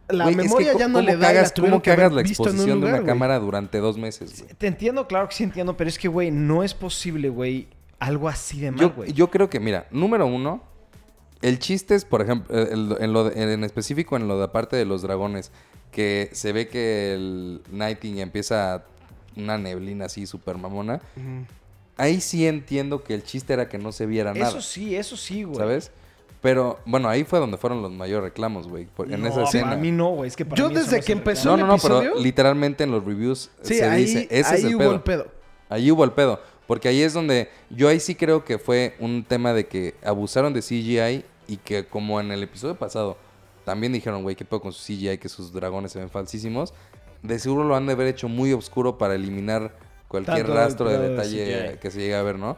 [0.10, 2.14] la Güey, es que memoria ¿cómo- ya no le da cagas, ¿Cómo que haber cagas
[2.14, 3.06] la exposición de una güey.
[3.06, 4.54] cámara durante dos meses, güey?
[4.56, 7.70] Te entiendo, claro que sí entiendo, pero es que, güey, no es posible, güey,
[8.00, 9.14] algo así de mal, Yo, güey.
[9.14, 10.62] yo creo que, mira, número uno,
[11.44, 14.76] el chiste es, por ejemplo, eh, en, lo de- en específico en lo de parte
[14.76, 15.52] de los dragones,
[15.92, 18.84] que se ve que el Nighting empieza
[19.36, 21.00] una neblina así súper mamona.
[21.98, 25.16] Ahí sí entiendo que el chiste era que no se viera nada, Eso sí, eso
[25.16, 25.58] sí, güey.
[25.58, 25.92] ¿sabes?
[26.42, 28.88] Pero, bueno, ahí fue donde fueron los mayores reclamos, güey.
[29.10, 29.66] En no, esa escena.
[29.70, 30.28] para mí no, güey.
[30.28, 31.50] Es que para Yo mí eso desde no es que empezó.
[31.50, 34.60] No, el no, no, pero literalmente en los reviews Sí, se ahí, dice, ese ahí
[34.60, 34.94] es el hubo pedo.
[34.96, 35.28] el pedo.
[35.70, 36.42] Ahí hubo el pedo.
[36.68, 40.54] Porque ahí es donde yo ahí sí creo que fue un tema de que abusaron
[40.54, 43.18] de CGI y que como en el episodio pasado
[43.66, 46.74] también dijeron, güey, qué pedo con su CGI, que sus dragones se ven falsísimos.
[47.22, 49.74] De seguro lo han de haber hecho muy oscuro para eliminar
[50.08, 51.80] cualquier Tanto rastro de detalle CGI.
[51.80, 52.58] que se llegue a ver, ¿no?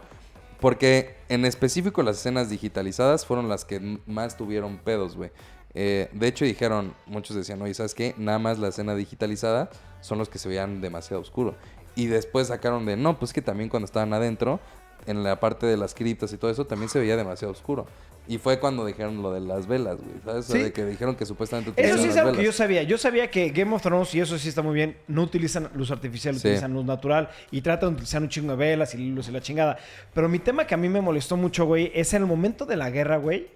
[0.59, 5.31] Porque en específico las escenas digitalizadas fueron las que más tuvieron pedos, güey.
[5.75, 8.15] Eh, de hecho dijeron, muchos decían, oye, ¿sabes qué?
[8.17, 9.69] Nada más la escena digitalizada
[10.01, 11.55] son los que se veían demasiado oscuro.
[11.95, 14.59] Y después sacaron de, no, pues que también cuando estaban adentro,
[15.05, 17.85] en la parte de las criptas y todo eso, también se veía demasiado oscuro.
[18.27, 20.45] Y fue cuando dijeron lo de las velas, güey, ¿sabes?
[20.45, 20.63] O sea, Sí.
[20.63, 22.81] de que dijeron que supuestamente Eso sí es algo que yo sabía.
[22.83, 25.91] Yo sabía que Game of Thrones, y eso sí está muy bien, no utilizan luz
[25.91, 26.39] artificial, Sí.
[26.47, 29.41] utilizan luz natural y tratan de utilizar un chingo de velas y luz y la
[29.41, 29.77] chingada.
[30.13, 32.75] Pero mi tema que a mí me molestó mucho, güey, es en el momento de
[32.77, 33.47] la guerra, güey.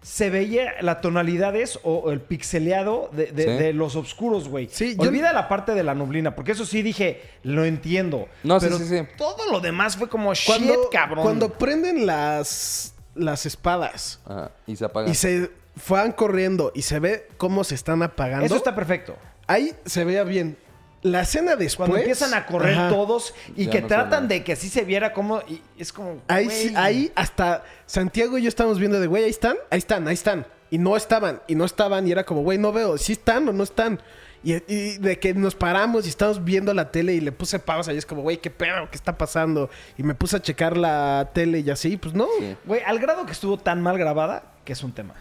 [0.00, 3.50] Se veía las tonalidades o, o el pixeleado de, de- Sí.
[3.64, 4.68] de los oscuros, güey.
[4.70, 8.28] Sí, yo- Olvida la parte de la nublina, porque eso sí dije, lo entiendo.
[8.44, 9.02] No, sí, pero sí, sí.
[9.18, 11.24] todo lo demás fue como Cuando, shit, cabrón.
[11.24, 15.10] cuando prenden las, las espadas Ajá, y se apagan.
[15.10, 15.50] y se
[15.88, 19.16] van corriendo y se ve cómo se están apagando, Eso está perfecto.
[19.46, 20.56] ahí se veía bien.
[21.02, 21.76] La escena después...
[21.88, 22.88] Cuando empiezan a correr Ajá.
[22.88, 25.40] todos y Ya que no tratan de que así se viera como...
[25.46, 26.20] y es como...
[26.26, 26.68] Ahí, güey.
[26.68, 30.14] sí- ahí hasta Santiago y yo estamos viendo de, güey, ahí están, ahí están, ahí
[30.14, 30.44] están.
[30.70, 33.52] Y no estaban, y no estaban, y era como, güey, no veo, si están o
[33.52, 34.00] no están.
[34.44, 37.92] Y, y de que nos paramos y estamos viendo la tele y le puse pausa
[37.92, 39.68] y es como, güey, qué pedo, qué está pasando.
[39.96, 42.26] Y me puse a checar la tele y así, pues no.
[42.38, 45.14] Sí, Güey, al grado que estuvo tan mal grabada que es un tema.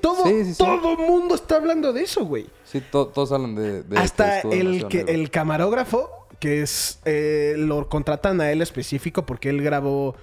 [0.00, 0.58] todo, Sí, sí, sí.
[0.58, 2.46] todo mundo está hablando de eso, güey.
[2.64, 3.82] Sí, to- todos hablan de...
[3.84, 6.10] de Hasta el, que, el camarógrafo,
[6.40, 6.98] que es.
[7.04, 10.16] eh, lo contratan a él específico porque él grabó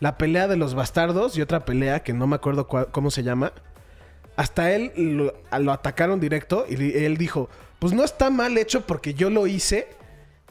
[0.00, 3.52] la pelea de los bastardos y otra pelea que no me acuerdo cómo se llama.
[4.36, 5.32] Hasta él lo,
[5.72, 9.88] atacaron directo y él dijo: Pues no está mal hecho porque yo lo hice.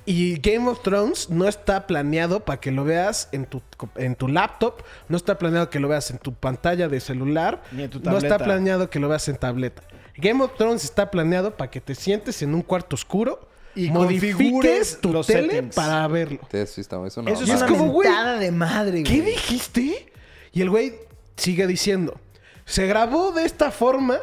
[0.05, 3.61] Y Game of Thrones no está planeado para que lo veas en tu,
[3.95, 7.83] en tu laptop, no está planeado que lo veas en tu pantalla de celular, Ni
[7.83, 9.81] en tu no está planeado que lo veas en tableta.
[10.17, 14.99] Game of Thrones está planeado para que te sientes en un cuarto oscuro Y modifiques
[14.99, 15.73] tu los tele settings.
[15.75, 16.39] para verlo.
[16.51, 18.01] Sí, sí, está- eso no, Eso es una como,
[18.39, 19.31] de madre, ¿Qué güey.
[19.35, 20.11] dijiste?
[20.51, 20.95] Y el güey
[21.37, 22.19] sigue diciendo,
[22.65, 24.17] se grabó de esta forma,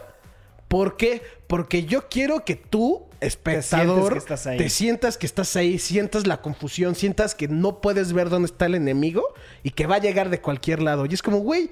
[0.68, 1.22] ¿por qué?
[1.46, 4.56] Porque yo quiero que tú, espectador, ahí.
[4.56, 8.66] te sientas que estás ahí, sientas la confusión, sientas que no puedes ver dónde está
[8.66, 9.22] el enemigo
[9.62, 11.06] y que va a llegar de cualquier lado.
[11.06, 11.70] Y es como, güey,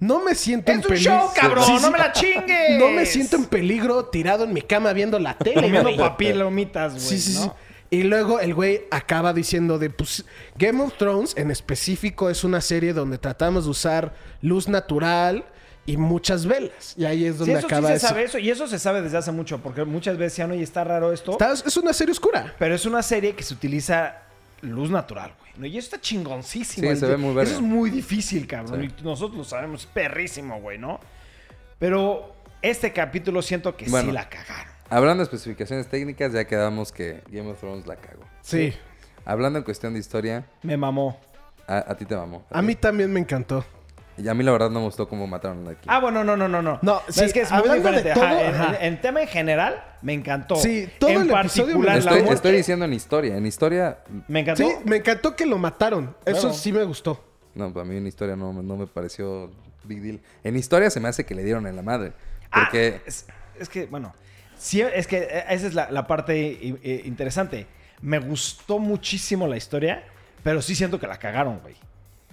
[0.00, 1.12] no me siento en Es un peligro.
[1.12, 2.78] show, cabrón, no me la chingues.
[2.78, 5.54] No me siento en peligro tirado en mi cama viendo la tele.
[5.60, 7.04] Comiendo papilomitas, güey.
[7.04, 7.50] Sí, sí, sí.
[7.90, 10.24] Y luego el güey acaba diciendo de, pues,
[10.56, 15.46] Game of Thrones en específico es una serie donde tratamos de usar luz natural
[15.90, 16.94] y muchas velas.
[16.96, 18.06] Y ahí es Sí, donde eso sí acaba se eso.
[18.08, 18.38] sabe eso.
[18.38, 19.58] Y eso se sabe desde hace mucho.
[19.62, 21.32] Porque muchas veces decían, oye, está raro esto.
[21.32, 22.54] Está- es una serie oscura.
[22.58, 24.16] Pero es una serie que se utiliza
[24.60, 25.52] luz natural, güey.
[25.56, 25.66] ¿no?
[25.66, 26.90] Y eso está chingoncísimo.
[26.90, 27.30] Sí, se ve muy.
[27.42, 28.82] Eso es muy difícil, cabrón.
[28.82, 28.94] Sí.
[28.98, 31.00] Y nosotros lo sabemos, es perrísimo, güey, ¿no?
[31.78, 34.06] Pero este capítulo siento que Bueno.
[34.08, 34.72] sí la cagaron.
[34.90, 38.24] Hablando de especificaciones técnicas, ya quedamos que Game of Thrones la cagó.
[38.42, 38.72] Sí.
[39.24, 41.20] Hablando en cuestión de historia, Me mamó.
[41.66, 42.44] a, a ti te mamó.
[42.50, 43.64] A mí también me encantó.
[44.18, 45.86] Y a mí la verdad no me gustó cómo mataron aquí.
[45.86, 46.78] Ah, bueno, no, no, no, no.
[46.82, 48.14] No, sí, es que es muy hablando de diferente.
[48.20, 48.76] todo, Ajá, en- ajá.
[48.80, 50.56] En, en tema en general, me encantó.
[50.56, 53.36] Sí, todo en el episodio me particular, la estoy, estoy diciendo en historia.
[53.36, 54.62] En historia, Me encantó.
[54.68, 56.16] Sí, me encantó que lo mataron.
[56.24, 56.54] Eso Bueno.
[56.54, 57.24] sí me gustó.
[57.54, 59.50] no, para mí en historia no, no me pareció
[59.84, 60.20] big deal.
[60.44, 62.12] En historia se me hace que le dieron en la madre.
[62.50, 63.26] Ah, Porque es,
[63.58, 64.14] es que, bueno,
[64.58, 66.58] sí, es que eh, esa es la, la parte
[67.04, 67.66] interesante.
[68.02, 70.04] Me gustó muchísimo la historia,
[70.42, 71.74] pero sí siento que la cagaron, güey.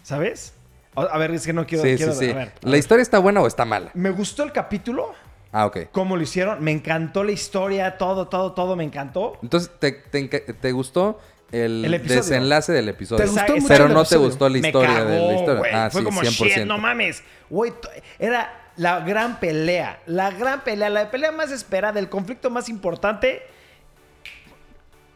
[0.04, 0.54] ¿Sabes?
[0.96, 1.84] A, ver, es que no quiero...
[1.84, 2.32] sí, quiero- sí, sí.
[2.32, 2.80] a ver, a ¿La ver.
[2.80, 3.92] historia está buena o está mala?
[3.94, 5.14] Me gustó el capítulo,
[5.52, 5.78] Ah, ok.
[5.92, 6.64] cómo lo hicieron.
[6.64, 9.38] Me encantó la historia, todo, todo, todo me encantó.
[9.42, 11.20] Entonces, ¿te, te, gustó
[11.52, 13.24] el, desenlace del episodio?
[13.26, 15.60] ¿Te gustó mucho Pero el no te gustó la Me historia de cagó, la historia.
[15.60, 15.72] güey.
[15.74, 16.30] Ah, Fue sí, como, 100%.
[16.56, 17.24] shit, no mames.
[17.50, 17.74] Güey,
[18.20, 20.02] era la gran pelea.
[20.06, 20.90] La gran pelea.
[20.90, 22.00] La pelea más esperada.
[22.00, 23.42] El conflicto más importante.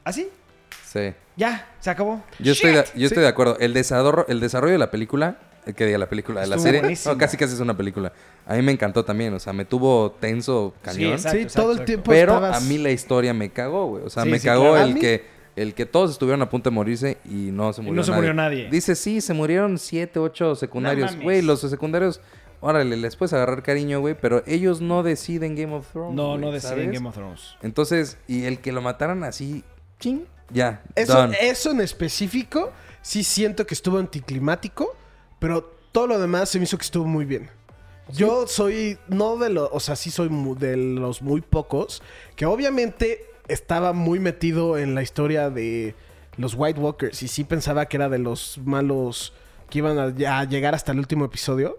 [0.04, 0.30] ¿Así?
[0.86, 1.14] Sí.
[1.36, 2.24] Ya, se acabó.
[2.40, 3.58] Yo, estoy de, yo estoy de acuerdo.
[3.60, 5.38] El desarrollo, el desarrollo de la película,
[5.76, 8.12] que diga la película, de la serie, no, casi casi es una película.
[8.46, 11.12] A mí me encantó también, o sea, me tuvo tenso cañón.
[11.14, 12.58] exacto, sí, exacto, todo el tiempo pero estabas...
[12.58, 14.04] a mí la historia me cagó, güey.
[14.06, 14.86] O sea, Sí, me sí, cagó claro.
[14.88, 17.86] El mí- que el que todos estuvieron a punto de morirse y no se Y
[17.86, 18.22] murió no se nadie.
[18.22, 18.70] murió nadie.
[18.72, 21.18] Dice, sí, se murieron siete, ocho secundarios.
[21.20, 22.22] Güey, los secundarios,
[22.62, 26.16] órale, les puedes agarrar cariño, güey, pero ellos no deciden Game of Thrones.
[26.16, 26.92] No, güey, no deciden ¿sabes?
[26.94, 27.56] Game of Thrones.
[27.62, 29.64] Entonces, y el que lo mataran así,
[30.00, 31.38] ching, ya, Eso, done.
[31.42, 34.96] eso en específico, sí siento que estuvo anticlimático,
[35.40, 37.50] pero todo lo demás se me hizo que estuvo muy bien.
[38.12, 42.02] Yo soy, no de los, o sea, sí soy de los muy pocos,
[42.36, 45.96] que obviamente estaba muy metido en la historia de
[46.38, 49.34] los White Walkers y sí pensaba que era de los malos
[49.70, 51.78] que iban a, a llegar hasta el último episodio,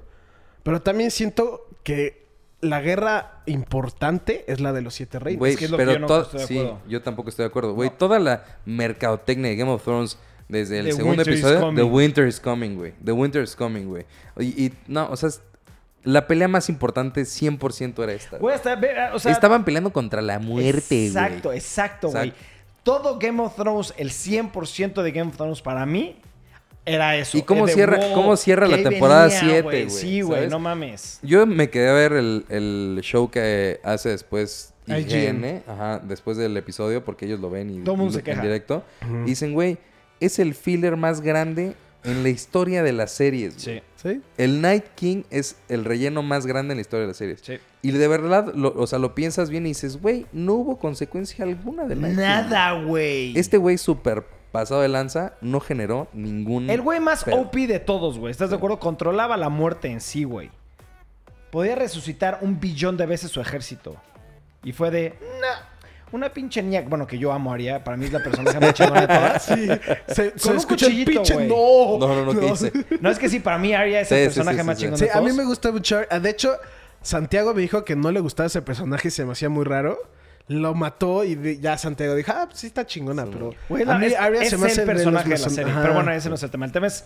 [0.62, 2.26] pero también siento que
[2.60, 5.38] la guerra importante es la de los siete reinos.
[5.38, 7.44] Güey, que es lo que pero yo no to- estoy de sí, yo tampoco estoy
[7.44, 7.72] de acuerdo.
[7.74, 10.18] Güey, toda la mercadotecnia de Game of Thrones
[10.50, 11.74] desde el The segundo Winter episodio.
[11.74, 12.92] The Winter is Coming, güey.
[13.04, 14.04] The Winter is Coming, güey.
[14.38, 15.30] Y, y no, o sea,
[16.02, 18.30] la pelea más importante 100% era esta.
[18.38, 18.54] Güey, güey.
[18.54, 21.06] hasta, ve, o sea, Estaban peleando contra la muerte, güey.
[21.06, 22.32] Exacto, exacto, güey.
[22.82, 26.16] Todo Game of Thrones, el 100% de Game of Thrones para mí
[26.86, 27.36] era eso.
[27.36, 29.90] ¿Y cómo cierra- wow, cómo cierra la temporada venía, siete, güey?
[29.90, 31.18] Sí, güey, no mames.
[31.22, 36.56] Yo me quedé a ver el, el show que hace después IGN, ajá, después del
[36.56, 38.38] episodio, porque ellos lo ven y Todo mundo se queja.
[38.38, 38.82] en directo.
[39.24, 39.76] Y dicen, güey,
[40.20, 43.62] es el filler más grande en la historia de las series.
[43.64, 43.78] güey.
[43.78, 43.82] Sí.
[43.96, 44.22] ¿Sí?
[44.38, 47.40] El Night King es el relleno más grande en la historia de las series.
[47.42, 47.58] Sí.
[47.82, 51.44] Y de verdad, lo- o sea, lo piensas bien y dices, güey, no hubo consecuencia
[51.44, 52.22] alguna del Night King.
[52.22, 53.38] Nada, güey.
[53.38, 56.70] Este güey súper pasado de lanza no generó ningún...
[56.70, 57.36] El güey más pedo.
[57.36, 58.30] OP de todos, güey.
[58.30, 58.78] ¿Estás de acuerdo?
[58.80, 60.50] Controlaba la muerte en sí, güey.
[61.50, 63.96] Podía resucitar un billón de veces su ejército.
[64.64, 65.14] Y fue de...
[65.40, 65.69] "Nah".
[66.12, 66.82] Una pinche niña...
[66.88, 67.84] Bueno, que yo amo a Arya.
[67.84, 69.44] Para mí es la persona más chingona de todas.
[69.46, 69.68] Sí,
[70.08, 71.98] se, se un escucha el cuchillito, pinche no.
[71.98, 72.72] No, no, no, ¿qué hice?
[73.00, 74.76] No, es que sí, para mí Arya es Sí, el sí, personaje sí, sí, más
[74.78, 74.82] sí.
[74.84, 75.26] chingón Sí, de a todos.
[75.30, 76.00] mí me gusta mucho.
[76.10, 76.56] ah, De hecho,
[77.02, 79.98] Santiago me dijo que no le gustaba ese personaje y se me hacía muy raro.
[80.48, 83.98] lo mató y de- ya Santiago dijo, ah, pues sí está chingona, pero a no,
[84.00, 85.70] mí es, Arya es se me hace el personaje de la serie.
[85.70, 85.82] Ajá.
[85.82, 86.66] Pero bueno, ese no es el tema.
[86.66, 87.04] El tema es,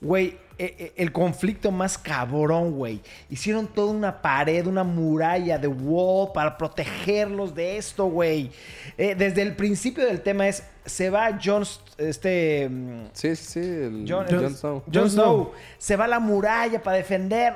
[0.00, 3.00] güey, eh, eh, el conflicto más cabrón, güey.
[3.28, 8.50] Hicieron toda una pared, una muralla de wall para protegerlos de esto, güey.
[8.96, 11.64] Eh, desde el principio del tema es, se va Jon,
[11.98, 12.68] este...
[12.70, 13.60] mm, Sí, sí, sí.
[13.60, 14.82] El Jon, Jon, el- Snow.
[14.92, 15.52] Jon Snow.
[15.78, 17.52] Se va a la muralla para defender.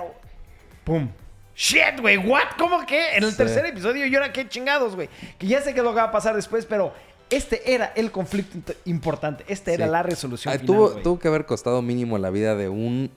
[0.84, 1.08] ¡Pum!
[1.54, 2.56] Shit, güey, what?
[2.58, 3.16] ¿Cómo que?
[3.16, 3.36] En el Sí.
[3.36, 5.10] tercer episodio yo era qué chingados, güey.
[5.38, 6.94] Que ya sé que es lo que va a pasar después, pero
[7.30, 9.44] este era el conflicto importante.
[9.48, 9.92] Esta era Sí.
[9.92, 13.10] la resolución Ah, final, tuvo, que haber costado mínimo la vida de un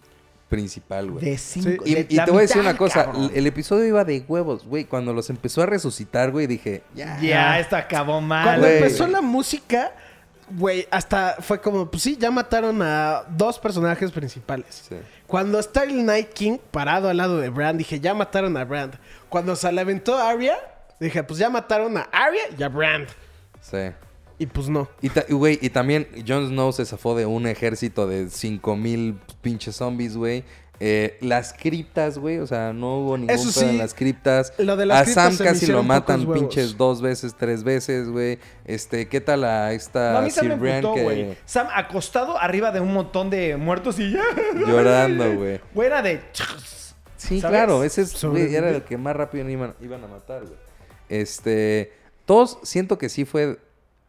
[0.50, 1.26] principal, güey.
[1.26, 3.12] De cinco- Y, de y la te voy a decir una cosa.
[3.34, 4.86] El episodio iba de huevos, güey.
[4.86, 7.20] Cuando los empezó a resucitar, güey, dije, ya.
[7.20, 8.44] Ya, esto acabó mal.
[8.46, 8.78] Cuando güey.
[8.78, 9.94] empezó la música,
[10.52, 14.86] güey, hasta fue como, pues sí, ya mataron a dos personajes principales.
[14.90, 14.96] Sí.
[15.26, 18.94] Cuando está el Night King parado al lado de Brand, dije, ya mataron a Brand.
[19.30, 20.56] Cuando se le aventó a Arya,
[21.00, 23.08] dije, pues ya mataron a Arya y a Brand.
[23.64, 23.92] Sí.
[24.40, 24.90] Y pues no.
[25.02, 30.18] Y, güey, y también Jon Snow se zafó de un ejército de 5000 pinches zombies,
[30.18, 30.44] güey.
[30.80, 34.54] Eh, las criptas, güey, o sea, no hubo ningún Eso en las criptas.
[34.58, 38.10] lo de las a criptas Sam se casi lo matan pinches dos veces, tres veces,
[38.10, 38.40] güey.
[38.66, 41.38] Este, ¿qué tal a esta No, a mí Sir que.
[41.46, 44.24] Sam acostado arriba de un montón de muertos y ya.
[44.68, 45.62] llorando, güey?
[45.74, 46.22] Güey, era de...
[47.16, 47.58] Sí, ¿Sabes?
[47.58, 50.58] claro, ese es, era el que más rápido iban, iban a matar, güey.
[51.08, 51.94] Este,
[52.26, 53.60] todos siento que sí fue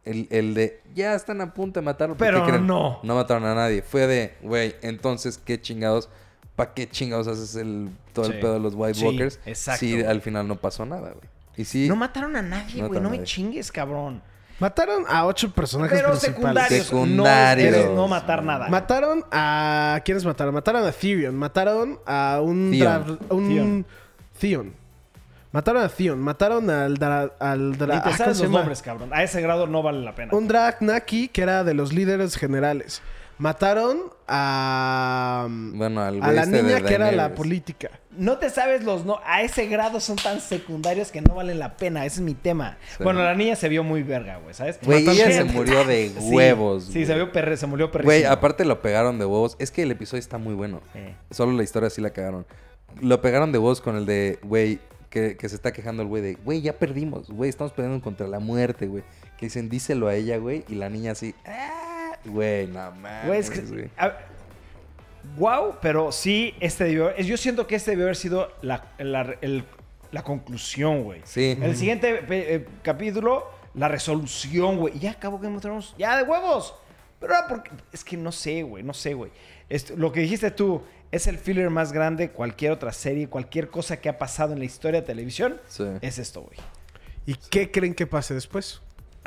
[0.04, 2.14] el, el de, ya están a punto de matarlo.
[2.16, 2.66] ¿por qué Pero creen?
[2.66, 3.00] no.
[3.02, 3.82] No mataron a nadie.
[3.82, 6.08] Fue de, güey, entonces, ¿qué chingados?
[6.56, 8.32] ¿Para qué chingados haces el, todo Sí.
[8.32, 9.40] el pedo de los White Sí, Walkers?
[9.46, 11.28] exacto, Si al final no pasó nada, güey.
[11.56, 13.00] Y sí, No mataron a nadie, No güey.
[13.00, 14.22] No a me chingues, cabrón.
[14.60, 16.36] Mataron a ocho personajes Pero principales.
[16.36, 16.86] secundarios.
[16.86, 17.86] Secundarios.
[17.86, 18.68] No, no matar nada.
[18.68, 20.00] Mataron a.
[20.04, 20.54] ¿Quiénes mataron?
[20.54, 21.34] Mataron a Tyrion.
[21.34, 22.70] Mataron a un.
[22.70, 23.04] Theon.
[23.04, 23.86] dra- un Theon.
[24.38, 24.74] Theon.
[25.54, 26.18] Mataron a Theon.
[26.20, 26.94] Mataron al.
[26.98, 28.58] Dra, al dra- Ni ah, te ¿cómo sabes los llama?
[28.58, 29.10] nombres, cabrón.
[29.12, 30.34] A ese grado no vale la pena.
[30.34, 33.02] Un Dragnaki que era de los líderes generales.
[33.38, 35.46] Mataron a.
[35.48, 37.90] Bueno, al a la este niña que era la política.
[38.10, 39.20] No te sabes los no.
[39.24, 42.04] A ese grado son tan secundarios que no valen la pena.
[42.04, 42.76] Ese es mi tema.
[42.96, 43.04] Sí.
[43.04, 44.80] Bueno, la niña se vio muy verga, güey, ¿sabes?
[44.82, 47.06] Güey, ella se murió de Sí, huevos, Sí, güey.
[47.06, 48.08] se vio perre, se murió perrísimo.
[48.08, 49.54] Güey, aparte lo pegaron de huevos.
[49.60, 50.80] Es que el episodio está muy bueno.
[50.96, 51.14] Eh.
[51.30, 52.44] Solo la historia sí la cagaron.
[53.00, 54.78] Lo pegaron de huevos con el de, güey,
[55.14, 58.26] que, que se está quejando el güey de, güey, ya perdimos, güey, estamos perdiendo contra
[58.26, 59.04] la muerte, güey.
[59.38, 63.38] Que dicen, díselo a ella, güey, y la niña así, "Ah", güey, no mames, Güey,
[63.40, 63.88] es que.
[65.38, 67.10] wow, pero sí, este debió.
[67.10, 69.64] es- Yo siento que este debió haber sido la, la- el-
[70.12, 71.20] la conclusión, güey.
[71.24, 71.56] Sí.
[71.60, 74.96] El siguiente eh, capítulo, la resolución, güey.
[74.96, 75.94] Y ya acabó of Thrones.
[75.98, 76.74] Ya de huevos.
[77.20, 77.70] Pero ahora porque.
[77.92, 78.82] Es que no sé, güey.
[78.82, 79.30] No sé, güey.
[79.68, 80.82] Esto- Lo que dijiste tú
[81.14, 82.30] es el filler más grande.
[82.30, 85.60] Cualquier otra serie, cualquier cosa que ha pasado en la historia de televisión.
[85.68, 85.84] Sí.
[86.00, 86.58] Es esto, güey.
[87.26, 88.80] ¿Y qué creen que pase después?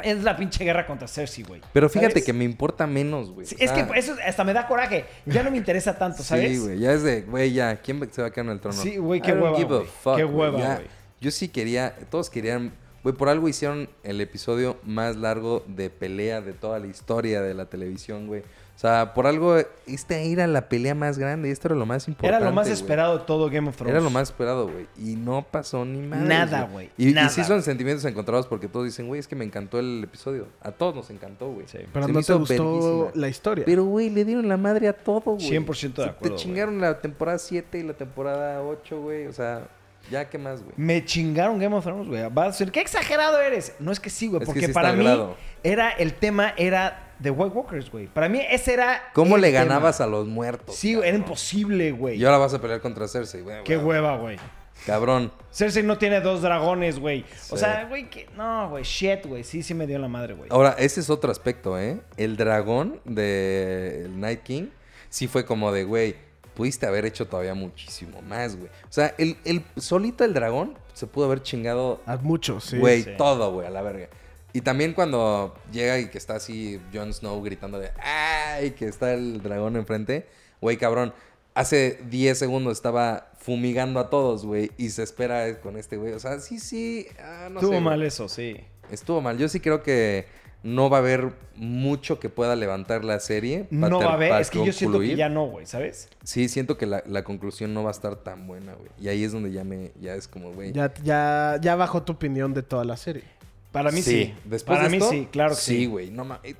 [0.03, 1.61] Es la pinche guerra contra Cersei, güey.
[1.73, 2.25] Pero fíjate ¿Sabes?
[2.25, 3.47] que me importa menos, güey.
[3.47, 5.05] Sí, es sea, que eso hasta me da coraje.
[5.25, 6.51] Ya no me interesa tanto, ¿sabes?
[6.51, 8.79] Sí, güey, ya es de, güey, ya, ¿quién se va a quedar en el trono?
[8.79, 10.87] Sí, güey, qué hueva, give a fuck, Qué hueva, güey.
[11.19, 16.41] Yo sí quería, todos querían, güey, por algo hicieron el episodio más largo de pelea
[16.41, 18.43] de toda la historia de la televisión, güey.
[18.77, 22.37] O sea, por algo, este era la pelea más grande, esto era lo más importante.
[22.37, 23.91] Era lo más esperado de todo Game of Thrones.
[23.91, 24.85] Era lo más esperado, güey.
[24.99, 26.19] Y no pasó ni más.
[26.19, 26.91] Nada, güey.
[26.95, 30.03] Y, y sí son sentimientos encontrados porque todos dicen, güey, es que me encantó el
[30.03, 30.47] episodio.
[30.61, 31.65] A todos nos encantó, güey.
[31.67, 31.79] Sí.
[31.91, 33.11] Pero Se me no te gustó verguísima.
[33.15, 33.65] la historia.
[33.65, 35.39] Pero, güey, le dieron la madre a todo, güey.
[35.49, 39.25] 100% de Se acuerdo, Te chingaron la temporada 7 y la temporada 8, güey.
[39.25, 39.67] O sea,
[40.11, 40.75] ya, ¿qué más, güey?
[40.77, 42.21] Me chingaron Game of Thrones, güey.
[42.31, 43.73] Vas a decir, qué exagerado eres.
[43.79, 44.43] No es que sí, güey.
[44.43, 45.35] Es que Porque sí para mí grado.
[45.63, 48.07] era el tema era The White Walkers, güey.
[48.07, 49.01] Para mí ese era.
[49.13, 49.63] ¿Cómo el le tema.
[49.65, 50.75] ganabas a los muertos?
[50.75, 52.17] Sí, era imposible, güey.
[52.17, 53.63] Y ahora vas a pelear contra Cersei, güey.
[53.63, 54.37] Qué hueva, güey.
[54.85, 55.31] Cabrón.
[55.51, 57.25] Cersei no tiene dos dragones, güey.
[57.49, 58.29] O sea, güey, que.
[58.37, 59.43] No, güey, shit, güey.
[59.43, 60.49] Sí, sí me dio la madre, güey.
[60.51, 61.99] Ahora, ese es otro aspecto, ¿eh?
[62.15, 64.67] El dragón de el Night King
[65.09, 66.15] sí fue como de, güey,
[66.53, 68.69] pudiste haber hecho todavía muchísimo más, güey.
[68.87, 72.77] O sea, el, el solito el dragón se pudo haber chingado, A muchos, sí.
[72.77, 73.11] güey, sí.
[73.17, 74.09] todo, güey, a la verga.
[74.57, 78.71] Y también cuando llega y que está así Jon Snow gritando de, ¡ay!
[78.71, 80.25] Que está el dragón enfrente,
[80.61, 81.13] güey, cabrón.
[81.53, 86.13] Hace 10 segundos estaba fumigando a todos, güey, y se espera con este güey.
[86.13, 87.81] O sea, sí, sí, ah, no Estuvo sé, güey.
[87.81, 88.57] mal eso, sí.
[88.89, 89.37] Estuvo mal.
[89.37, 90.25] Yo sí creo que
[90.63, 93.67] no va a haber mucho que pueda levantar la serie.
[93.69, 94.41] No va a haber.
[94.41, 96.09] Es que yo siento que ya no, güey, ¿sabes?
[96.23, 98.89] Sí, siento que la, la conclusión no va a estar tan buena, güey.
[98.99, 99.91] Y ahí es donde ya me...
[100.01, 100.73] Ya es como, güey...
[100.73, 103.36] Ya, ya, ya bajó tu opinión de toda la serie.
[103.71, 104.33] Para mí sí.
[104.45, 105.77] Después Para de mí esto, sí, claro que sí.
[105.79, 106.09] Sí, güey.
[106.11, 106.55] No ma- eh,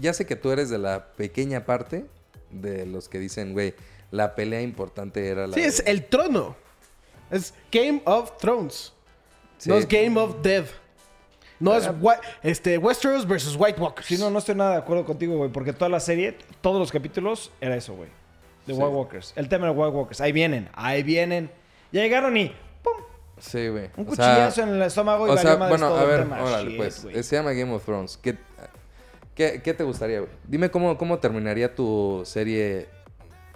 [0.00, 2.06] Ya sé que tú eres de la pequeña parte
[2.50, 3.74] de los que dicen, güey,
[4.10, 6.56] la pelea importante era la Sí, es el trono.
[7.30, 8.92] Es Game of Thrones.
[9.58, 9.68] Sí.
[9.70, 10.68] No es Game of Death.
[11.58, 11.88] No es
[12.42, 14.06] este, Westeros versus White Walkers.
[14.06, 16.92] Sí, no, no estoy nada de acuerdo contigo, güey, porque toda la serie, todos los
[16.92, 18.10] capítulos, era eso, güey.
[18.66, 18.78] De Sí.
[18.80, 19.32] White Walkers.
[19.36, 20.20] El tema de White Walkers.
[20.20, 21.50] Ahí vienen, ahí vienen.
[21.92, 22.52] Ya llegaron y.
[23.38, 23.90] Sí, güey.
[23.96, 26.08] Un O sea, cuchillazo en el estómago y O valió sea, bueno, todo a el
[26.08, 26.42] ver, tema.
[26.42, 27.02] órale, Shit, pues.
[27.04, 27.22] güey.
[27.22, 28.18] Se llama Game of Thrones.
[28.22, 28.36] ¿Qué,
[29.34, 30.30] qué, qué te gustaría, güey?
[30.44, 32.88] Dime cómo, cómo terminaría tu serie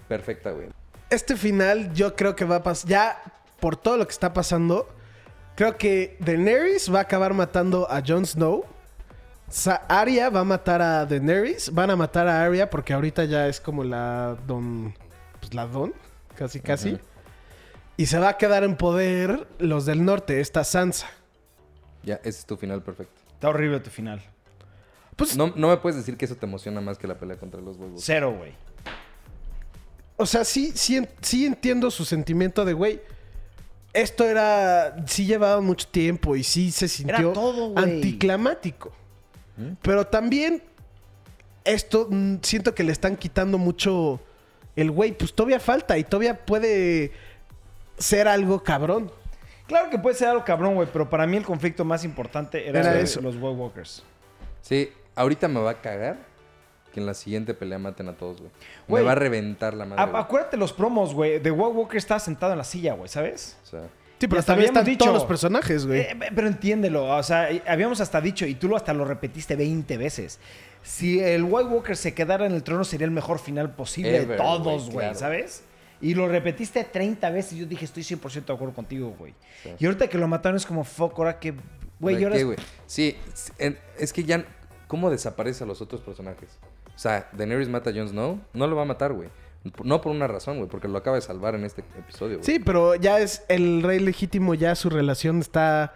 [0.09, 0.69] perfecta, güey.
[1.09, 2.89] Este final yo creo que va a pasar.
[2.90, 3.23] Ya
[3.59, 4.89] por todo lo que está pasando,
[5.57, 8.65] creo que Daenerys va a acabar matando a Jon Snow.
[9.48, 11.73] Sa- Arya va a matar a Daenerys.
[11.74, 14.94] Van a matar a Arya porque ahorita ya es como la don.
[15.40, 15.93] Pues la don,
[16.36, 16.98] casi casi.
[18.01, 21.10] Y se va a quedar en poder los del norte, esta Sansa.
[22.02, 23.20] Ya, ese es tu final perfecto.
[23.35, 24.22] Está horrible tu final.
[25.16, 27.60] Pues, No, no me puedes decir que eso te emociona más que la pelea contra
[27.60, 28.01] los huevos.
[28.02, 28.55] Cero, güey.
[30.16, 33.02] o sea, sí, sí, sí entiendo su sentimiento de, güey,
[33.93, 37.85] esto era, sí llevaba mucho tiempo y sí se sintió todo, güey.
[37.85, 38.93] anticlimático.
[39.82, 40.62] Pero también
[41.64, 44.20] esto mm, siento que le están quitando mucho
[44.74, 47.12] el güey, pues todavía falta y todavía puede
[48.01, 49.12] ser algo cabrón.
[49.68, 52.98] Claro que puede ser algo cabrón, güey, pero para mí el conflicto más importante era,
[52.98, 53.20] eso.
[53.20, 54.02] los White Walkers.
[54.62, 56.16] Sí, ahorita me va a cagar
[56.93, 58.51] que en la siguiente pelea maten a todos, güey.
[58.89, 60.02] Me va a reventar la madre.
[60.02, 61.39] A- acuérdate los promos, güey.
[61.39, 63.56] De White Walker estaba sentado en la silla, güey, ¿sabes?
[63.62, 63.82] O sea,
[64.18, 66.01] Sí, pero hasta también habíamos están dicho- todos los personajes, güey.
[66.01, 69.97] Eh, pero entiéndelo, o sea, habíamos hasta dicho, y tú lo hasta lo repetiste 20
[69.97, 70.40] veces.
[70.82, 74.36] Si el White Walker se quedara en el trono, sería el mejor final posible de
[74.36, 75.14] todos, güey, güey, claro.
[75.18, 75.62] ¿sabes?
[76.01, 79.35] Y lo repetiste 30 veces y yo dije, estoy 100% de acuerdo contigo, güey.
[79.62, 79.70] Sí.
[79.78, 81.55] Y ahorita que lo mataron es como, fuck, ahora que...
[81.98, 82.59] Güey, ¿de y ahora qué, es- güey?
[82.86, 83.16] Sí,
[83.98, 84.44] es- que ya...
[84.89, 86.48] ¿Cómo desaparece a los otros personajes?
[86.97, 88.40] O sea, Daenerys mata a Jon Snow.
[88.55, 89.28] No lo va a matar, güey.
[89.85, 90.68] No por una razón, güey.
[90.68, 92.44] Porque lo acaba de salvar en este episodio, güey.
[92.47, 95.93] Sí, pero ya es el rey legítimo, ya su relación está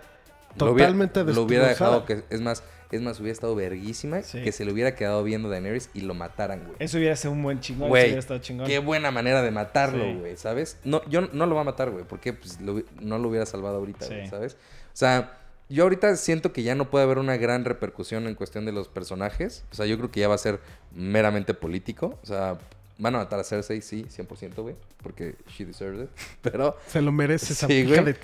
[0.56, 2.24] Lo hubiera- totalmente Lo hubiera dejado que...
[2.31, 2.62] Es más,
[2.95, 4.43] es más, hubiera estado verguísima Sí.
[4.43, 6.77] que se le hubiera quedado viendo a Daenerys y lo mataran, güey.
[6.79, 8.66] Eso hubiera sido un buen chingón, Güey, hubiera estado chingón.
[8.66, 10.15] qué buena manera de matarlo, Sí.
[10.15, 10.79] güey, ¿sabes?
[10.85, 13.77] No, yo no lo va a matar, güey, porque pues, lo- no lo hubiera salvado
[13.77, 14.15] ahorita, Sí.
[14.15, 14.55] güey, ¿sabes?
[14.55, 15.39] O sea,
[15.69, 18.89] yo ahorita siento que ya no puede haber una gran repercusión en cuestión de los
[18.89, 19.65] personajes.
[19.73, 20.61] O sea, yo creo que ya va a ser
[20.95, 22.19] meramente político.
[22.23, 22.59] O sea,
[22.99, 26.11] van a matar a Cersei, sí, 100%, güey, porque she deserves it.
[26.43, 28.05] Pero Se lo merece esa Sí, hija güey.
[28.12, 28.16] de...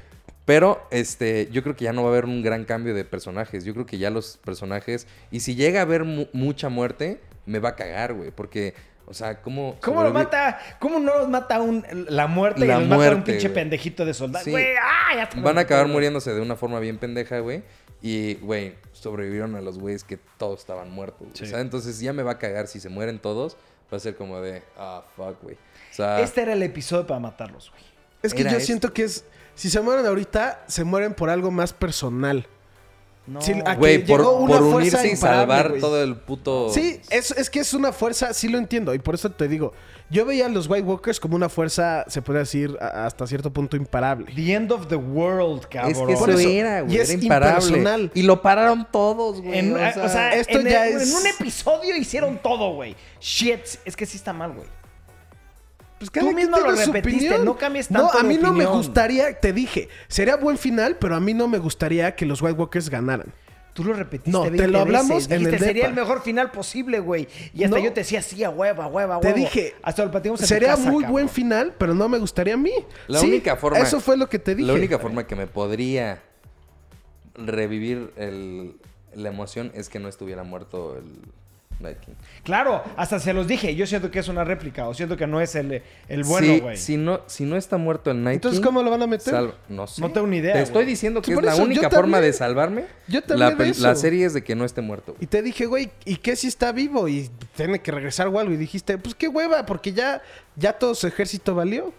[0.50, 3.64] pero este, yo creo que ya no va a haber un gran cambio de personajes.
[3.64, 5.06] Yo creo que ya los personajes.
[5.30, 8.32] Y si llega a haber mu- mucha muerte, me va a cagar, güey.
[8.32, 8.74] Porque,
[9.06, 9.76] o sea, ¿cómo.
[9.80, 10.58] ¿Cómo lo mata?
[10.80, 14.04] ¿Cómo no los mata un, la muerte La y los mata un muerte, pinche pendejito
[14.04, 14.44] de soldado?
[14.44, 14.50] Sí.
[14.50, 15.14] Güey, ¡ah!
[15.14, 17.62] Ya te Van a acabar muriéndose de una forma bien pendeja, güey.
[18.02, 21.28] Y, güey, sobrevivieron a los güeyes que todos estaban muertos.
[21.28, 21.32] güey.
[21.34, 21.44] Sí.
[21.44, 22.66] O sea, entonces ya me va a cagar.
[22.66, 23.56] Si se mueren todos,
[23.92, 25.54] va a ser como de, ah, fuck, güey.
[25.54, 27.84] O sea, Este era el episodio para matarlos, güey.
[28.24, 28.62] Es que yo este.
[28.62, 29.24] siento que es...
[29.54, 32.46] Si se mueren ahorita, se mueren por algo más personal.
[33.26, 33.40] No.
[33.40, 36.70] Sí, a- güey, que por, llegó una por fuerza unirse y salvar todo el puto.
[36.70, 38.92] Sí, es, es que es una fuerza, sí lo entiendo.
[38.94, 39.72] Y por eso te digo,
[40.08, 43.76] yo veía a los White Walkers como una fuerza, se puede decir, hasta cierto punto
[43.76, 44.32] imparable.
[44.34, 45.92] The end of the world, cabrón.
[45.92, 46.96] Es que eso, eso, era, güey.
[46.96, 47.66] y es era imparable.
[47.68, 48.10] impersonal.
[48.14, 49.58] Y lo pararon todos, güey.
[49.60, 52.72] En- o o sea, sea, esto en, ya el- es- en un episodio hicieron todo,
[52.72, 52.96] güey.
[53.20, 54.66] Shit, es que sí está mal, güey.
[56.00, 57.44] Pues Tú mismo lo tiene su repetiste, opinión.
[57.44, 60.96] no cambies No, tanto a de mí no me gustaría, te dije, sería buen final,
[60.96, 63.32] pero a mí no me gustaría que los White Walkers ganaran.
[63.74, 65.26] Tú lo repetiste No, te 20 lo hablamos veces.
[65.26, 65.94] en el Dijiste, sería depa.
[66.00, 67.28] el mejor final posible, güey.
[67.54, 67.84] Y hasta No.
[67.84, 70.46] yo te decía, sí, a hueva, a hueva, a Te dije, Hasta lo platicamos en
[70.48, 71.10] Sería casa, muy cabrón.
[71.12, 72.72] buen final, pero no me gustaría a mí.
[73.06, 73.78] La Sí, única forma.
[73.78, 74.66] Eso fue lo que te dije.
[74.66, 76.22] La única forma que me podría
[77.34, 78.74] revivir el-
[79.14, 81.04] la emoción es que no estuviera muerto el
[81.80, 82.12] Night King.
[82.44, 83.74] Claro, hasta se los dije.
[83.74, 86.60] Yo siento que es una réplica o siento que no es el, el bueno, Si-
[86.60, 86.76] güey.
[86.76, 89.32] Si, no, si no está muerto el Night Entonces, King, ¿cómo lo van a meter?
[89.34, 90.00] salva- No sé.
[90.00, 90.64] No tengo ni idea, Te güey.
[90.64, 92.32] estoy diciendo que es por la única yo forma también.
[92.32, 92.84] de salvarme.
[93.08, 93.82] Yo también la, de pel- eso.
[93.82, 95.12] la serie es de que no esté muerto.
[95.12, 95.24] güey.
[95.24, 97.08] Y te dije, güey, ¿y qué si está vivo?
[97.08, 98.52] Y tiene que regresar o algo.
[98.52, 100.22] Y dijiste, pues qué hueva, porque ya,
[100.56, 101.92] ya todo su ejército valió.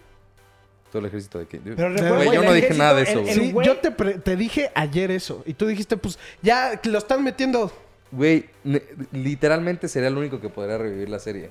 [0.90, 1.58] Todo el ejército de que.
[1.58, 3.30] Pero yo no dije ejército, nada de eso, el- güey.
[3.32, 5.42] el- Sí, güey- yo te, pre- te dije ayer eso.
[5.46, 7.72] Y tú dijiste, pues ya que lo están metiendo.
[8.12, 8.44] Güey,
[9.12, 11.50] literalmente sería el único que podría revivir la serie.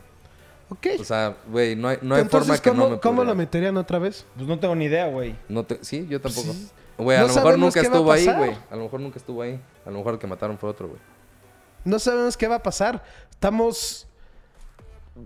[0.69, 0.87] Ok.
[0.99, 3.31] O sea, güey, no hay, no hay Entonces, forma que ¿cómo, no me ¿cómo podría-
[3.33, 4.25] lo meterían otra vez?
[4.35, 5.35] Pues no tengo ni idea, güey.
[5.49, 6.53] No te- sí, yo tampoco.
[6.53, 6.69] Sí.
[6.97, 8.55] Güey, a No lo mejor nunca estuvo ahí, güey.
[8.69, 9.59] A lo mejor nunca estuvo ahí.
[9.85, 10.99] A lo mejor el que mataron fue otro, güey.
[11.83, 13.03] No sabemos qué va a pasar.
[13.31, 14.07] Estamos,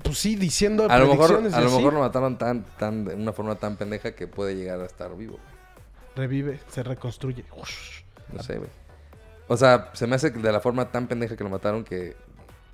[0.04, 3.34] pues sí, diciendo A lo mejor, a lo mejor lo mataron tan, tan, de una
[3.34, 5.38] forma tan pendeja que puede llegar a estar vivo.
[6.16, 7.44] Revive, se reconstruye.
[8.32, 8.70] No sé, güey.
[9.48, 12.16] O sea, se me hace de la forma tan pendeja que lo mataron que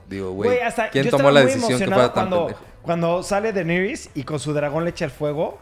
[0.08, 0.58] digo, güey,
[0.92, 2.66] ¿quién yo tomó la decisión que fuera tan cuando, pendejo?
[2.82, 5.60] cuando sale Daenerys y con su dragón le echa el fuego.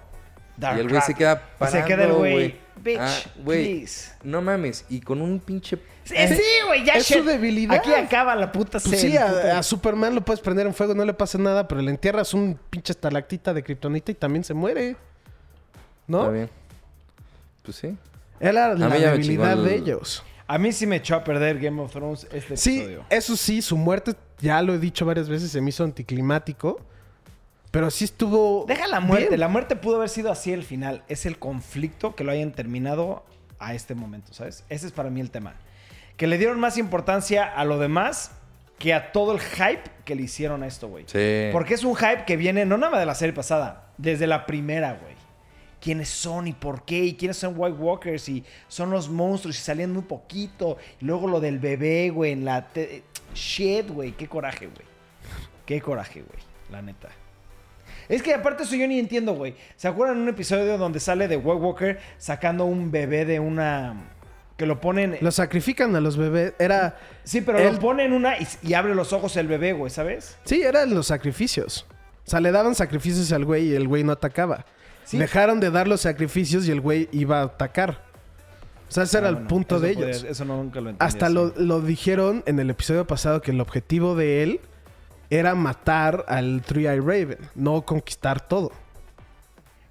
[0.57, 3.15] Dark y el güey se queda Y parado, se queda el güey, bitch, Ah,
[3.45, 4.11] please.
[4.23, 4.85] No mames.
[4.89, 5.77] Y con un pinche...
[6.03, 7.77] Sí, sí, güey, ya es su debilidad.
[7.77, 9.17] Aquí acaba la puta Pues serie.
[9.19, 11.81] sí, puta- a, a Superman lo puedes prender en fuego, no le pasa nada, pero
[11.81, 14.97] le entierras un pinche estalactita de kriptonita y también se muere.
[16.07, 16.21] ¿No?
[16.21, 16.49] Está bien.
[17.63, 17.95] Pues sí.
[18.39, 20.23] Era la debilidad el- de ellos.
[20.51, 23.05] A mí sí me echó a perder Game of Thrones este Sí, episodio.
[23.11, 26.79] eso sí, su muerte, ya lo he dicho varias veces, se me hizo anticlimático.
[27.69, 28.65] Pero sí estuvo.
[28.67, 29.27] Deja la muerte.
[29.29, 29.39] bien.
[29.39, 31.03] La muerte pudo haber sido así el final.
[31.07, 33.23] Es el conflicto que lo hayan terminado
[33.59, 34.63] a este momento, ¿sabes?
[34.69, 35.53] Ese es para mí el tema.
[36.17, 38.31] Que le dieron más importancia a lo demás
[38.79, 41.03] que a todo el hype que le hicieron a esto, güey.
[41.05, 41.49] Sí.
[41.51, 44.47] Porque es un hype que viene no nada más de la serie pasada, desde la
[44.47, 45.13] primera, güey.
[45.81, 46.99] ¿Quiénes son y por qué?
[47.05, 48.27] ¿Y quiénes son White Walkers?
[48.29, 50.77] Y son los monstruos y salían muy poquito.
[50.99, 52.67] Y luego lo del bebé, güey, en la...
[52.67, 53.03] te-
[53.33, 54.11] Shit, güey.
[54.13, 54.87] Qué coraje, güey.
[55.65, 56.39] Qué coraje, güey.
[56.71, 57.09] La neta.
[58.09, 59.55] Es que aparte eso yo ni entiendo, güey.
[59.75, 63.95] ¿Se acuerdan un episodio donde sale de White Walker sacando un bebé de una...
[64.57, 65.17] Que lo ponen...
[65.21, 66.53] Lo sacrifican a los bebés.
[66.59, 66.97] Era.
[67.23, 69.89] Sí, pero él- lo pone en una y, y abre los ojos el bebé, güey,
[69.89, 70.37] ¿sabes?
[70.43, 71.85] Sí, eran los sacrificios.
[72.25, 74.65] O sea, le daban sacrificios al güey y el güey no atacaba.
[75.09, 75.17] Sí.
[75.17, 78.03] Dejaron de dar los sacrificios y el güey iba a atacar.
[78.87, 80.23] O sea, ese era Ah, el punto eso de ellos.
[80.23, 83.59] eso no, nunca lo entendí Hasta lo, lo dijeron en el episodio pasado que el
[83.61, 84.59] objetivo de él
[85.31, 88.71] era matar al Three Eye Raven, no conquistar todo.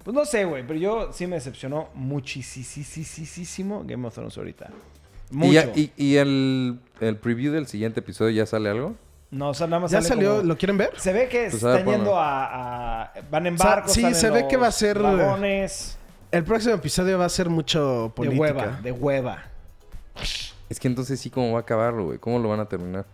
[0.03, 4.69] Pues no sé, güey, pero yo sí me decepcionó muchísimo Game of Thrones ahorita.
[5.31, 5.51] Mucho.
[5.51, 8.95] ¿Y, ya- y- y el, el preview del siguiente episodio ya sale algo?
[9.31, 10.29] No, o sea, nada más ¿Ya sale salió?
[10.37, 10.91] como- ¿Lo quieren ver?
[10.97, 13.93] Se ve que Pues están yendo a, a- Van en O sea, barcos.
[13.93, 14.97] sí, se ve que va a ser-.
[16.31, 18.41] El próximo episodio va a ser mucho De política.
[18.41, 19.43] hueva, de hueva.
[20.69, 22.17] Es que entonces sí, ¿cómo va a acabarlo, güey?
[22.19, 23.05] ¿Cómo lo van a terminar?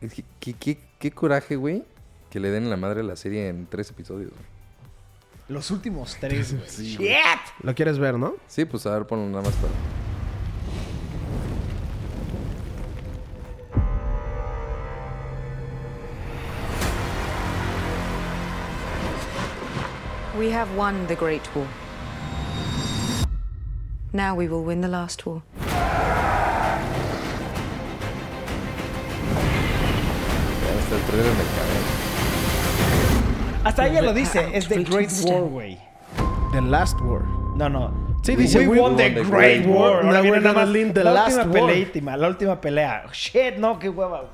[0.00, 1.84] Es que, ¿qué, qué, qué coraje, güey,
[2.30, 4.30] que le den la madre a la serie en tres episodios.
[4.30, 4.42] güey.
[5.48, 6.68] Los últimos tres, güey.
[6.68, 6.98] Sí, ¡Shit!
[7.00, 7.14] güey.
[7.62, 8.34] ¿Lo quieres ver, no?
[8.48, 9.72] Sí, pues a ver, ponlo nada más para...
[20.38, 21.66] We have won the Great War.
[24.12, 25.42] Now we will win the last war.
[33.64, 35.78] Hasta ella lo dice, es The Great War, güey.
[36.52, 37.22] The Last War.
[37.56, 37.92] No, no.
[38.22, 39.92] Sí, dice, We, we won the won the Great Great War.
[39.92, 40.04] War.
[40.06, 41.66] Ahora viene nada más win the la last última war.
[41.68, 43.04] peleítima, la última pelea.
[43.12, 44.24] Shit, no, qué hueva.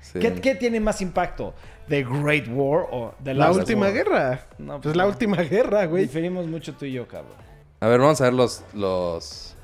[0.00, 0.20] Sí.
[0.20, 1.54] ¿Qué, qué tiene más impacto?
[1.88, 3.92] ¿The Great War o The La Last última War?
[3.94, 4.46] guerra.
[4.58, 5.10] No, pues pues la no.
[5.10, 6.04] última guerra, güey.
[6.04, 7.36] Diferimos mucho tú y yo, cabrón.
[7.80, 9.54] A ver, vamos a ver los, los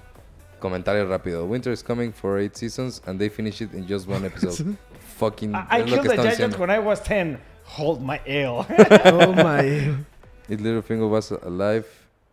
[0.60, 1.44] comentarios rápido.
[1.46, 4.76] Winter is coming for eight seasons and they finish it in just one episode.
[5.18, 5.54] Fucking...
[5.54, 6.58] I, I es lo killed que the diciendo.
[6.58, 7.38] when I was 10.
[7.64, 8.66] Hold my ale.
[9.04, 9.94] Oh my.
[10.48, 11.86] If Littlefinger was alive,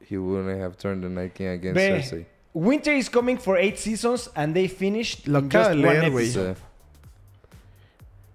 [0.05, 2.25] he wouldn't have turned the Night King against Cersei.
[2.53, 6.09] Winter is coming for eight seasons and they finished Lo in just de one leer,
[6.11, 6.23] güey.
[6.23, 6.57] episode.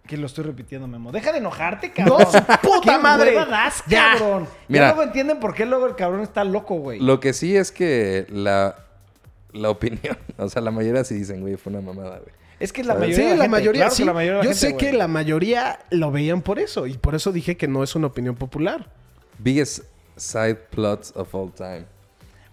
[0.06, 1.10] Que lo estoy repitiendo, Memo.
[1.12, 2.26] Deja de enojarte, No, cabrón.
[2.32, 2.38] su
[2.68, 3.34] puta ¿Qué madre.
[3.34, 4.14] das, Ya.
[4.18, 4.46] cabrón?
[4.68, 4.88] Mira.
[4.88, 7.00] Ya luego entienden por qué luego el cabrón está loco, güey.
[7.00, 8.76] Lo que sí es que la,
[9.52, 12.34] la opinión, o sea, la mayoría sí dicen, güey, fue una mamada, güey.
[12.58, 13.08] Es que la ¿Sabes?
[13.10, 14.04] mayoría Sí, de la, la gente, mayoría, claro que sí.
[14.04, 14.86] la mayoría de la Yo gente, sé güey.
[14.86, 16.86] que la mayoría lo veían por eso.
[16.86, 18.90] Y por eso dije que no es una opinión popular.
[19.38, 19.80] Biggest
[20.16, 21.84] side plots of all time.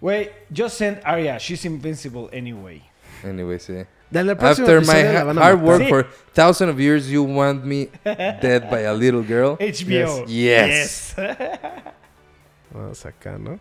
[0.02, 1.38] Güey, just send Arya.
[1.38, 2.82] She's invincible anyway.
[3.22, 3.72] Anyway, sí.
[4.14, 5.66] En el próximo After my episodio la van a hard matar.
[5.66, 5.88] work Sí.
[5.88, 9.56] for thousands of years, you want me dead by a little girl?
[9.60, 10.24] HBO.
[10.28, 11.14] Yes.
[12.72, 13.58] Vamos acá, ¿no?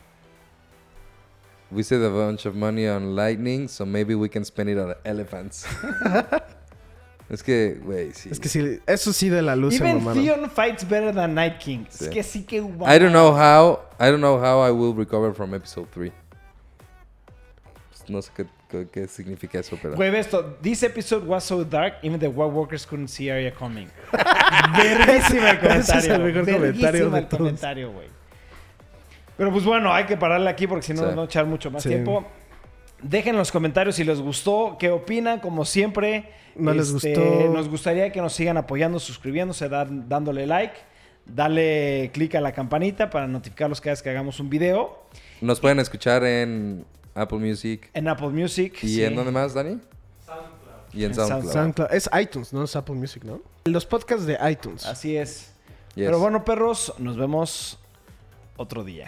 [1.72, 4.94] We saved a bunch of money on lightning, so maybe we can spend it on
[5.06, 5.66] elephants.
[7.32, 8.30] es que, güey, sí.
[8.32, 10.24] Es que sí, eso sí de la luz se Even mamaron.
[10.24, 11.86] Theon fights better than Night King.
[11.90, 12.06] Sí.
[12.06, 12.58] Es que sí que...
[12.58, 16.12] I don't know how, I don't know how I will recover from episode 3.
[17.90, 19.96] Pues no sé qué, qué, qué significa eso, pero...
[19.96, 20.58] Güey, esto.
[20.62, 23.88] This episode was so dark, even the White Walkers couldn't see Arya coming.
[24.78, 25.80] Verguísima el comentario.
[25.80, 27.38] Ese es el mejor comentario de el todos.
[27.40, 28.08] comentario, güey.
[29.38, 31.06] Pero pues bueno, hay que pararle aquí porque si no Sí.
[31.08, 31.90] nos va a echar mucho más Sí.
[31.90, 32.26] tiempo.
[33.02, 36.30] Dejen en los comentarios si les gustó, qué opinan, como siempre.
[36.56, 37.50] No les Este, gustó.
[37.54, 40.76] Nos gustaría que nos sigan apoyando, suscribiéndose, dan- dándole like.
[41.26, 45.04] Dale click a la campanita para notificarlos cada vez que hagamos un video.
[45.42, 46.86] Nos pueden escuchar en
[47.16, 47.90] Apple Music.
[47.94, 48.76] En Apple Music.
[48.84, 49.04] ¿Y sí.
[49.04, 49.80] en dónde más, Dani?
[50.94, 51.52] Y en En SoundCloud.
[51.52, 51.54] SoundCloud.
[51.54, 51.94] SoundCloud.
[51.94, 53.42] Es iTunes, no es Apple Music, ¿no?
[53.66, 54.86] Los podcasts de iTunes.
[54.86, 55.52] Así es.
[55.96, 56.06] Yes.
[56.06, 57.80] Pero bueno, perros, nos vemos
[58.58, 59.08] otro día.